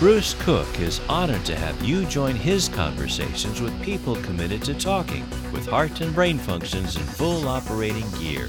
Bruce 0.00 0.34
Cook 0.40 0.80
is 0.80 1.00
honored 1.08 1.44
to 1.44 1.54
have 1.54 1.80
you 1.84 2.04
join 2.06 2.34
his 2.34 2.68
conversations 2.68 3.60
with 3.60 3.80
people 3.80 4.16
committed 4.16 4.60
to 4.62 4.74
talking 4.74 5.24
with 5.52 5.68
heart 5.68 6.00
and 6.00 6.12
brain 6.12 6.36
functions 6.36 6.96
in 6.96 7.02
full 7.02 7.46
operating 7.46 8.10
gear. 8.18 8.48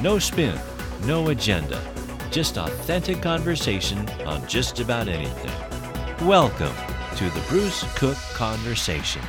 No 0.00 0.18
spin, 0.18 0.58
no 1.04 1.28
agenda, 1.28 1.80
just 2.30 2.56
authentic 2.56 3.20
conversation 3.20 4.08
on 4.20 4.48
just 4.48 4.80
about 4.80 5.06
anything. 5.06 6.26
Welcome 6.26 6.74
to 7.16 7.24
the 7.28 7.44
Bruce 7.46 7.84
Cook 7.96 8.16
Conversation. 8.32 9.22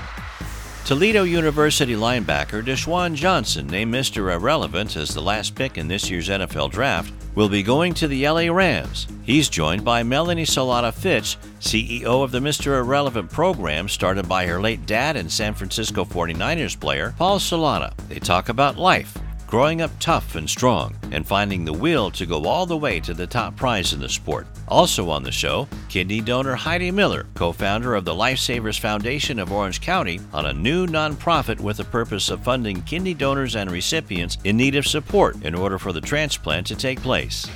Toledo 0.87 1.23
University 1.23 1.95
linebacker 1.95 2.63
Desjuan 2.63 3.13
Johnson, 3.13 3.67
named 3.67 3.93
Mr. 3.93 4.33
Irrelevant 4.33 4.95
as 4.95 5.13
the 5.13 5.19
last 5.19 5.53
pick 5.53 5.77
in 5.77 5.89
this 5.89 6.09
year's 6.09 6.29
NFL 6.29 6.71
Draft, 6.71 7.11
will 7.35 7.49
be 7.49 7.61
going 7.61 7.93
to 7.95 8.07
the 8.07 8.25
LA 8.25 8.49
Rams. 8.49 9.05
He's 9.23 9.49
joined 9.49 9.83
by 9.83 10.01
Melanie 10.03 10.45
Salata 10.45 10.93
Fitch, 10.93 11.35
CEO 11.59 12.23
of 12.23 12.31
the 12.31 12.39
Mr. 12.39 12.79
Irrelevant 12.79 13.29
program 13.29 13.89
started 13.89 14.29
by 14.29 14.45
her 14.45 14.61
late 14.61 14.85
dad 14.85 15.17
and 15.17 15.29
San 15.29 15.53
Francisco 15.53 16.05
49ers 16.05 16.79
player, 16.79 17.13
Paul 17.17 17.37
Salata. 17.37 17.93
They 18.07 18.19
talk 18.19 18.47
about 18.47 18.77
life, 18.77 19.17
growing 19.47 19.81
up 19.81 19.89
tough 19.99 20.35
and 20.35 20.47
strong, 20.47 20.93
and 21.11 21.25
finding 21.25 21.63
the 21.63 21.73
will 21.73 22.11
to 22.11 22.25
go 22.25 22.45
all 22.45 22.65
the 22.65 22.77
way 22.77 22.99
to 22.99 23.13
the 23.13 23.25
top 23.25 23.55
prize 23.55 23.93
in 23.93 23.99
the 23.99 24.09
sport. 24.09 24.45
Also 24.67 25.09
on 25.09 25.23
the 25.23 25.31
show, 25.31 25.67
kidney 25.87 26.19
donor 26.19 26.53
Heidi 26.53 26.91
Miller, 26.91 27.25
co 27.33 27.53
founder 27.53 27.95
of 27.95 28.03
the 28.03 28.13
Lifesavers 28.13 28.77
Foundation 28.77 29.39
of 29.39 29.51
Orange 29.51 29.79
County, 29.79 30.19
on 30.33 30.47
a 30.47 30.53
new 30.53 30.85
nonprofit 30.85 31.59
with 31.61 31.77
the 31.77 31.85
purpose 31.85 32.29
of 32.29 32.43
funding 32.43 32.81
kidney 32.81 33.13
donors 33.13 33.55
and 33.55 33.71
recipients 33.71 34.37
in 34.43 34.57
need 34.57 34.75
of 34.75 34.85
support 34.85 35.41
in 35.43 35.55
order 35.55 35.79
for 35.79 35.93
the 35.93 36.01
transplant 36.01 36.67
to 36.67 36.75
take 36.75 37.01
place. 37.01 37.47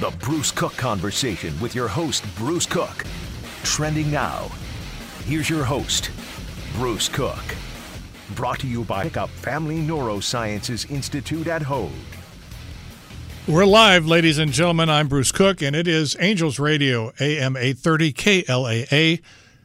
The 0.00 0.10
Bruce 0.20 0.50
Cook 0.50 0.72
Conversation 0.76 1.58
with 1.60 1.74
your 1.74 1.88
host, 1.88 2.24
Bruce 2.36 2.66
Cook. 2.66 3.04
Trending 3.62 4.10
now. 4.10 4.48
Here's 5.24 5.50
your 5.50 5.64
host, 5.64 6.10
Bruce 6.76 7.08
Cook. 7.08 7.44
Brought 8.38 8.60
to 8.60 8.68
you 8.68 8.84
by 8.84 9.02
Pickup 9.02 9.30
Family 9.30 9.78
Neurosciences 9.78 10.88
Institute 10.88 11.48
at 11.48 11.62
Hoag. 11.62 11.90
We're 13.48 13.64
live, 13.64 14.06
ladies 14.06 14.38
and 14.38 14.52
gentlemen. 14.52 14.88
I'm 14.88 15.08
Bruce 15.08 15.32
Cook, 15.32 15.60
and 15.60 15.74
it 15.74 15.88
is 15.88 16.16
Angels 16.20 16.60
Radio, 16.60 17.12
AM 17.18 17.56
830 17.56 18.12
KLAA, 18.12 19.20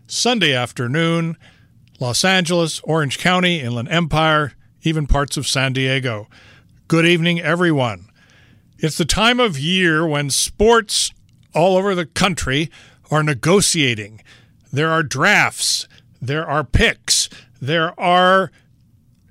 Sunday 0.08 0.56
afternoon, 0.56 1.38
Los 2.00 2.26
Angeles, 2.26 2.80
Orange 2.80 3.20
County, 3.20 3.60
Inland 3.60 3.90
Empire, 3.90 4.54
even 4.82 5.06
parts 5.06 5.38
of 5.38 5.46
San 5.48 5.74
Diego. 5.74 6.28
Good 6.88 7.06
evening, 7.06 7.40
everyone. 7.40 8.10
It's 8.80 8.98
the 8.98 9.06
time 9.06 9.40
of 9.40 9.60
year 9.60 10.04
when 10.08 10.32
sports 10.32 11.14
all 11.54 11.78
over 11.78 11.94
the 11.94 12.08
country 12.08 12.72
are 13.12 13.22
negotiating. 13.22 14.24
There 14.72 14.90
are 14.90 15.04
drafts, 15.04 15.88
there 16.20 16.48
are 16.48 16.64
picks, 16.64 17.30
there 17.62 17.98
are 18.00 18.52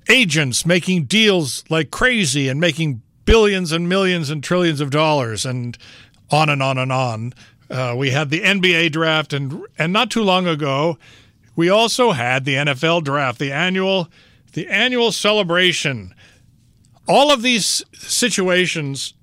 agents 0.09 0.65
making 0.65 1.05
deals 1.05 1.63
like 1.69 1.91
crazy 1.91 2.49
and 2.49 2.59
making 2.59 3.01
billions 3.25 3.71
and 3.71 3.87
millions 3.87 4.29
and 4.29 4.43
trillions 4.43 4.81
of 4.81 4.89
dollars 4.89 5.45
and 5.45 5.77
on 6.31 6.49
and 6.49 6.61
on 6.61 6.77
and 6.77 6.91
on. 6.91 7.33
Uh, 7.69 7.95
we 7.97 8.11
had 8.11 8.29
the 8.29 8.41
NBA 8.41 8.91
draft, 8.91 9.33
and 9.33 9.65
and 9.77 9.93
not 9.93 10.11
too 10.11 10.21
long 10.21 10.47
ago, 10.47 10.97
we 11.55 11.69
also 11.69 12.11
had 12.11 12.45
the 12.45 12.55
NFL 12.55 13.03
draft, 13.03 13.39
the 13.39 13.51
annual 13.51 14.09
the 14.53 14.67
annual 14.67 15.11
celebration. 15.11 16.13
All 17.07 17.31
of 17.31 17.41
these 17.41 17.83
situations 17.93 19.13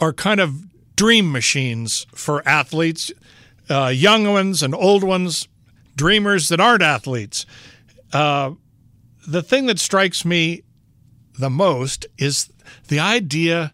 are 0.00 0.12
kind 0.12 0.40
of 0.40 0.64
dream 0.96 1.30
machines 1.30 2.06
for 2.14 2.46
athletes, 2.48 3.12
uh, 3.68 3.92
young 3.94 4.24
ones 4.32 4.62
and 4.62 4.74
old 4.74 5.04
ones, 5.04 5.48
dreamers 5.96 6.48
that 6.48 6.60
aren't 6.60 6.82
athletes. 6.82 7.46
Uh, 8.12 8.52
the 9.26 9.42
thing 9.42 9.66
that 9.66 9.78
strikes 9.78 10.24
me 10.24 10.62
the 11.38 11.50
most 11.50 12.06
is 12.18 12.52
the 12.88 13.00
idea 13.00 13.72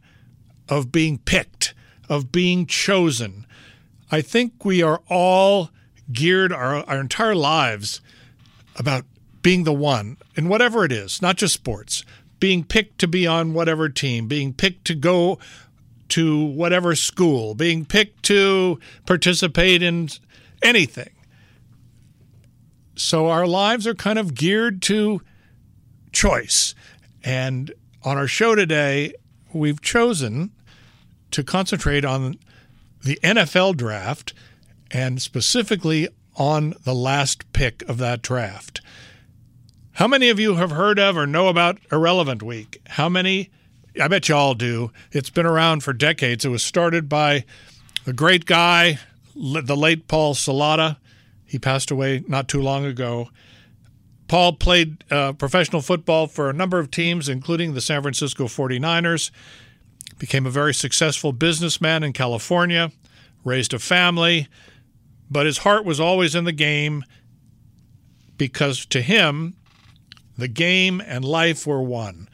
of 0.68 0.92
being 0.92 1.18
picked, 1.18 1.74
of 2.08 2.32
being 2.32 2.66
chosen. 2.66 3.46
I 4.10 4.20
think 4.20 4.64
we 4.64 4.82
are 4.82 5.02
all 5.08 5.70
geared 6.12 6.52
our, 6.52 6.76
our 6.88 7.00
entire 7.00 7.34
lives 7.34 8.00
about 8.76 9.04
being 9.42 9.64
the 9.64 9.72
one 9.72 10.16
in 10.36 10.48
whatever 10.48 10.84
it 10.84 10.92
is, 10.92 11.22
not 11.22 11.36
just 11.36 11.54
sports, 11.54 12.04
being 12.38 12.64
picked 12.64 12.98
to 12.98 13.08
be 13.08 13.26
on 13.26 13.52
whatever 13.52 13.88
team, 13.88 14.26
being 14.26 14.52
picked 14.52 14.84
to 14.86 14.94
go 14.94 15.38
to 16.08 16.44
whatever 16.44 16.94
school, 16.94 17.54
being 17.54 17.84
picked 17.84 18.22
to 18.24 18.78
participate 19.06 19.82
in 19.82 20.08
anything. 20.62 21.10
So 22.96 23.28
our 23.28 23.46
lives 23.46 23.86
are 23.86 23.94
kind 23.94 24.18
of 24.18 24.34
geared 24.34 24.82
to 24.82 25.22
choice. 26.12 26.74
And 27.22 27.72
on 28.02 28.16
our 28.16 28.26
show 28.26 28.54
today, 28.54 29.14
we've 29.52 29.80
chosen 29.80 30.50
to 31.30 31.44
concentrate 31.44 32.04
on 32.04 32.38
the 33.04 33.18
NFL 33.22 33.76
draft 33.76 34.32
and 34.90 35.20
specifically 35.20 36.08
on 36.36 36.74
the 36.84 36.94
last 36.94 37.52
pick 37.52 37.82
of 37.88 37.98
that 37.98 38.22
draft. 38.22 38.80
How 39.92 40.08
many 40.08 40.30
of 40.30 40.40
you 40.40 40.54
have 40.54 40.70
heard 40.70 40.98
of 40.98 41.16
or 41.16 41.26
know 41.26 41.48
about 41.48 41.78
Irrelevant 41.92 42.42
Week? 42.42 42.80
How 42.86 43.08
many? 43.08 43.50
I 44.00 44.08
bet 44.08 44.28
you 44.28 44.34
all 44.34 44.54
do. 44.54 44.92
It's 45.12 45.30
been 45.30 45.46
around 45.46 45.82
for 45.82 45.92
decades. 45.92 46.44
It 46.44 46.48
was 46.48 46.62
started 46.62 47.08
by 47.08 47.44
a 48.06 48.12
great 48.12 48.46
guy, 48.46 48.98
the 49.34 49.76
late 49.76 50.08
Paul 50.08 50.34
Salata. 50.34 50.96
He 51.44 51.58
passed 51.58 51.90
away 51.90 52.24
not 52.26 52.48
too 52.48 52.62
long 52.62 52.86
ago. 52.86 53.28
Paul 54.30 54.52
played 54.52 55.02
uh, 55.10 55.32
professional 55.32 55.82
football 55.82 56.28
for 56.28 56.48
a 56.48 56.52
number 56.52 56.78
of 56.78 56.92
teams, 56.92 57.28
including 57.28 57.74
the 57.74 57.80
San 57.80 58.00
Francisco 58.00 58.44
49ers. 58.44 59.32
Became 60.20 60.46
a 60.46 60.50
very 60.50 60.72
successful 60.72 61.32
businessman 61.32 62.04
in 62.04 62.12
California, 62.12 62.92
raised 63.42 63.74
a 63.74 63.80
family, 63.80 64.46
but 65.28 65.46
his 65.46 65.58
heart 65.58 65.84
was 65.84 65.98
always 65.98 66.36
in 66.36 66.44
the 66.44 66.52
game 66.52 67.04
because 68.36 68.86
to 68.86 69.02
him, 69.02 69.56
the 70.38 70.46
game 70.46 71.02
and 71.04 71.24
life 71.24 71.66
were 71.66 71.82
one. 71.82 72.28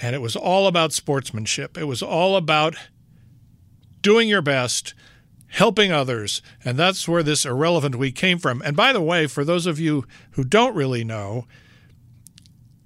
And 0.00 0.16
it 0.16 0.20
was 0.20 0.34
all 0.34 0.66
about 0.66 0.92
sportsmanship. 0.92 1.78
It 1.78 1.84
was 1.84 2.02
all 2.02 2.34
about 2.34 2.74
doing 4.02 4.28
your 4.28 4.42
best, 4.42 4.92
helping 5.48 5.90
others. 5.92 6.42
And 6.64 6.78
that's 6.78 7.08
where 7.08 7.22
this 7.22 7.44
irrelevant 7.44 7.96
week 7.96 8.14
came 8.14 8.38
from. 8.38 8.62
And 8.64 8.76
by 8.76 8.92
the 8.92 9.00
way, 9.00 9.26
for 9.26 9.44
those 9.44 9.66
of 9.66 9.80
you 9.80 10.04
who 10.32 10.44
don't 10.44 10.74
really 10.74 11.04
know, 11.04 11.46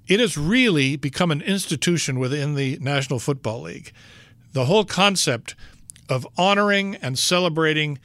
it 0.07 0.19
has 0.19 0.37
really 0.37 0.95
become 0.95 1.31
an 1.31 1.41
institution 1.41 2.19
within 2.19 2.55
the 2.55 2.77
National 2.81 3.19
Football 3.19 3.61
League. 3.61 3.91
The 4.53 4.65
whole 4.65 4.85
concept 4.85 5.55
of 6.09 6.27
honoring 6.37 6.95
and 6.95 7.17
celebrating 7.17 7.99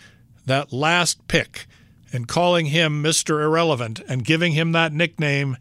that 0.46 0.72
last 0.72 1.26
pick 1.28 1.66
and 2.12 2.26
calling 2.26 2.66
him 2.66 3.02
Mr. 3.02 3.42
Irrelevant 3.42 4.00
and 4.08 4.24
giving 4.24 4.52
him 4.52 4.72
that 4.72 4.92
nickname 4.92 5.56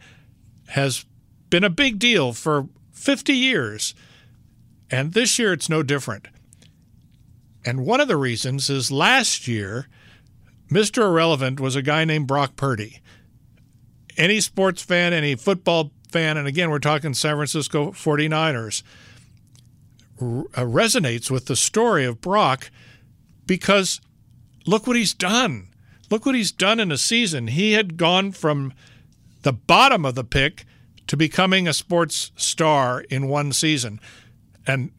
has 0.69 1.05
been 1.49 1.63
a 1.63 1.69
big 1.69 1.99
deal 1.99 2.33
for 2.33 2.67
50 2.93 3.33
years. 3.33 3.93
And 4.89 5.13
this 5.13 5.37
year 5.37 5.53
it's 5.53 5.69
no 5.69 5.83
different. 5.83 6.27
And 7.67 7.85
one 7.85 7.99
of 7.99 8.07
the 8.07 8.15
reasons 8.15 8.69
is 8.69 8.93
last 8.93 9.45
year, 9.45 9.89
Mr. 10.71 11.01
Irrelevant 11.01 11.59
was 11.59 11.75
a 11.75 11.81
guy 11.81 12.05
named 12.05 12.25
Brock 12.25 12.55
Purdy. 12.55 13.01
Any 14.15 14.39
sports 14.39 14.81
fan, 14.81 15.11
any 15.11 15.35
football 15.35 15.91
fan, 16.09 16.37
and 16.37 16.47
again, 16.47 16.69
we're 16.69 16.79
talking 16.79 17.13
San 17.13 17.35
Francisco 17.35 17.91
49ers, 17.91 18.83
r- 20.21 20.45
uh, 20.55 20.63
resonates 20.63 21.29
with 21.29 21.47
the 21.47 21.57
story 21.57 22.05
of 22.05 22.21
Brock 22.21 22.71
because 23.45 23.99
look 24.65 24.87
what 24.87 24.95
he's 24.95 25.13
done. 25.13 25.67
Look 26.09 26.25
what 26.25 26.35
he's 26.35 26.53
done 26.53 26.79
in 26.79 26.89
a 26.89 26.97
season. 26.97 27.47
He 27.47 27.73
had 27.73 27.97
gone 27.97 28.31
from 28.31 28.71
the 29.41 29.51
bottom 29.51 30.05
of 30.05 30.15
the 30.15 30.23
pick 30.23 30.63
to 31.07 31.17
becoming 31.17 31.67
a 31.67 31.73
sports 31.73 32.31
star 32.37 33.01
in 33.09 33.27
one 33.27 33.51
season. 33.51 33.99
And 34.65 34.91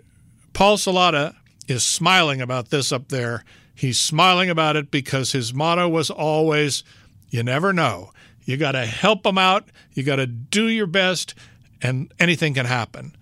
Paul 0.53 0.77
Salata 0.77 1.35
is 1.69 1.85
smiling 1.85 2.41
about 2.41 2.71
this 2.71 2.91
up 2.91 3.09
there. 3.09 3.45
He's 3.75 4.01
smiling 4.01 4.51
about 4.51 4.75
it 4.75 4.91
because 4.91 5.33
his 5.33 5.55
motto 5.55 5.89
was 5.89 6.11
always 6.11 6.83
you 7.31 7.43
never 7.43 7.73
know. 7.73 8.11
You 8.45 8.57
got 8.57 8.73
to 8.73 8.87
help 8.87 9.23
them 9.23 9.39
out, 9.39 9.69
you 9.93 10.03
got 10.03 10.17
to 10.17 10.27
do 10.27 10.69
your 10.69 10.87
best, 10.87 11.35
and 11.83 12.13
anything 12.19 12.55
can 12.55 12.67
happen. 12.67 13.15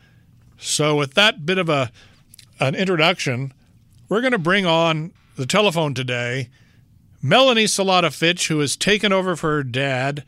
So, 0.58 0.96
with 0.96 1.14
that 1.14 1.44
bit 1.44 1.58
of 1.58 1.69
a 1.69 1.90
an 2.58 2.75
introduction, 2.75 3.52
we're 4.08 4.20
going 4.20 4.32
to 4.32 4.38
bring 4.38 4.64
on 4.64 5.12
the 5.34 5.44
telephone 5.46 5.92
today 5.92 6.49
Melanie 7.20 7.64
Salata 7.64 8.14
Fitch, 8.14 8.49
who 8.49 8.60
has 8.60 8.76
taken 8.76 9.12
over 9.12 9.37
for 9.37 9.50
her 9.50 9.62
dad. 9.64 10.25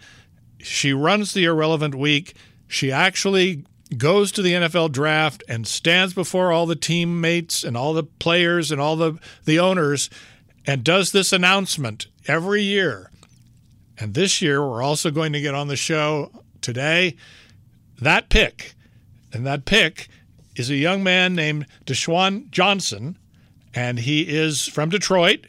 She 0.59 0.93
runs 0.93 1.33
the 1.33 1.45
Irrelevant 1.45 1.95
Week. 1.95 2.35
She 2.67 2.91
actually 2.91 3.65
goes 3.97 4.31
to 4.33 4.43
the 4.43 4.53
NFL 4.53 4.93
draft 4.93 5.43
and 5.49 5.67
stands 5.67 6.13
before 6.13 6.53
all 6.53 6.67
the 6.67 6.77
teammates 6.77 7.65
and 7.65 7.77
all 7.77 7.95
the 7.95 8.03
players 8.03 8.71
and 8.71 8.81
all 8.81 8.97
the, 8.97 9.19
the 9.45 9.59
owners 9.59 10.11
and 10.67 10.85
does 10.85 11.13
this 11.13 11.33
announcement 11.33 12.07
every 12.27 12.63
year. 12.63 13.11
And 13.99 14.15
this 14.15 14.43
year, 14.43 14.61
we're 14.61 14.83
also 14.83 15.11
going 15.11 15.33
to 15.33 15.41
get 15.41 15.55
on 15.55 15.69
the 15.69 15.77
show 15.77 16.31
today 16.61 17.17
that 18.01 18.29
pick. 18.29 18.75
And 19.33 19.47
that 19.47 19.65
pick 19.65 20.09
is 20.57 20.71
a 20.71 20.77
young 20.77 21.03
man 21.03 21.35
named 21.35 21.67
Desjuan 21.85 22.51
Johnson, 22.51 23.19
and 23.75 23.99
he 24.01 24.23
is 24.23 24.67
from 24.67 24.89
Detroit. 24.89 25.47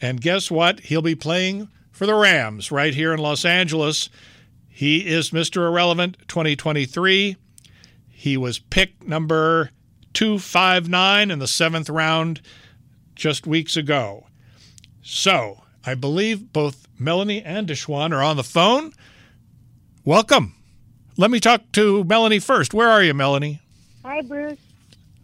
And 0.00 0.20
guess 0.20 0.50
what? 0.50 0.80
He'll 0.80 1.02
be 1.02 1.14
playing 1.14 1.68
for 1.90 2.06
the 2.06 2.14
Rams 2.14 2.70
right 2.72 2.94
here 2.94 3.12
in 3.12 3.20
Los 3.20 3.44
Angeles. 3.44 4.08
He 4.80 5.06
is 5.06 5.28
Mr. 5.28 5.66
Irrelevant 5.66 6.16
2023. 6.26 7.36
He 8.08 8.36
was 8.38 8.58
pick 8.58 9.06
number 9.06 9.72
259 10.14 11.30
in 11.30 11.38
the 11.38 11.46
seventh 11.46 11.90
round 11.90 12.40
just 13.14 13.46
weeks 13.46 13.76
ago. 13.76 14.26
So 15.02 15.64
I 15.84 15.94
believe 15.94 16.54
both 16.54 16.88
Melanie 16.98 17.42
and 17.42 17.68
Desjuan 17.68 18.12
are 18.12 18.22
on 18.22 18.38
the 18.38 18.42
phone. 18.42 18.94
Welcome. 20.06 20.54
Let 21.18 21.30
me 21.30 21.40
talk 21.40 21.60
to 21.72 22.02
Melanie 22.04 22.38
first. 22.38 22.72
Where 22.72 22.88
are 22.88 23.02
you, 23.02 23.12
Melanie? 23.12 23.60
Hi, 24.02 24.22
Bruce. 24.22 24.56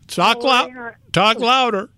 Talk 0.06 0.36
Oh, 0.42 0.46
loud. 0.46 0.96
Talk 1.12 1.38
louder. 1.38 1.88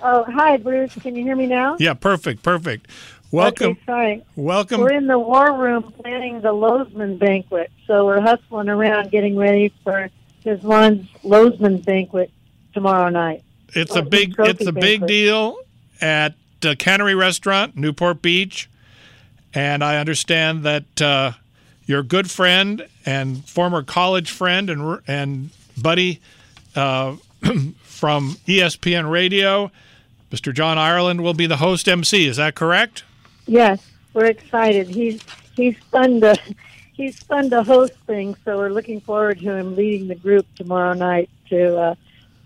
Oh, 0.00 0.22
hi, 0.28 0.58
Bruce. 0.58 0.94
Can 0.94 1.16
you 1.16 1.24
hear 1.24 1.34
me 1.34 1.46
now? 1.46 1.76
Yeah, 1.80 1.94
perfect, 1.94 2.44
perfect. 2.44 2.86
Welcome, 3.34 3.70
Okay, 3.72 3.80
sorry. 3.84 4.24
welcome. 4.36 4.80
We're 4.80 4.92
in 4.92 5.08
the 5.08 5.18
war 5.18 5.56
room 5.60 5.82
planning 5.82 6.40
the 6.40 6.52
Lowsman 6.52 7.18
banquet, 7.18 7.72
so 7.86 8.06
we're 8.06 8.20
hustling 8.20 8.68
around 8.68 9.10
getting 9.10 9.36
ready 9.36 9.72
for 9.82 10.08
Desmond's 10.44 11.08
Lowsman 11.24 11.84
banquet 11.84 12.30
tomorrow 12.74 13.08
night. 13.08 13.42
It's 13.74 13.96
a 13.96 13.98
Oh, 13.98 14.02
big, 14.02 14.36
it's 14.38 14.64
a 14.66 14.72
big 14.72 15.04
deal 15.08 15.58
at 16.00 16.34
the 16.60 16.76
Cannery 16.76 17.16
Restaurant, 17.16 17.76
Newport 17.76 18.22
Beach, 18.22 18.70
and 19.52 19.82
I 19.82 19.96
understand 19.96 20.62
that 20.62 21.02
uh, 21.02 21.32
your 21.86 22.04
good 22.04 22.30
friend 22.30 22.86
and 23.04 23.44
former 23.48 23.82
college 23.82 24.30
friend 24.30 24.70
and 24.70 25.00
and 25.08 25.50
buddy 25.76 26.20
uh, 26.76 27.16
from 27.82 28.36
ESPN 28.46 29.10
Radio, 29.10 29.72
Mr. 30.30 30.54
John 30.54 30.78
Ireland, 30.78 31.20
will 31.22 31.34
be 31.34 31.46
the 31.46 31.56
host 31.56 31.88
MC. 31.88 32.28
Is 32.28 32.36
that 32.36 32.54
correct? 32.54 33.02
Yes, 33.46 33.86
we're 34.12 34.26
excited. 34.26 34.88
He's 34.88 35.20
he's 35.56 35.76
fun 35.90 36.20
to 36.22 36.36
he's 36.92 37.18
fun 37.22 37.50
to 37.50 37.62
host 37.62 37.94
things, 38.06 38.36
so 38.44 38.58
we're 38.58 38.70
looking 38.70 39.00
forward 39.00 39.38
to 39.40 39.56
him 39.56 39.76
leading 39.76 40.08
the 40.08 40.14
group 40.14 40.46
tomorrow 40.54 40.94
night 40.94 41.30
to 41.50 41.76
uh, 41.76 41.94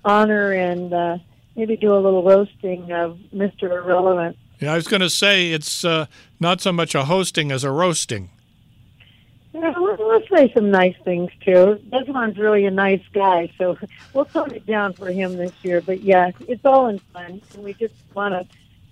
honor 0.04 0.52
and 0.52 0.92
uh, 0.92 1.18
maybe 1.56 1.76
do 1.76 1.94
a 1.94 2.00
little 2.00 2.22
roasting 2.22 2.92
of 2.92 3.18
Mr. 3.34 3.70
Irrelevant. 3.70 4.36
Yeah, 4.60 4.72
I 4.72 4.76
was 4.76 4.88
going 4.88 5.02
to 5.02 5.10
say 5.10 5.52
it's 5.52 5.84
uh, 5.84 6.06
not 6.40 6.60
so 6.60 6.72
much 6.72 6.94
a 6.94 7.04
hosting 7.04 7.52
as 7.52 7.62
a 7.62 7.70
roasting. 7.70 8.30
Yeah, 9.52 9.72
we'll, 9.76 9.96
we'll 9.96 10.22
say 10.32 10.52
some 10.52 10.70
nice 10.70 10.96
things 11.04 11.30
too. 11.44 11.80
Desmond's 11.90 12.38
really 12.38 12.64
a 12.66 12.70
nice 12.70 13.02
guy, 13.12 13.50
so 13.56 13.78
we'll 14.12 14.24
tone 14.24 14.52
it 14.52 14.66
down 14.66 14.92
for 14.92 15.10
him 15.10 15.36
this 15.36 15.52
year. 15.62 15.80
But 15.80 16.00
yeah, 16.02 16.32
it's 16.46 16.64
all 16.64 16.88
in 16.88 16.98
fun, 16.98 17.40
and 17.54 17.64
we 17.64 17.74
just 17.74 17.94
want 18.14 18.34
to 18.34 18.46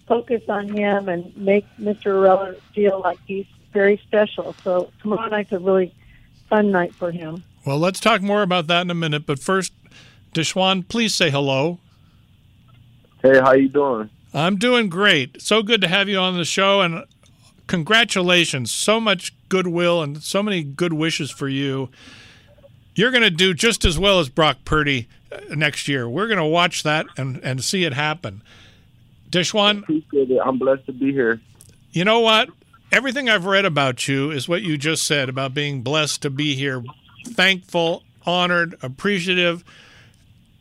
focus 0.06 0.42
on 0.48 0.68
him 0.68 1.08
and 1.08 1.36
make 1.36 1.66
Mr. 1.80 2.06
Irrelevant 2.06 2.62
feel 2.74 3.00
like 3.00 3.18
he's 3.26 3.46
very 3.72 3.98
special. 3.98 4.54
So 4.62 4.90
tomorrow 5.00 5.28
night's 5.28 5.52
a 5.52 5.58
really 5.58 5.94
fun 6.48 6.70
night 6.70 6.94
for 6.94 7.10
him. 7.10 7.44
Well, 7.64 7.78
let's 7.78 8.00
talk 8.00 8.22
more 8.22 8.42
about 8.42 8.68
that 8.68 8.82
in 8.82 8.90
a 8.90 8.94
minute. 8.94 9.26
But 9.26 9.38
first, 9.38 9.72
Desjuan, 10.34 10.86
please 10.86 11.14
say 11.14 11.30
hello. 11.30 11.78
Hey, 13.22 13.40
how 13.40 13.52
you 13.52 13.68
doing? 13.68 14.10
I'm 14.32 14.56
doing 14.56 14.88
great. 14.88 15.42
So 15.42 15.62
good 15.62 15.80
to 15.80 15.88
have 15.88 16.08
you 16.08 16.18
on 16.18 16.36
the 16.36 16.44
show, 16.44 16.80
and 16.80 17.04
congratulations. 17.66 18.70
So 18.70 19.00
much 19.00 19.34
goodwill 19.48 20.02
and 20.02 20.22
so 20.22 20.42
many 20.42 20.62
good 20.62 20.92
wishes 20.92 21.30
for 21.30 21.48
you. 21.48 21.88
You're 22.94 23.10
going 23.10 23.22
to 23.22 23.30
do 23.30 23.52
just 23.52 23.84
as 23.84 23.98
well 23.98 24.20
as 24.20 24.28
Brock 24.28 24.58
Purdy 24.64 25.08
uh, 25.32 25.54
next 25.54 25.88
year. 25.88 26.08
We're 26.08 26.28
going 26.28 26.38
to 26.38 26.44
watch 26.44 26.82
that 26.82 27.06
and, 27.16 27.38
and 27.42 27.62
see 27.62 27.84
it 27.84 27.94
happen. 27.94 28.42
Desjuan, 29.36 29.80
Appreciate 29.82 30.30
it. 30.30 30.40
I'm 30.44 30.58
blessed 30.58 30.86
to 30.86 30.92
be 30.92 31.12
here. 31.12 31.40
you 31.92 32.04
know 32.04 32.20
what? 32.20 32.48
Everything 32.90 33.28
I've 33.28 33.44
read 33.44 33.64
about 33.64 34.08
you 34.08 34.30
is 34.30 34.48
what 34.48 34.62
you 34.62 34.78
just 34.78 35.04
said 35.04 35.28
about 35.28 35.52
being 35.52 35.82
blessed 35.82 36.22
to 36.22 36.30
be 36.30 36.54
here, 36.54 36.82
thankful, 37.26 38.02
honored, 38.24 38.76
appreciative. 38.80 39.62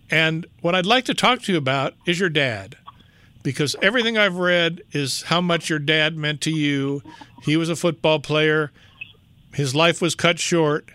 And 0.10 0.46
what 0.62 0.76
I'd 0.76 0.86
like 0.86 1.06
to 1.06 1.14
talk 1.14 1.42
to 1.44 1.52
you 1.52 1.58
about 1.58 1.94
is 2.06 2.20
your 2.20 2.30
dad. 2.30 2.78
Because 3.44 3.76
everything 3.82 4.18
I've 4.18 4.38
read 4.38 4.82
is 4.92 5.22
how 5.24 5.40
much 5.40 5.70
your 5.70 5.80
dad 5.80 6.18
meant 6.18 6.42
to 6.42 6.52
you. 6.52 7.02
He 7.44 7.56
was 7.56 7.70
a 7.70 7.76
football 7.76 8.20
player. 8.20 8.72
His 9.54 9.76
life 9.76 10.02
was 10.02 10.16
cut 10.16 10.40
short. 10.40 10.90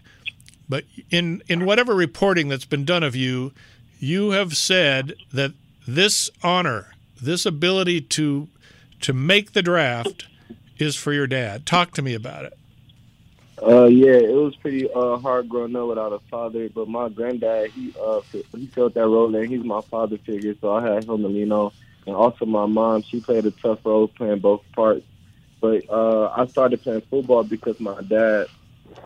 But 0.69 0.85
in, 1.11 1.43
in 1.49 1.65
whatever 1.65 1.95
reporting 1.95 2.49
that's 2.49 2.65
been 2.65 2.85
done 2.85 3.05
of 3.05 3.15
you, 3.17 3.53
you 4.01 4.31
have 4.31 4.57
said 4.57 5.15
that 5.33 5.53
this 5.87 6.29
honor, 6.43 6.93
this 7.21 7.47
ability 7.47 8.01
to 8.01 8.49
to 9.01 9.13
make 9.13 9.53
the 9.53 9.63
draft 9.63 10.27
is 10.79 10.97
for 10.97 11.13
your 11.13 11.27
dad. 11.27 11.67
Talk 11.67 11.93
to 11.93 12.03
me 12.03 12.15
about 12.15 12.45
it. 12.45 12.53
Uh, 13.63 13.85
yeah, 13.85 14.13
it 14.13 14.35
was 14.35 14.57
pretty 14.57 14.91
uh 14.91 15.19
hard 15.19 15.49
growing 15.49 15.77
up 15.77 15.89
without 15.89 16.13
a 16.13 16.19
father, 16.31 16.69
but 16.71 16.89
my 16.89 17.11
granddad, 17.11 17.71
he 17.73 17.95
uh 18.03 18.21
he 18.57 18.67
filled 18.69 18.95
that 18.95 19.07
role, 19.07 19.35
and 19.35 19.51
he's 19.51 19.63
my 19.63 19.83
father 19.83 20.17
figure, 20.19 20.55
so 20.61 20.73
I 20.73 20.83
had 20.83 21.05
him 21.05 21.23
to 21.23 21.29
lean 21.29 21.53
on, 21.53 21.71
and 22.07 22.17
also 22.17 22.47
my 22.47 22.65
mom, 22.65 23.03
she 23.03 23.21
played 23.21 23.45
a 23.45 23.51
tough 23.51 23.81
role 23.85 24.09
playing 24.09 24.39
both 24.39 24.63
parts. 24.73 25.05
But 25.61 25.91
uh, 25.91 26.29
I 26.35 26.47
started 26.47 26.83
playing 26.83 27.03
football 27.03 27.45
because 27.45 27.79
my 27.79 28.01
dad, 28.01 28.47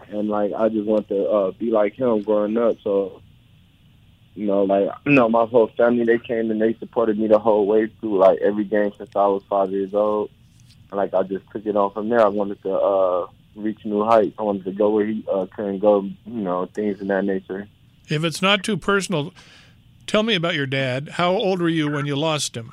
and 0.09 0.29
like 0.29 0.53
I 0.53 0.69
just 0.69 0.87
wanted 0.87 1.09
to 1.09 1.29
uh 1.29 1.51
be 1.51 1.73
like 1.73 1.95
him 1.95 2.23
growing 2.23 2.57
up, 2.57 2.77
so. 2.83 3.21
You 4.35 4.47
know, 4.47 4.65
like 4.65 4.89
you 5.07 5.13
know, 5.13 5.29
my 5.29 5.47
whole 5.47 5.69
family 5.77 6.05
they 6.05 6.19
came 6.19 6.51
and 6.51 6.61
they 6.61 6.75
supported 6.75 7.19
me 7.19 7.29
the 7.29 7.39
whole 7.39 7.67
way 7.67 7.87
through 8.01 8.19
like 8.19 8.41
every 8.41 8.65
game 8.65 8.93
since 8.99 9.11
I 9.15 9.27
was 9.27 9.43
five 9.49 9.71
years 9.71 9.95
old. 9.95 10.31
And 10.91 10.99
like 10.99 11.15
I 11.15 11.23
just 11.23 11.49
took 11.51 11.65
it 11.67 11.77
on 11.77 11.93
from 11.93 12.09
there. 12.09 12.21
I 12.21 12.29
wanted 12.29 12.61
to 12.63 12.73
uh 12.73 13.27
reach 13.55 13.85
new 13.85 14.05
heights. 14.05 14.35
I 14.39 14.43
wanted 14.43 14.65
to 14.65 14.73
go 14.73 14.91
where 14.91 15.07
he 15.07 15.25
uh, 15.31 15.47
couldn't 15.55 15.79
go. 15.79 16.03
You 16.03 16.15
know, 16.27 16.67
things 16.67 17.01
of 17.01 17.09
that 17.09 17.25
nature. 17.25 17.69
If 18.09 18.25
it's 18.25 18.43
not 18.43 18.65
too 18.65 18.77
personal, 18.77 19.33
tell 20.07 20.23
me 20.23 20.35
about 20.35 20.55
your 20.55 20.67
dad. 20.67 21.11
How 21.11 21.33
old 21.33 21.61
were 21.63 21.69
you 21.69 21.91
when 21.91 22.07
you 22.07 22.17
lost 22.17 22.57
him? 22.57 22.71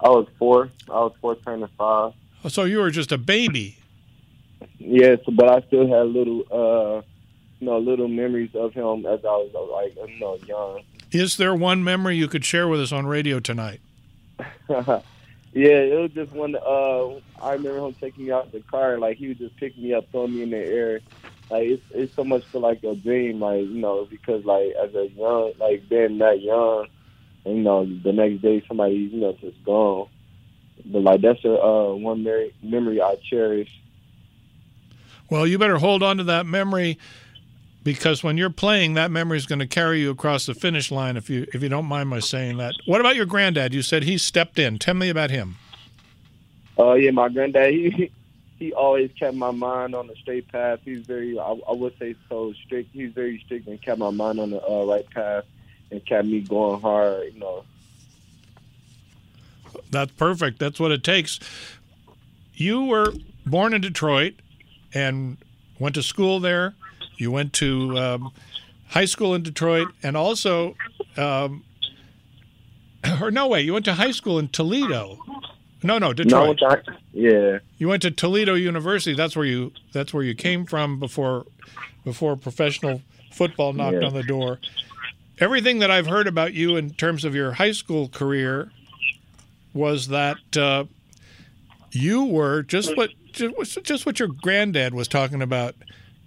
I 0.00 0.08
was 0.08 0.26
four. 0.38 0.70
I 0.88 1.00
was 1.00 1.12
four, 1.20 1.36
turning 1.36 1.68
five. 1.78 2.12
So 2.48 2.64
you 2.64 2.78
were 2.78 2.90
just 2.90 3.12
a 3.12 3.18
baby. 3.18 3.78
Yes, 4.78 5.18
but 5.32 5.48
I 5.48 5.66
still 5.66 5.88
had 5.88 6.06
little, 6.06 6.44
uh, 6.50 7.02
you 7.60 7.66
know, 7.66 7.78
little 7.78 8.08
memories 8.08 8.54
of 8.54 8.74
him 8.74 9.06
as 9.06 9.24
I 9.24 9.28
was 9.28 9.70
like, 9.72 10.08
you 10.08 10.20
know, 10.20 10.36
young. 10.46 10.82
Is 11.10 11.36
there 11.36 11.54
one 11.54 11.82
memory 11.82 12.16
you 12.16 12.28
could 12.28 12.44
share 12.44 12.68
with 12.68 12.80
us 12.80 12.92
on 12.92 13.06
radio 13.06 13.40
tonight? 13.40 13.80
yeah, 14.68 14.98
it 15.52 16.00
was 16.00 16.10
just 16.12 16.32
one. 16.32 16.56
Uh, 16.56 17.14
I 17.40 17.52
remember 17.54 17.78
him 17.78 17.94
taking 17.94 18.26
me 18.26 18.32
out 18.32 18.52
the 18.52 18.60
car, 18.60 18.98
like 18.98 19.16
he 19.16 19.28
would 19.28 19.38
just 19.38 19.56
pick 19.56 19.78
me 19.78 19.94
up, 19.94 20.10
throw 20.10 20.26
me 20.26 20.42
in 20.42 20.50
the 20.50 20.58
air. 20.58 21.00
Like 21.50 21.68
it's 21.68 21.82
it's 21.92 22.14
so 22.14 22.24
much 22.24 22.44
for 22.46 22.58
like 22.58 22.82
a 22.82 22.94
dream, 22.94 23.40
like 23.40 23.62
you 23.62 23.80
know, 23.80 24.04
because 24.04 24.44
like 24.44 24.72
as 24.82 24.94
a 24.94 25.08
young, 25.08 25.52
like 25.58 25.88
being 25.88 26.18
that 26.18 26.42
young, 26.42 26.88
and, 27.44 27.58
you 27.58 27.62
know, 27.62 27.86
the 27.86 28.12
next 28.12 28.42
day 28.42 28.62
somebody 28.66 28.96
you 28.96 29.20
know 29.20 29.32
just 29.40 29.62
gone. 29.64 30.08
But 30.84 31.02
like 31.02 31.20
that's 31.22 31.44
a 31.44 31.58
uh, 31.58 31.94
one 31.94 32.26
memory 32.62 33.00
I 33.00 33.16
cherish. 33.30 33.70
Well, 35.30 35.46
you 35.46 35.58
better 35.58 35.78
hold 35.78 36.02
on 36.02 36.18
to 36.18 36.24
that 36.24 36.46
memory 36.46 36.98
because 37.86 38.24
when 38.24 38.36
you're 38.36 38.50
playing, 38.50 38.94
that 38.94 39.12
memory 39.12 39.38
is 39.38 39.46
going 39.46 39.60
to 39.60 39.66
carry 39.66 40.00
you 40.00 40.10
across 40.10 40.46
the 40.46 40.54
finish 40.54 40.90
line. 40.90 41.16
If 41.16 41.30
you 41.30 41.46
if 41.54 41.62
you 41.62 41.68
don't 41.68 41.86
mind 41.86 42.08
my 42.08 42.18
saying 42.18 42.56
that. 42.56 42.74
What 42.84 43.00
about 43.00 43.14
your 43.14 43.26
granddad? 43.26 43.72
You 43.72 43.80
said 43.80 44.02
he 44.02 44.18
stepped 44.18 44.58
in. 44.58 44.80
Tell 44.80 44.94
me 44.94 45.08
about 45.08 45.30
him. 45.30 45.54
Uh, 46.76 46.94
yeah, 46.94 47.12
my 47.12 47.28
granddad, 47.28 47.72
he 47.72 48.10
he 48.58 48.72
always 48.72 49.12
kept 49.16 49.36
my 49.36 49.52
mind 49.52 49.94
on 49.94 50.08
the 50.08 50.16
straight 50.16 50.48
path. 50.48 50.80
He's 50.84 51.06
very, 51.06 51.38
I, 51.38 51.44
I 51.44 51.72
would 51.72 51.96
say, 51.96 52.16
so 52.28 52.52
strict. 52.64 52.90
He's 52.92 53.12
very 53.12 53.40
strict 53.44 53.68
and 53.68 53.80
kept 53.80 54.00
my 54.00 54.10
mind 54.10 54.40
on 54.40 54.50
the 54.50 54.60
uh, 54.66 54.84
right 54.84 55.08
path 55.10 55.44
and 55.92 56.04
kept 56.04 56.26
me 56.26 56.40
going 56.40 56.80
hard. 56.80 57.34
You 57.34 57.38
know, 57.38 57.64
That's 59.92 60.10
perfect. 60.10 60.58
That's 60.58 60.80
what 60.80 60.90
it 60.90 61.04
takes. 61.04 61.38
You 62.52 62.86
were 62.86 63.12
born 63.46 63.74
in 63.74 63.80
Detroit 63.80 64.34
and 64.92 65.36
went 65.78 65.94
to 65.94 66.02
school 66.02 66.40
there. 66.40 66.74
You 67.16 67.30
went 67.30 67.52
to 67.54 67.96
um, 67.98 68.32
high 68.88 69.04
school 69.06 69.34
in 69.34 69.42
Detroit 69.42 69.88
and 70.02 70.16
also, 70.16 70.76
um, 71.16 71.64
or 73.20 73.30
no 73.30 73.46
way, 73.48 73.62
you 73.62 73.72
went 73.72 73.84
to 73.86 73.94
high 73.94 74.10
school 74.10 74.38
in 74.38 74.48
Toledo. 74.48 75.18
No, 75.82 75.98
no, 75.98 76.08
No, 76.08 76.12
Detroit. 76.12 76.58
to- 76.58 76.96
yeah, 77.12 77.58
You 77.78 77.88
went 77.88 78.02
to 78.02 78.10
Toledo 78.10 78.54
University. 78.54 79.14
That's 79.14 79.36
where 79.36 79.44
you. 79.46 79.72
That's 79.92 80.12
where 80.12 80.22
you 80.24 80.34
came 80.34 80.66
from 80.66 80.98
before, 80.98 81.46
before 82.04 82.36
professional 82.36 83.02
football 83.32 83.72
knocked 83.72 83.98
Yeah. 84.00 84.08
on 84.08 84.14
the 84.14 84.22
door. 84.22 84.58
Everything 85.38 85.78
that 85.80 85.90
I've 85.90 86.06
heard 86.06 86.26
about 86.26 86.54
you 86.54 86.76
in 86.76 86.90
terms 86.90 87.24
of 87.24 87.34
your 87.34 87.52
high 87.52 87.72
school 87.72 88.08
career 88.08 88.70
was 89.74 90.08
that 90.08 90.38
uh, 90.56 90.84
you 91.92 92.24
were 92.24 92.62
just 92.62 92.96
what 92.96 93.10
just, 93.32 93.82
just 93.84 94.06
what 94.06 94.18
your 94.18 94.28
granddad 94.28 94.94
was 94.94 95.08
talking 95.08 95.42
about. 95.42 95.74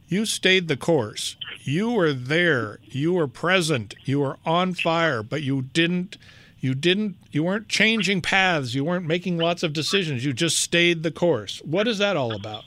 You 0.09 0.25
stayed 0.25 0.67
the 0.67 0.75
course. 0.75 1.35
You 1.61 1.91
were 1.91 2.13
there. 2.13 2.79
You 2.83 3.13
were 3.13 3.27
present. 3.27 3.93
You 4.05 4.21
were 4.21 4.37
on 4.43 4.73
fire, 4.73 5.21
but 5.21 5.43
you 5.43 5.61
didn't. 5.61 6.17
You 6.59 6.73
didn't. 6.73 7.15
You 7.31 7.43
weren't 7.43 7.69
changing 7.69 8.21
paths. 8.21 8.73
You 8.73 8.83
weren't 8.83 9.05
making 9.05 9.37
lots 9.37 9.61
of 9.61 9.71
decisions. 9.71 10.25
You 10.25 10.33
just 10.33 10.57
stayed 10.57 11.03
the 11.03 11.11
course. 11.11 11.61
What 11.63 11.87
is 11.87 11.99
that 11.99 12.17
all 12.17 12.33
about? 12.33 12.65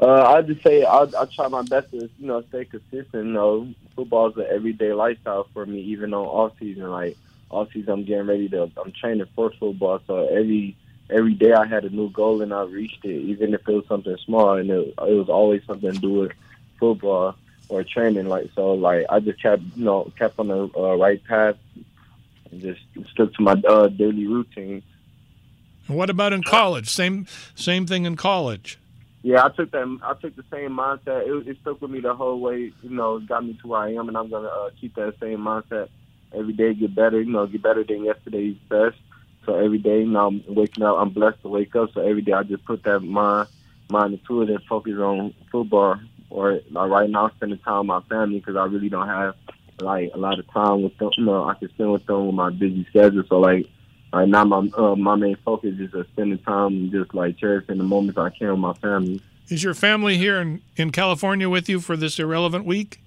Uh, 0.00 0.22
I 0.22 0.42
just 0.42 0.62
say 0.62 0.84
I 0.84 1.02
I 1.18 1.24
try 1.34 1.48
my 1.48 1.62
best 1.62 1.90
to 1.92 1.96
you 1.96 2.26
know 2.26 2.42
stay 2.50 2.66
consistent. 2.66 3.26
You 3.26 3.32
know, 3.32 3.68
football 3.96 4.30
is 4.30 4.36
an 4.36 4.46
everyday 4.50 4.92
lifestyle 4.92 5.48
for 5.54 5.64
me, 5.64 5.80
even 5.80 6.12
on 6.12 6.26
off 6.26 6.52
season. 6.60 6.90
Like 6.90 7.16
off 7.48 7.72
season, 7.72 7.90
I'm 7.90 8.04
getting 8.04 8.26
ready 8.26 8.50
to. 8.50 8.70
I'm 8.76 8.92
training 8.92 9.26
for 9.34 9.50
football, 9.58 10.00
so 10.06 10.26
every 10.28 10.76
every 11.12 11.34
day 11.34 11.52
I 11.52 11.66
had 11.66 11.84
a 11.84 11.90
new 11.90 12.10
goal 12.10 12.42
and 12.42 12.52
I 12.52 12.62
reached 12.62 13.04
it, 13.04 13.20
even 13.22 13.54
if 13.54 13.68
it 13.68 13.72
was 13.72 13.86
something 13.86 14.16
small. 14.24 14.56
And 14.56 14.70
it, 14.70 14.88
it 14.88 15.14
was 15.14 15.28
always 15.28 15.62
something 15.66 15.92
to 15.92 15.98
do 15.98 16.12
with 16.12 16.32
football 16.78 17.36
or 17.68 17.84
training. 17.84 18.28
Like 18.28 18.50
so, 18.54 18.72
like 18.74 19.06
I 19.08 19.20
just 19.20 19.40
kept 19.40 19.62
you 19.76 19.84
know 19.84 20.12
kept 20.18 20.38
on 20.38 20.48
the 20.48 20.70
uh, 20.76 20.96
right 20.96 21.22
path 21.24 21.56
and 22.50 22.60
just 22.60 22.80
stuck 23.12 23.32
to 23.34 23.42
my 23.42 23.52
uh, 23.68 23.88
daily 23.88 24.26
routine. 24.26 24.82
What 25.86 26.10
about 26.10 26.32
in 26.32 26.42
college? 26.42 26.88
Same 26.88 27.26
same 27.54 27.86
thing 27.86 28.04
in 28.04 28.16
college. 28.16 28.78
Yeah, 29.22 29.44
I 29.44 29.50
took 29.50 29.70
that. 29.70 29.98
I 30.02 30.14
took 30.14 30.34
the 30.34 30.44
same 30.50 30.70
mindset. 30.70 31.26
It, 31.26 31.48
it 31.48 31.56
stuck 31.60 31.80
with 31.80 31.90
me 31.90 32.00
the 32.00 32.14
whole 32.14 32.40
way. 32.40 32.72
You 32.82 32.90
know, 32.90 33.16
it 33.16 33.28
got 33.28 33.44
me 33.44 33.56
to 33.62 33.68
where 33.68 33.80
I 33.80 33.92
am, 33.92 34.08
and 34.08 34.16
I'm 34.16 34.28
gonna 34.28 34.48
uh, 34.48 34.70
keep 34.80 34.94
that 34.96 35.14
same 35.20 35.38
mindset 35.38 35.88
every 36.32 36.52
day. 36.52 36.74
Get 36.74 36.94
better. 36.94 37.20
You 37.20 37.30
know, 37.30 37.46
get 37.46 37.62
better 37.62 37.84
than 37.84 38.04
yesterday's 38.04 38.56
best. 38.68 38.96
So 39.44 39.56
every 39.56 39.78
day, 39.78 40.04
know, 40.04 40.28
I'm 40.28 40.44
waking 40.46 40.84
up. 40.84 40.96
I'm 40.98 41.10
blessed 41.10 41.42
to 41.42 41.48
wake 41.48 41.74
up. 41.74 41.92
So 41.94 42.00
every 42.00 42.22
day, 42.22 42.32
I 42.32 42.42
just 42.42 42.64
put 42.64 42.82
that 42.84 43.00
mind 43.00 43.48
mind 43.90 44.14
into 44.14 44.42
it 44.42 44.50
and 44.50 44.62
focus 44.64 44.94
on 44.98 45.34
football. 45.50 45.96
Or 46.30 46.60
like 46.70 46.90
right 46.90 47.10
now, 47.10 47.26
I'm 47.26 47.36
spending 47.36 47.58
time 47.58 47.80
with 47.80 47.86
my 47.86 48.00
family 48.02 48.38
because 48.38 48.56
I 48.56 48.64
really 48.64 48.88
don't 48.88 49.08
have 49.08 49.34
like 49.80 50.10
a 50.14 50.18
lot 50.18 50.38
of 50.38 50.50
time 50.50 50.82
with 50.82 50.96
them. 50.98 51.10
You 51.16 51.24
know, 51.24 51.44
I 51.44 51.54
can 51.54 51.68
spend 51.70 51.92
with 51.92 52.06
them 52.06 52.26
with 52.26 52.34
my 52.34 52.50
busy 52.50 52.86
schedule. 52.88 53.24
So 53.28 53.40
like 53.40 53.66
right 54.12 54.28
now 54.28 54.44
my 54.44 54.68
uh, 54.76 54.96
my 54.96 55.16
main 55.16 55.36
focus 55.44 55.74
is 55.78 55.92
uh, 55.94 56.04
spending 56.12 56.38
time 56.38 56.68
and 56.68 56.92
just 56.92 57.14
like 57.14 57.38
cherishing 57.38 57.78
the 57.78 57.84
moments 57.84 58.18
I 58.18 58.30
can 58.30 58.50
with 58.50 58.58
my 58.58 58.74
family. 58.74 59.20
Is 59.48 59.62
your 59.62 59.74
family 59.74 60.16
here 60.16 60.40
in, 60.40 60.62
in 60.76 60.92
California 60.92 61.48
with 61.48 61.68
you 61.68 61.80
for 61.80 61.96
this 61.96 62.18
irrelevant 62.18 62.64
week? 62.64 63.00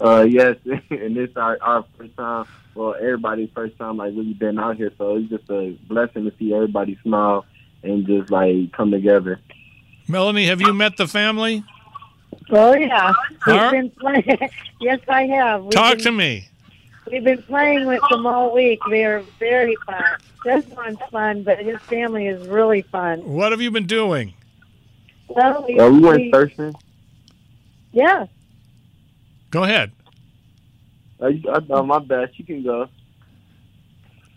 Uh, 0.00 0.26
yes, 0.28 0.56
and 0.90 1.16
this 1.16 1.30
our 1.36 1.58
our 1.62 1.84
first 1.96 2.16
time. 2.16 2.46
Well, 2.74 2.94
everybody's 2.96 3.50
first 3.54 3.78
time 3.78 3.98
like 3.98 4.12
really 4.14 4.34
been 4.34 4.58
out 4.58 4.76
here, 4.76 4.90
so 4.98 5.16
it's 5.16 5.30
just 5.30 5.48
a 5.48 5.78
blessing 5.88 6.24
to 6.28 6.32
see 6.38 6.52
everybody 6.52 6.98
smile 7.02 7.44
and 7.84 8.04
just 8.06 8.30
like 8.30 8.72
come 8.72 8.90
together. 8.90 9.38
Melanie, 10.08 10.46
have 10.46 10.60
you 10.60 10.72
met 10.74 10.96
the 10.96 11.06
family? 11.06 11.62
Oh 12.50 12.74
yeah, 12.74 13.12
we've 13.30 13.38
Huh? 13.56 13.70
been 13.70 13.90
playing. 13.90 14.38
yes, 14.80 14.98
I 15.08 15.26
have. 15.26 15.62
We've 15.62 15.70
Talk 15.72 15.96
been, 15.96 16.04
to 16.04 16.12
me. 16.12 16.48
We've 17.10 17.22
been 17.24 17.42
playing 17.42 17.86
with 17.86 18.02
them 18.10 18.26
all 18.26 18.52
week. 18.52 18.80
They 18.90 19.04
are 19.04 19.20
very 19.38 19.76
fun. 19.86 20.02
This 20.44 20.66
one's 20.70 20.98
fun, 21.10 21.42
but 21.44 21.58
his 21.60 21.78
family 21.82 22.26
is 22.26 22.46
really 22.48 22.82
fun. 22.82 23.20
What 23.20 23.52
have 23.52 23.60
you 23.62 23.70
been 23.70 23.86
doing? 23.86 24.34
Well, 25.28 25.64
we, 25.66 25.78
Uh, 25.78 25.88
we 25.90 26.00
went 26.00 26.20
we- 26.22 26.32
surfing. 26.32 26.74
Yeah, 27.92 28.26
Go 29.54 29.62
ahead. 29.62 29.92
You- 31.20 31.42
I, 31.48 31.72
uh, 31.72 31.82
my 31.84 32.00
bad. 32.00 32.30
You 32.34 32.44
can 32.44 32.64
go. 32.64 32.88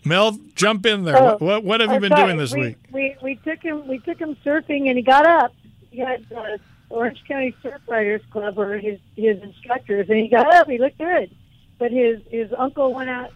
Mel, 0.04 0.38
jump 0.54 0.86
in 0.86 1.02
there. 1.02 1.16
Oh, 1.18 1.22
what, 1.32 1.40
what, 1.40 1.64
what 1.64 1.80
have 1.80 1.90
you 1.90 1.96
I'm 1.96 2.00
been 2.02 2.10
sorry. 2.12 2.26
doing 2.26 2.38
this 2.38 2.54
we, 2.54 2.60
week? 2.60 2.76
We 2.92 3.16
we 3.20 3.34
took 3.34 3.60
him 3.60 3.88
we 3.88 3.98
took 3.98 4.20
him 4.20 4.36
surfing 4.46 4.86
and 4.88 4.96
he 4.96 5.02
got 5.02 5.26
up. 5.26 5.52
He 5.90 5.98
had 5.98 6.24
uh, 6.34 6.58
Orange 6.88 7.24
County 7.26 7.56
Surf 7.60 7.80
Riders 7.88 8.22
Club 8.30 8.60
or 8.60 8.78
his 8.78 9.00
his 9.16 9.42
instructors, 9.42 10.08
and 10.08 10.18
he 10.20 10.28
got 10.28 10.54
up. 10.54 10.68
He 10.70 10.78
looked 10.78 10.98
good, 10.98 11.34
but 11.80 11.90
his 11.90 12.20
his 12.30 12.52
uncle 12.56 12.94
went 12.94 13.10
out. 13.10 13.32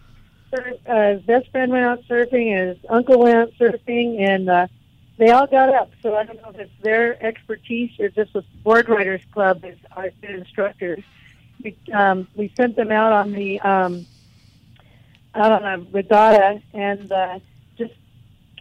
sur- 0.55 0.77
Uh, 0.87 1.15
his 1.15 1.21
best 1.23 1.51
friend 1.51 1.69
went 1.69 1.83
out 1.83 1.99
surfing, 2.09 2.47
and 2.57 2.69
his 2.69 2.85
uncle 2.89 3.19
went 3.19 3.35
out 3.35 3.51
surfing, 3.59 4.21
and 4.21 4.49
uh, 4.49 4.67
they 5.17 5.31
all 5.31 5.47
got 5.47 5.67
up. 5.75 5.91
So 6.01 6.15
I 6.15 6.23
don't 6.23 6.41
know 6.41 6.49
if 6.51 6.59
it's 6.59 6.81
their 6.81 7.21
expertise 7.21 7.91
or 7.99 8.07
just 8.07 8.31
the 8.31 8.41
Board 8.63 8.87
Riders 8.87 9.21
Club 9.33 9.65
as 9.65 9.75
our 9.97 10.11
instructors. 10.23 11.03
We 11.63 11.77
um, 11.93 12.27
we 12.35 12.51
sent 12.57 12.75
them 12.75 12.91
out 12.91 13.13
on 13.13 13.31
the 13.31 13.59
um, 13.61 14.05
out 15.33 15.51
on 15.51 15.63
a 15.63 15.85
regatta, 15.91 16.61
and 16.73 17.11
uh, 17.11 17.39
just 17.77 17.93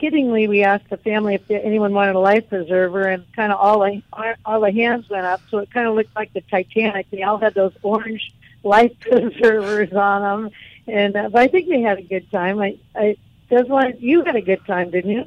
kiddingly, 0.00 0.48
we 0.48 0.62
asked 0.62 0.88
the 0.90 0.96
family 0.96 1.34
if 1.34 1.50
anyone 1.50 1.92
wanted 1.92 2.14
a 2.14 2.20
life 2.20 2.48
preserver, 2.48 3.02
and 3.08 3.24
kind 3.34 3.52
of 3.52 3.58
all 3.58 3.80
the 3.80 4.02
all 4.44 4.60
the 4.60 4.72
hands 4.72 5.08
went 5.08 5.26
up, 5.26 5.40
so 5.50 5.58
it 5.58 5.70
kind 5.70 5.88
of 5.88 5.94
looked 5.94 6.14
like 6.14 6.32
the 6.32 6.42
Titanic. 6.42 7.10
They 7.10 7.22
all 7.22 7.38
had 7.38 7.54
those 7.54 7.72
orange 7.82 8.32
life 8.62 8.92
preservers 9.00 9.92
on 9.92 10.22
them, 10.22 10.52
and 10.86 11.16
uh, 11.16 11.28
but 11.28 11.42
I 11.42 11.48
think 11.48 11.68
they 11.68 11.80
had 11.80 11.98
a 11.98 12.02
good 12.02 12.30
time. 12.30 12.60
I, 12.60 12.78
I 12.94 13.16
just 13.50 13.68
wanted 13.68 14.00
you 14.00 14.24
had 14.24 14.36
a 14.36 14.42
good 14.42 14.64
time, 14.66 14.90
didn't 14.90 15.10
you? 15.10 15.24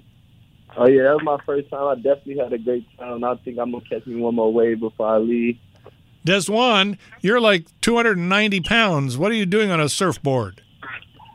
Oh 0.77 0.87
yeah, 0.87 1.03
that 1.03 1.15
was 1.15 1.23
my 1.23 1.39
first 1.45 1.69
time. 1.69 1.87
I 1.87 1.95
definitely 1.95 2.37
had 2.37 2.53
a 2.53 2.57
great 2.57 2.85
time. 2.97 3.23
I 3.23 3.35
think 3.35 3.57
I'm 3.59 3.71
gonna 3.71 3.83
catch 3.89 4.05
me 4.05 4.15
one 4.15 4.35
more 4.35 4.51
wave 4.51 4.79
before 4.79 5.07
I 5.07 5.17
leave. 5.17 5.57
Desjuan, 6.25 6.97
you're 7.21 7.39
like 7.39 7.67
290 7.81 8.61
pounds. 8.61 9.17
What 9.17 9.31
are 9.31 9.35
you 9.35 9.45
doing 9.45 9.71
on 9.71 9.79
a 9.79 9.87
surfboard? 9.87 10.61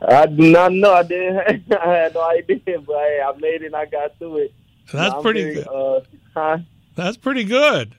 I 0.07 0.25
do 0.25 0.51
not 0.51 0.73
know. 0.73 0.93
I 0.93 1.03
didn't. 1.03 1.71
I 1.79 1.87
had 1.87 2.13
no 2.13 2.21
idea, 2.21 2.79
but 2.79 2.95
hey, 2.95 3.21
I 3.25 3.31
made 3.39 3.61
it. 3.61 3.67
and 3.67 3.75
I 3.75 3.85
got 3.85 4.17
through 4.17 4.37
it. 4.37 4.53
That's 4.91 5.13
I'm 5.13 5.21
pretty 5.21 5.43
very, 5.43 5.55
good. 5.55 5.67
Uh, 5.67 6.01
huh? 6.33 6.57
That's 6.95 7.17
pretty 7.17 7.43
good. 7.43 7.95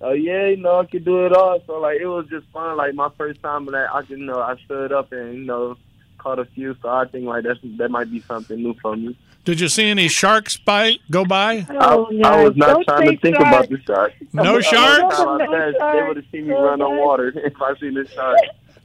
Oh 0.00 0.12
yeah, 0.12 0.46
you 0.46 0.58
know 0.58 0.78
I 0.78 0.86
could 0.86 1.04
do 1.04 1.26
it 1.26 1.32
all. 1.32 1.60
So 1.66 1.80
like 1.80 2.00
it 2.00 2.06
was 2.06 2.28
just 2.28 2.46
fun. 2.52 2.76
Like 2.76 2.94
my 2.94 3.08
first 3.18 3.42
time, 3.42 3.66
that 3.66 3.92
I 3.92 4.02
can 4.02 4.18
you 4.18 4.26
know 4.26 4.40
I 4.40 4.56
stood 4.64 4.92
up 4.92 5.10
and 5.10 5.34
you 5.34 5.44
know 5.44 5.76
caught 6.18 6.38
a 6.38 6.44
few. 6.44 6.76
So 6.82 6.88
I 6.88 7.06
think 7.06 7.24
like 7.24 7.44
that's 7.44 7.58
that 7.78 7.90
might 7.90 8.10
be 8.10 8.20
something 8.20 8.62
new 8.62 8.74
for 8.74 8.96
me. 8.96 9.18
Did 9.44 9.60
you 9.60 9.68
see 9.68 9.86
any 9.88 10.08
sharks 10.08 10.56
by 10.58 10.96
go 11.10 11.24
by? 11.24 11.66
Oh, 11.70 12.06
I, 12.22 12.28
I 12.40 12.44
was 12.44 12.56
not 12.56 12.66
Don't 12.74 12.84
trying 12.84 13.10
to 13.12 13.16
think 13.18 13.36
shark. 13.36 13.48
about 13.48 13.68
the 13.70 13.78
shark. 13.86 14.12
No 14.34 14.60
shark? 14.60 15.00
Every 15.00 15.46
No 15.46 15.72
passed, 15.72 15.76
they 15.96 16.02
would 16.06 16.16
have 16.16 16.26
seen 16.30 16.42
me 16.48 16.54
No 16.54 16.62
run 16.64 16.82
on 16.82 16.98
water 16.98 17.28
if 17.34 17.54
I 17.60 17.74
seen 17.78 17.94
the 17.94 18.06
shark. 18.08 18.38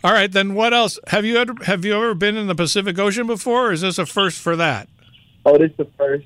All 0.05 0.11
right, 0.13 0.31
then 0.31 0.53
what 0.53 0.73
else? 0.73 0.99
Have 1.07 1.25
you 1.25 1.37
ever 1.37 1.53
have 1.65 1.83
you 1.85 1.95
ever 1.95 2.13
been 2.13 2.37
in 2.37 2.47
the 2.47 2.55
Pacific 2.55 2.97
Ocean 2.99 3.27
before? 3.27 3.69
Or 3.69 3.71
is 3.73 3.81
this 3.81 3.97
a 3.97 4.05
first 4.05 4.39
for 4.39 4.55
that? 4.55 4.87
Oh, 5.45 5.57
this 5.57 5.71
is 5.71 5.77
the 5.77 5.87
first. 5.97 6.25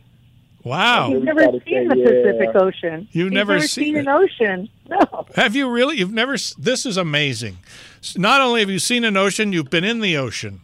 Wow. 0.63 1.09
You've 1.09 1.23
never 1.23 1.41
seen 1.43 1.61
say, 1.65 1.87
the 1.87 1.95
yeah. 1.97 2.05
Pacific 2.05 2.55
Ocean. 2.55 3.07
You've 3.11 3.25
You've 3.25 3.33
never 3.33 3.59
seen 3.61 3.85
seen 3.85 3.97
an 3.97 4.07
ocean. 4.07 4.69
No. 4.89 5.25
Have 5.35 5.55
you 5.55 5.69
really? 5.69 5.97
You've 5.97 6.13
never. 6.13 6.35
This 6.57 6.85
is 6.85 6.97
amazing. 6.97 7.57
Not 8.15 8.41
only 8.41 8.59
have 8.61 8.69
you 8.69 8.79
seen 8.79 9.03
an 9.03 9.15
ocean, 9.17 9.51
you've 9.53 9.69
been 9.69 9.83
in 9.83 9.99
the 10.01 10.17
ocean, 10.17 10.61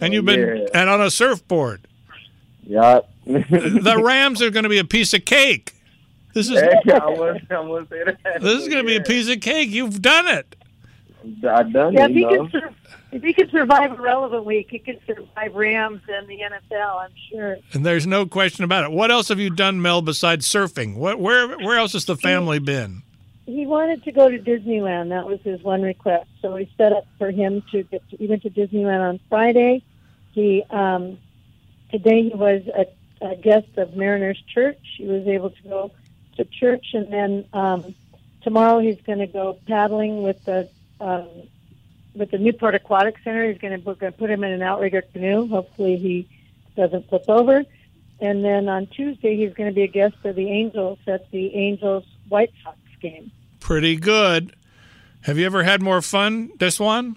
and 0.00 0.12
Oh, 0.12 0.14
you've 0.14 0.24
been 0.24 0.58
yeah. 0.58 0.66
and 0.74 0.88
on 0.90 1.00
a 1.00 1.10
surfboard. 1.10 1.86
Yeah. 2.66 3.00
The 3.24 4.00
Rams 4.04 4.42
are 4.42 4.50
going 4.50 4.64
to 4.64 4.68
be 4.68 4.78
a 4.78 4.84
piece 4.84 5.14
of 5.14 5.24
cake. 5.24 5.72
This 6.34 6.50
is 6.50 6.60
Hey, 6.60 6.72
I 6.92 7.06
wouldn't, 7.08 7.50
I 7.50 7.60
wouldn't 7.60 7.88
that. 7.90 8.40
this 8.42 8.62
is 8.62 8.68
going 8.68 8.84
to 8.84 8.86
be 8.86 8.96
a 8.96 9.02
piece 9.02 9.28
of 9.28 9.40
cake. 9.40 9.70
You've 9.70 10.02
done 10.02 10.28
it. 10.28 10.56
I've 11.48 11.72
done 11.72 11.94
Yeah, 11.94 12.04
it, 12.04 12.10
if 12.10 12.16
he 12.16 12.24
know. 12.24 12.48
could 12.48 12.62
if 13.12 13.22
he 13.22 13.32
could 13.32 13.50
survive 13.50 13.92
Irrelevant 13.98 14.44
week, 14.44 14.66
he 14.68 14.78
could 14.78 15.00
survive 15.06 15.54
Rams 15.54 16.02
and 16.08 16.26
the 16.28 16.38
NFL. 16.40 17.04
I'm 17.04 17.10
sure. 17.30 17.56
And 17.72 17.86
there's 17.86 18.06
no 18.06 18.26
question 18.26 18.64
about 18.64 18.84
it. 18.84 18.90
What 18.92 19.10
else 19.10 19.28
have 19.28 19.38
you 19.38 19.48
done, 19.48 19.80
Mel, 19.80 20.02
besides 20.02 20.46
surfing? 20.46 20.96
What, 20.96 21.18
where 21.18 21.56
where 21.58 21.78
else 21.78 21.94
has 21.94 22.04
the 22.04 22.16
family 22.16 22.58
been? 22.58 23.02
He 23.46 23.64
wanted 23.64 24.02
to 24.04 24.12
go 24.12 24.28
to 24.28 24.38
Disneyland. 24.38 25.10
That 25.10 25.26
was 25.26 25.40
his 25.42 25.62
one 25.62 25.80
request. 25.82 26.28
So 26.42 26.54
we 26.56 26.70
set 26.76 26.92
up 26.92 27.06
for 27.16 27.30
him 27.30 27.62
to 27.70 27.84
get. 27.84 28.08
To, 28.10 28.16
he 28.16 28.26
went 28.26 28.42
to 28.42 28.50
Disneyland 28.50 29.08
on 29.08 29.20
Friday. 29.30 29.82
He 30.32 30.64
um, 30.70 31.16
today 31.90 32.28
he 32.28 32.34
was 32.34 32.62
a, 32.68 32.86
a 33.24 33.36
guest 33.36 33.68
of 33.76 33.96
Mariners 33.96 34.42
Church. 34.52 34.78
He 34.96 35.04
was 35.04 35.26
able 35.26 35.50
to 35.50 35.62
go 35.62 35.90
to 36.36 36.44
church, 36.44 36.86
and 36.92 37.12
then 37.12 37.44
um, 37.52 37.94
tomorrow 38.42 38.78
he's 38.78 39.00
going 39.02 39.18
to 39.18 39.26
go 39.26 39.58
paddling 39.66 40.22
with 40.22 40.44
the 40.44 40.68
um, 41.00 41.28
with 42.14 42.30
the 42.30 42.38
Newport 42.38 42.74
Aquatic 42.74 43.16
Center. 43.22 43.48
He's 43.50 43.58
going 43.58 43.78
to 43.78 43.84
we're 43.84 43.94
going 43.94 44.12
to 44.12 44.18
put 44.18 44.30
him 44.30 44.44
in 44.44 44.52
an 44.52 44.62
outrigger 44.62 45.02
canoe. 45.12 45.48
Hopefully 45.48 45.96
he 45.96 46.28
doesn't 46.76 47.08
flip 47.08 47.24
over. 47.28 47.64
And 48.20 48.44
then 48.44 48.68
on 48.68 48.86
Tuesday 48.86 49.36
he's 49.36 49.52
going 49.52 49.68
to 49.68 49.74
be 49.74 49.82
a 49.82 49.88
guest 49.88 50.16
of 50.24 50.36
the 50.36 50.48
Angels 50.48 50.98
at 51.06 51.30
the 51.30 51.54
Angels 51.54 52.04
White 52.28 52.52
Sox 52.62 52.78
game. 53.00 53.30
Pretty 53.60 53.96
good. 53.96 54.54
Have 55.22 55.38
you 55.38 55.44
ever 55.44 55.64
had 55.64 55.82
more 55.82 56.00
fun, 56.00 56.52
this 56.58 56.78
one? 56.80 57.16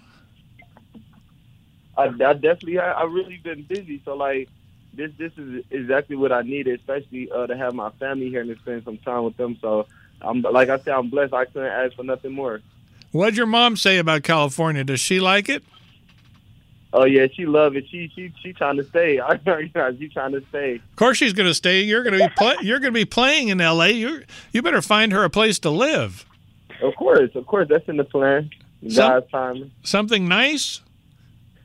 I, 1.96 2.04
I 2.04 2.08
definitely, 2.34 2.78
I, 2.78 2.92
I 2.92 3.04
really 3.04 3.38
been 3.38 3.62
busy. 3.62 4.02
So 4.04 4.14
like, 4.14 4.48
this 4.94 5.10
this 5.18 5.32
is 5.36 5.64
exactly 5.70 6.16
what 6.16 6.32
I 6.32 6.42
needed, 6.42 6.80
especially 6.80 7.30
uh, 7.30 7.46
to 7.46 7.56
have 7.56 7.74
my 7.74 7.90
family 7.92 8.28
here 8.28 8.40
and 8.40 8.54
to 8.54 8.60
spend 8.60 8.84
some 8.84 8.98
time 8.98 9.24
with 9.24 9.36
them. 9.36 9.56
So 9.60 9.86
I'm 10.20 10.42
like 10.42 10.68
I 10.68 10.78
said, 10.78 10.94
I'm 10.94 11.10
blessed. 11.10 11.32
I 11.32 11.44
couldn't 11.44 11.68
ask 11.68 11.94
for 11.94 12.04
nothing 12.04 12.32
more. 12.32 12.60
What'd 13.12 13.36
your 13.36 13.46
mom 13.46 13.76
say 13.76 13.98
about 13.98 14.22
California? 14.22 14.84
Does 14.84 15.00
she 15.00 15.20
like 15.20 15.48
it? 15.48 15.64
Oh 16.92 17.04
yeah, 17.04 17.26
she 17.32 17.46
love 17.46 17.76
it. 17.76 17.84
She 17.88 18.10
she 18.14 18.32
she 18.42 18.52
trying 18.52 18.76
to 18.76 18.84
stay. 18.84 19.20
I 19.20 19.38
she 19.98 20.08
trying 20.08 20.32
to 20.32 20.42
stay. 20.48 20.76
Of 20.76 20.96
course, 20.96 21.18
she's 21.18 21.32
going 21.32 21.48
to 21.48 21.54
stay. 21.54 21.82
You're 21.82 22.02
going 22.02 22.18
to 22.18 22.28
be 22.28 22.34
play, 22.36 22.56
you're 22.62 22.80
going 22.80 22.92
to 22.92 22.98
be 22.98 23.04
playing 23.04 23.48
in 23.48 23.60
L.A. 23.60 23.90
You 23.90 24.24
you 24.52 24.62
better 24.62 24.82
find 24.82 25.12
her 25.12 25.24
a 25.24 25.30
place 25.30 25.58
to 25.60 25.70
live. 25.70 26.26
Of 26.82 26.96
course, 26.96 27.30
of 27.34 27.46
course, 27.46 27.68
that's 27.68 27.88
in 27.88 27.96
the 27.96 28.04
plan. 28.04 28.50
Some- 28.88 29.10
God's 29.10 29.30
time. 29.30 29.72
Something 29.82 30.28
nice. 30.28 30.80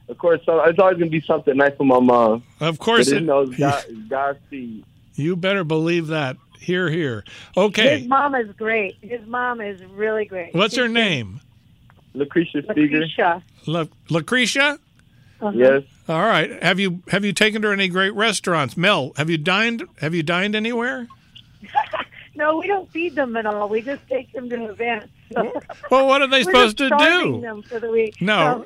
Of 0.08 0.18
course, 0.20 0.42
so 0.46 0.62
it's 0.64 0.78
always 0.80 0.98
gonna 0.98 1.10
be 1.10 1.22
something 1.22 1.58
nice 1.58 1.76
for 1.76 1.86
my 1.86 2.00
mom. 2.00 2.44
Of 2.60 2.78
course, 2.80 3.08
it 3.08 3.18
it, 3.18 3.22
knows 3.24 3.56
God, 3.58 3.84
it's 3.90 3.98
God's 4.10 4.40
seed. 4.50 4.84
you 5.16 5.36
better 5.36 5.64
believe 5.64 6.08
that. 6.08 6.38
Here, 6.60 6.90
here. 6.90 7.24
Okay. 7.56 8.00
His 8.00 8.08
mom 8.08 8.34
is 8.34 8.50
great. 8.54 8.98
His 9.02 9.24
mom 9.28 9.62
is 9.62 9.84
really 9.86 10.26
great. 10.26 10.56
What's 10.56 10.76
her 10.78 10.86
She's 10.88 10.94
name? 10.94 11.42
Lucretia 12.16 12.64
Speaker. 12.64 12.80
Lucretia. 12.82 13.44
La- 13.68 13.86
Lucretia. 14.10 14.80
Uh-huh. 15.42 15.52
Yes. 15.54 15.84
All 16.10 16.24
right. 16.26 16.64
Have 16.64 16.80
you 16.80 17.04
have 17.10 17.24
you 17.26 17.34
taken 17.34 17.62
her 17.64 17.70
to 17.70 17.74
any 17.74 17.88
great 17.88 18.14
restaurants? 18.16 18.76
Mel, 18.78 19.12
have 19.18 19.30
you 19.30 19.38
dined? 19.38 19.84
Have 20.00 20.16
you 20.16 20.24
dined 20.24 20.56
anywhere? 20.56 21.08
No, 22.38 22.58
we 22.58 22.68
don't 22.68 22.92
feed 22.92 23.16
them 23.16 23.38
at 23.38 23.46
all. 23.46 23.70
We 23.70 23.82
just 23.82 24.06
take 24.10 24.30
them 24.34 24.50
to 24.50 24.66
events. 24.66 25.08
So 25.34 25.54
Well, 25.90 26.06
what 26.06 26.22
are 26.22 26.28
they 26.28 26.40
we're 26.44 26.52
supposed 26.52 26.78
just 26.78 26.90
to 26.92 26.98
starving 27.00 27.36
do? 27.36 27.42
them 27.42 27.62
for 27.64 27.80
the 27.80 27.90
week. 27.90 28.22
No. 28.22 28.66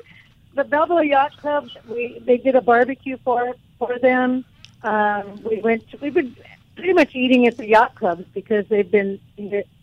the 0.54 0.64
Belleville 0.64 1.04
Yacht 1.04 1.36
Club, 1.36 1.68
we 1.88 2.18
they 2.24 2.36
did 2.36 2.56
a 2.56 2.60
barbecue 2.60 3.16
for 3.24 3.54
for 3.78 3.98
them. 3.98 4.44
Um, 4.82 5.42
we 5.42 5.60
went. 5.60 5.88
To, 5.90 5.96
we've 5.98 6.14
been 6.14 6.36
pretty 6.74 6.92
much 6.92 7.14
eating 7.14 7.46
at 7.46 7.56
the 7.56 7.66
yacht 7.66 7.94
clubs 7.94 8.24
because 8.34 8.66
they've 8.68 8.90
been 8.90 9.20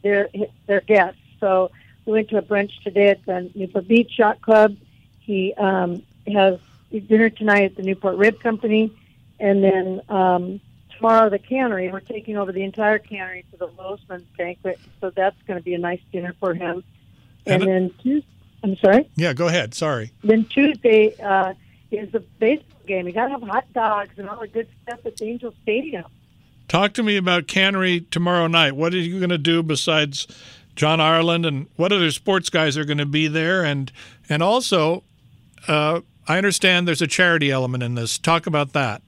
their 0.04 0.30
their 0.66 0.82
guests. 0.82 1.20
So 1.40 1.72
we 2.06 2.14
went 2.14 2.30
to 2.30 2.38
a 2.38 2.42
brunch 2.42 2.82
today 2.84 3.10
at 3.10 3.26
the 3.26 3.50
Newport 3.54 3.88
Beach 3.88 4.18
Yacht 4.18 4.42
Club. 4.42 4.76
He 5.20 5.54
um, 5.56 6.02
has 6.28 6.60
dinner 6.92 7.30
tonight 7.30 7.64
at 7.64 7.76
the 7.76 7.84
Newport 7.84 8.18
Rib 8.18 8.40
Company, 8.40 8.92
and 9.40 9.64
then 9.64 10.02
um, 10.10 10.60
tomorrow 10.96 11.30
the 11.30 11.40
cannery. 11.40 11.90
We're 11.92 12.00
taking 12.00 12.38
over 12.38 12.52
the 12.52 12.64
entire 12.64 12.98
cannery 12.98 13.46
for 13.52 13.58
the 13.58 13.68
Lowsman 13.68 14.24
banquet, 14.38 14.80
so 15.00 15.10
that's 15.12 15.40
going 15.44 15.60
to 15.60 15.64
be 15.64 15.74
a 15.74 15.80
nice 15.80 16.02
dinner 16.12 16.34
for 16.40 16.54
him. 16.54 16.84
And, 17.46 17.64
And- 17.64 17.72
then 17.72 17.90
Tuesday, 18.02 18.28
I'm 18.64 18.76
sorry. 18.78 19.10
Yeah, 19.16 19.34
go 19.34 19.48
ahead. 19.48 19.74
Sorry. 19.74 20.12
Then 20.24 20.46
Tuesday 20.46 21.16
uh, 21.22 21.54
is 21.92 22.12
the 22.12 22.20
baseball 22.40 22.80
game. 22.88 23.08
You 23.08 23.14
got 23.14 23.26
to 23.26 23.32
have 23.32 23.44
hot 23.44 23.72
dogs 23.74 24.18
and 24.18 24.30
all 24.30 24.40
the 24.40 24.48
good 24.48 24.68
stuff 24.84 25.06
at 25.06 25.18
the 25.18 25.26
Angel 25.26 25.54
Stadium. 25.64 26.06
Talk 26.68 26.94
to 26.94 27.04
me 27.04 27.16
about 27.16 27.48
Cannery 27.48 28.02
tomorrow 28.02 28.48
night. 28.48 28.76
What 28.76 28.94
are 28.94 28.98
you 28.98 29.20
going 29.20 29.30
to 29.30 29.38
do 29.38 29.64
besides 29.64 30.28
John 30.76 31.00
Ireland, 31.00 31.46
and 31.46 31.68
what 31.76 31.94
other 31.94 32.12
sports 32.12 32.50
guys 32.50 32.78
are 32.78 32.84
going 32.84 32.98
to 32.98 33.06
be 33.06 33.28
there? 33.28 33.64
And 33.64 33.92
and 34.28 34.44
also, 34.44 35.04
uh, 35.68 36.02
I 36.28 36.38
understand 36.38 36.88
there's 36.88 37.02
a 37.02 37.08
charity 37.08 37.52
element 37.52 37.84
in 37.84 37.96
this. 37.96 38.18
Talk 38.18 38.48
about 38.48 38.74
that. 38.74 39.02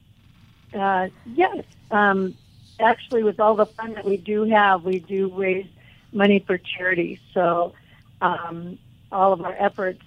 Uh, 0.74 1.10
yes, 1.25 1.65
um, 1.91 2.34
actually, 2.79 3.24
with 3.24 3.39
all 3.39 3.56
the 3.56 3.65
fun 3.65 3.94
that 3.94 4.06
we 4.06 4.18
do 4.18 4.44
have, 4.44 4.86
we 4.86 5.00
do 5.00 5.29
raise 5.36 5.68
money 6.13 6.39
for 6.39 6.58
charity. 6.58 7.20
So 7.34 7.74
um, 8.22 8.77
all 9.11 9.33
of 9.33 9.41
our 9.41 9.55
efforts, 9.57 10.01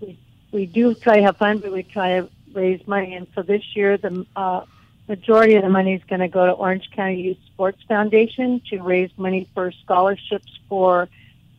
we 0.00 0.18
we 0.52 0.66
do 0.66 0.94
try 0.94 1.16
to 1.16 1.22
have 1.22 1.36
fun, 1.36 1.58
but 1.58 1.72
we 1.72 1.82
try 1.82 2.20
to 2.20 2.28
raise 2.52 2.86
money. 2.86 3.14
And 3.14 3.26
so 3.34 3.42
this 3.42 3.62
year, 3.76 3.96
the 3.96 4.26
uh, 4.34 4.64
majority 5.08 5.54
of 5.54 5.62
the 5.62 5.68
money 5.68 5.94
is 5.94 6.02
going 6.08 6.20
to 6.20 6.28
go 6.28 6.46
to 6.46 6.52
Orange 6.52 6.90
County 6.90 7.20
Youth 7.22 7.38
Sports 7.46 7.82
Foundation 7.88 8.60
to 8.70 8.78
raise 8.80 9.10
money 9.16 9.48
for 9.54 9.72
scholarships 9.72 10.58
for 10.68 11.08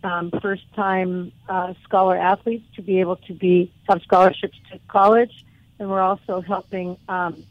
um, 0.03 0.31
first-time 0.41 1.31
uh, 1.47 1.73
scholar 1.83 2.17
athletes 2.17 2.65
to 2.75 2.81
be 2.81 2.99
able 2.99 3.17
to 3.17 3.33
be 3.33 3.71
have 3.87 4.01
scholarships 4.01 4.57
to 4.71 4.79
college. 4.87 5.45
And 5.79 5.89
we're 5.89 6.01
also 6.01 6.41
helping 6.41 6.97
um, 7.07 7.43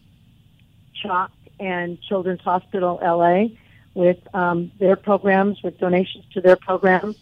CHOC 1.01 1.31
and 1.59 2.01
Children's 2.01 2.41
Hospital 2.41 2.99
LA 3.03 3.57
with 3.95 4.19
um, 4.35 4.71
their 4.79 4.97
programs, 4.97 5.63
with 5.63 5.79
donations 5.79 6.25
to 6.33 6.41
their 6.41 6.57
programs, 6.57 7.17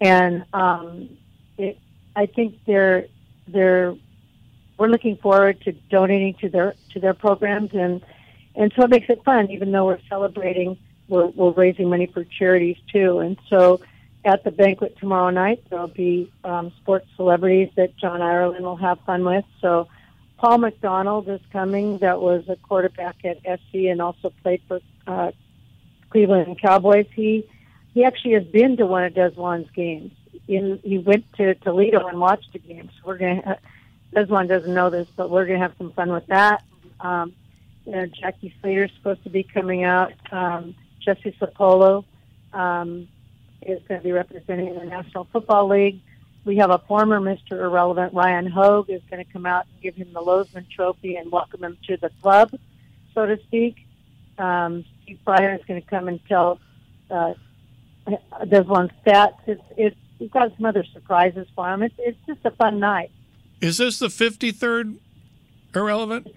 and 0.00 0.44
um, 0.52 1.08
it, 1.56 1.78
I 2.14 2.26
think 2.26 2.58
they're 2.66 3.06
they're 3.46 3.94
we're 4.78 4.88
looking 4.88 5.16
forward 5.16 5.60
to 5.62 5.72
donating 5.72 6.34
to 6.34 6.48
their 6.48 6.74
to 6.90 7.00
their 7.00 7.14
programs, 7.14 7.72
and 7.74 8.02
and 8.54 8.72
so 8.76 8.84
it 8.84 8.90
makes 8.90 9.08
it 9.08 9.22
fun. 9.24 9.50
Even 9.50 9.72
though 9.72 9.86
we're 9.86 10.00
celebrating, 10.08 10.78
we're 11.08 11.26
we're 11.26 11.50
raising 11.52 11.88
money 11.88 12.06
for 12.06 12.24
charities 12.24 12.78
too, 12.92 13.18
and 13.18 13.38
so. 13.48 13.80
At 14.24 14.42
the 14.42 14.50
banquet 14.50 14.98
tomorrow 14.98 15.30
night, 15.30 15.62
there'll 15.70 15.86
be 15.86 16.30
um, 16.42 16.72
sports 16.82 17.06
celebrities 17.14 17.70
that 17.76 17.96
John 17.96 18.20
Ireland 18.20 18.64
will 18.64 18.76
have 18.76 18.98
fun 19.06 19.24
with. 19.24 19.44
So, 19.60 19.88
Paul 20.38 20.58
McDonald 20.58 21.28
is 21.28 21.40
coming. 21.52 21.98
That 21.98 22.20
was 22.20 22.44
a 22.48 22.56
quarterback 22.56 23.24
at 23.24 23.38
SC 23.42 23.86
and 23.86 24.02
also 24.02 24.32
played 24.42 24.60
for 24.66 24.80
uh, 25.06 25.30
Cleveland 26.10 26.60
Cowboys. 26.60 27.06
He 27.14 27.44
he 27.98 28.04
actually 28.04 28.34
has 28.34 28.44
been 28.44 28.76
to 28.76 28.86
one 28.86 29.02
of 29.02 29.12
Desjuan's 29.12 29.68
games. 29.72 30.12
In, 30.46 30.78
he 30.84 30.98
went 30.98 31.24
to 31.32 31.56
Toledo 31.56 32.06
and 32.06 32.20
watched 32.20 32.52
the 32.52 32.60
game. 32.60 32.88
We're 33.04 33.18
gonna. 33.18 33.58
Desjuan 34.14 34.46
doesn't 34.46 34.72
know 34.72 34.88
this, 34.88 35.08
but 35.16 35.30
we're 35.30 35.46
gonna 35.46 35.58
have 35.58 35.74
some 35.78 35.90
fun 35.90 36.12
with 36.12 36.28
that. 36.28 36.62
Um, 37.00 37.32
you 37.84 37.90
know, 37.90 38.06
Jackie 38.06 38.54
Slater's 38.60 38.92
supposed 38.96 39.24
to 39.24 39.30
be 39.30 39.42
coming 39.42 39.82
out. 39.82 40.12
Um, 40.30 40.76
Jesse 41.00 41.32
Sapolo 41.40 42.04
um, 42.52 43.08
is 43.62 43.82
going 43.88 44.00
to 44.00 44.04
be 44.04 44.12
representing 44.12 44.78
the 44.78 44.84
National 44.84 45.24
Football 45.24 45.68
League. 45.68 46.00
We 46.44 46.58
have 46.58 46.70
a 46.70 46.78
former 46.78 47.18
Mr. 47.18 47.52
Irrelevant, 47.52 48.14
Ryan 48.14 48.46
Hoag, 48.46 48.90
is 48.90 49.02
going 49.10 49.24
to 49.24 49.32
come 49.32 49.44
out 49.44 49.66
and 49.72 49.82
give 49.82 49.96
him 49.96 50.12
the 50.12 50.20
Lowsman 50.20 50.68
Trophy 50.70 51.16
and 51.16 51.32
welcome 51.32 51.64
him 51.64 51.76
to 51.88 51.96
the 51.96 52.10
club, 52.22 52.54
so 53.14 53.26
to 53.26 53.38
speak. 53.44 53.76
Um, 54.38 54.84
Steve 55.02 55.18
Fryer 55.24 55.54
is 55.54 55.64
going 55.66 55.82
to 55.82 55.88
come 55.88 56.06
and 56.06 56.20
tell 56.28 56.60
uh, 57.10 57.34
Desjuan 58.44 58.90
stats. 59.04 59.34
It's, 59.46 59.62
it's, 59.76 59.96
we've 60.18 60.30
got 60.30 60.54
some 60.56 60.66
other 60.66 60.84
surprises 60.92 61.46
for 61.54 61.68
him. 61.72 61.82
It's, 61.82 61.94
it's 61.98 62.18
just 62.26 62.40
a 62.44 62.50
fun 62.52 62.78
night. 62.80 63.10
Is 63.60 63.78
this 63.78 63.98
the 63.98 64.06
53rd 64.08 64.96
irrelevant? 65.74 66.34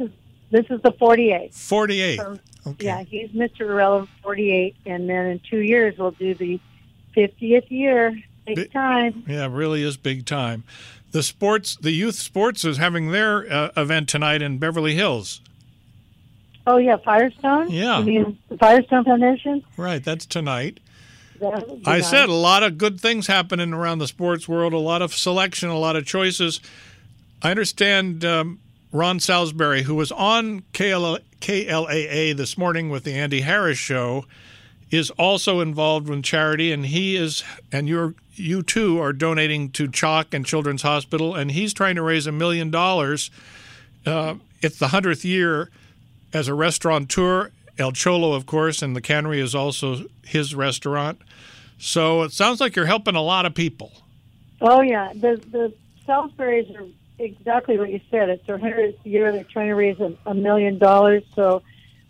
This 0.50 0.66
is 0.70 0.82
the 0.82 0.92
48th. 0.92 1.54
48. 1.54 2.18
So, 2.18 2.40
Okay. 2.68 2.86
Yeah, 2.86 3.02
he's 3.04 3.32
Mr. 3.32 3.62
Irrelevant 3.62 4.10
48, 4.22 4.76
and 4.86 5.10
then 5.10 5.26
in 5.26 5.40
two 5.50 5.62
years 5.62 5.98
we'll 5.98 6.12
do 6.12 6.36
the 6.36 6.60
50th 7.18 7.72
year. 7.72 8.16
Big 8.46 8.56
Bi- 8.56 8.64
time. 8.66 9.24
Yeah, 9.28 9.46
it 9.46 9.50
really 9.50 9.84
is 9.84 9.98
big 9.98 10.26
time. 10.26 10.64
The 11.12 11.24
sports, 11.24 11.76
the 11.76 11.92
youth 11.92 12.16
sports 12.16 12.64
is 12.64 12.78
having 12.78 13.12
their 13.12 13.52
uh, 13.52 13.70
event 13.76 14.10
tonight 14.10 14.42
in 14.42 14.60
Beverly 14.60 14.96
Hills. 14.96 15.42
Oh 16.68 16.78
yeah, 16.78 16.98
Firestone. 16.98 17.70
Yeah. 17.72 18.00
You 18.00 18.06
mean 18.06 18.38
the 18.50 18.58
Firestone 18.58 19.04
Foundation? 19.06 19.64
Right, 19.78 20.04
that's 20.04 20.26
tonight. 20.28 20.80
I 21.86 22.02
said 22.02 22.30
a 22.30 22.34
lot 22.34 22.64
of 22.64 22.78
good 22.78 23.00
things 23.00 23.28
happening 23.28 23.74
around 23.74 24.00
the 24.00 24.08
sports 24.08 24.48
world, 24.48 24.74
a 24.74 24.78
lot 24.78 25.02
of 25.02 25.14
selection, 25.14 25.70
a 25.70 25.78
lot 25.78 25.96
of 25.96 26.06
choices. 26.06 26.60
I 27.42 27.50
understand 27.52 28.24
um, 28.24 28.60
Ron 28.92 29.20
Salisbury, 29.20 29.84
who 29.84 29.96
was 29.96 30.12
on 30.12 30.62
KL- 30.74 31.20
KLAA 31.40 32.36
this 32.36 32.58
morning 32.58 32.90
with 32.90 33.04
the 33.04 33.14
Andy 33.14 33.42
Harris 33.42 33.78
show, 33.78 34.26
is 34.92 35.10
also 35.12 35.62
involved 35.62 36.10
with 36.10 36.24
charity, 36.24 36.72
and 36.72 36.86
he 36.86 37.16
is, 37.16 37.44
and 37.72 37.88
you're, 37.88 38.14
you 38.34 38.62
too 38.62 39.02
are 39.02 39.14
donating 39.14 39.72
to 39.72 39.88
CHOC 39.88 40.34
and 40.34 40.46
Children's 40.46 40.82
Hospital, 40.82 41.34
and 41.34 41.52
he's 41.52 41.74
trying 41.74 41.96
to 41.96 42.02
raise 42.02 42.28
a 42.28 42.32
million 42.32 42.70
dollars. 42.70 43.32
Uh, 44.06 44.36
it's 44.62 44.78
the 44.78 44.90
hundredth 44.90 45.24
year 45.24 45.72
as 46.34 46.48
a 46.48 46.54
restaurateur. 46.54 47.52
El 47.78 47.92
Cholo, 47.92 48.34
of 48.34 48.46
course, 48.46 48.82
and 48.82 48.96
the 48.96 49.02
cannery 49.02 49.40
is 49.40 49.56
also 49.56 50.06
his 50.24 50.54
restaurant. 50.56 51.22
So 51.78 52.22
it 52.22 52.32
sounds 52.32 52.60
like 52.60 52.76
you're 52.76 52.86
helping 52.86 53.16
a 53.16 53.22
lot 53.22 53.46
of 53.46 53.56
people. 53.56 53.92
Oh 54.62 54.82
yeah, 54.82 55.12
the 55.14 55.42
the 55.52 55.74
Salisbury's 56.06 56.70
are 56.76 56.86
exactly 57.18 57.78
what 57.78 57.90
you 57.90 58.00
said. 58.10 58.30
It's 58.30 58.46
their 58.46 58.58
hundredth 58.58 59.06
year. 59.06 59.32
They're 59.32 59.44
trying 59.44 59.70
to 59.70 59.76
raise 59.76 60.00
a, 60.00 60.16
a 60.26 60.34
million 60.34 60.78
dollars. 60.78 61.24
So 61.36 61.64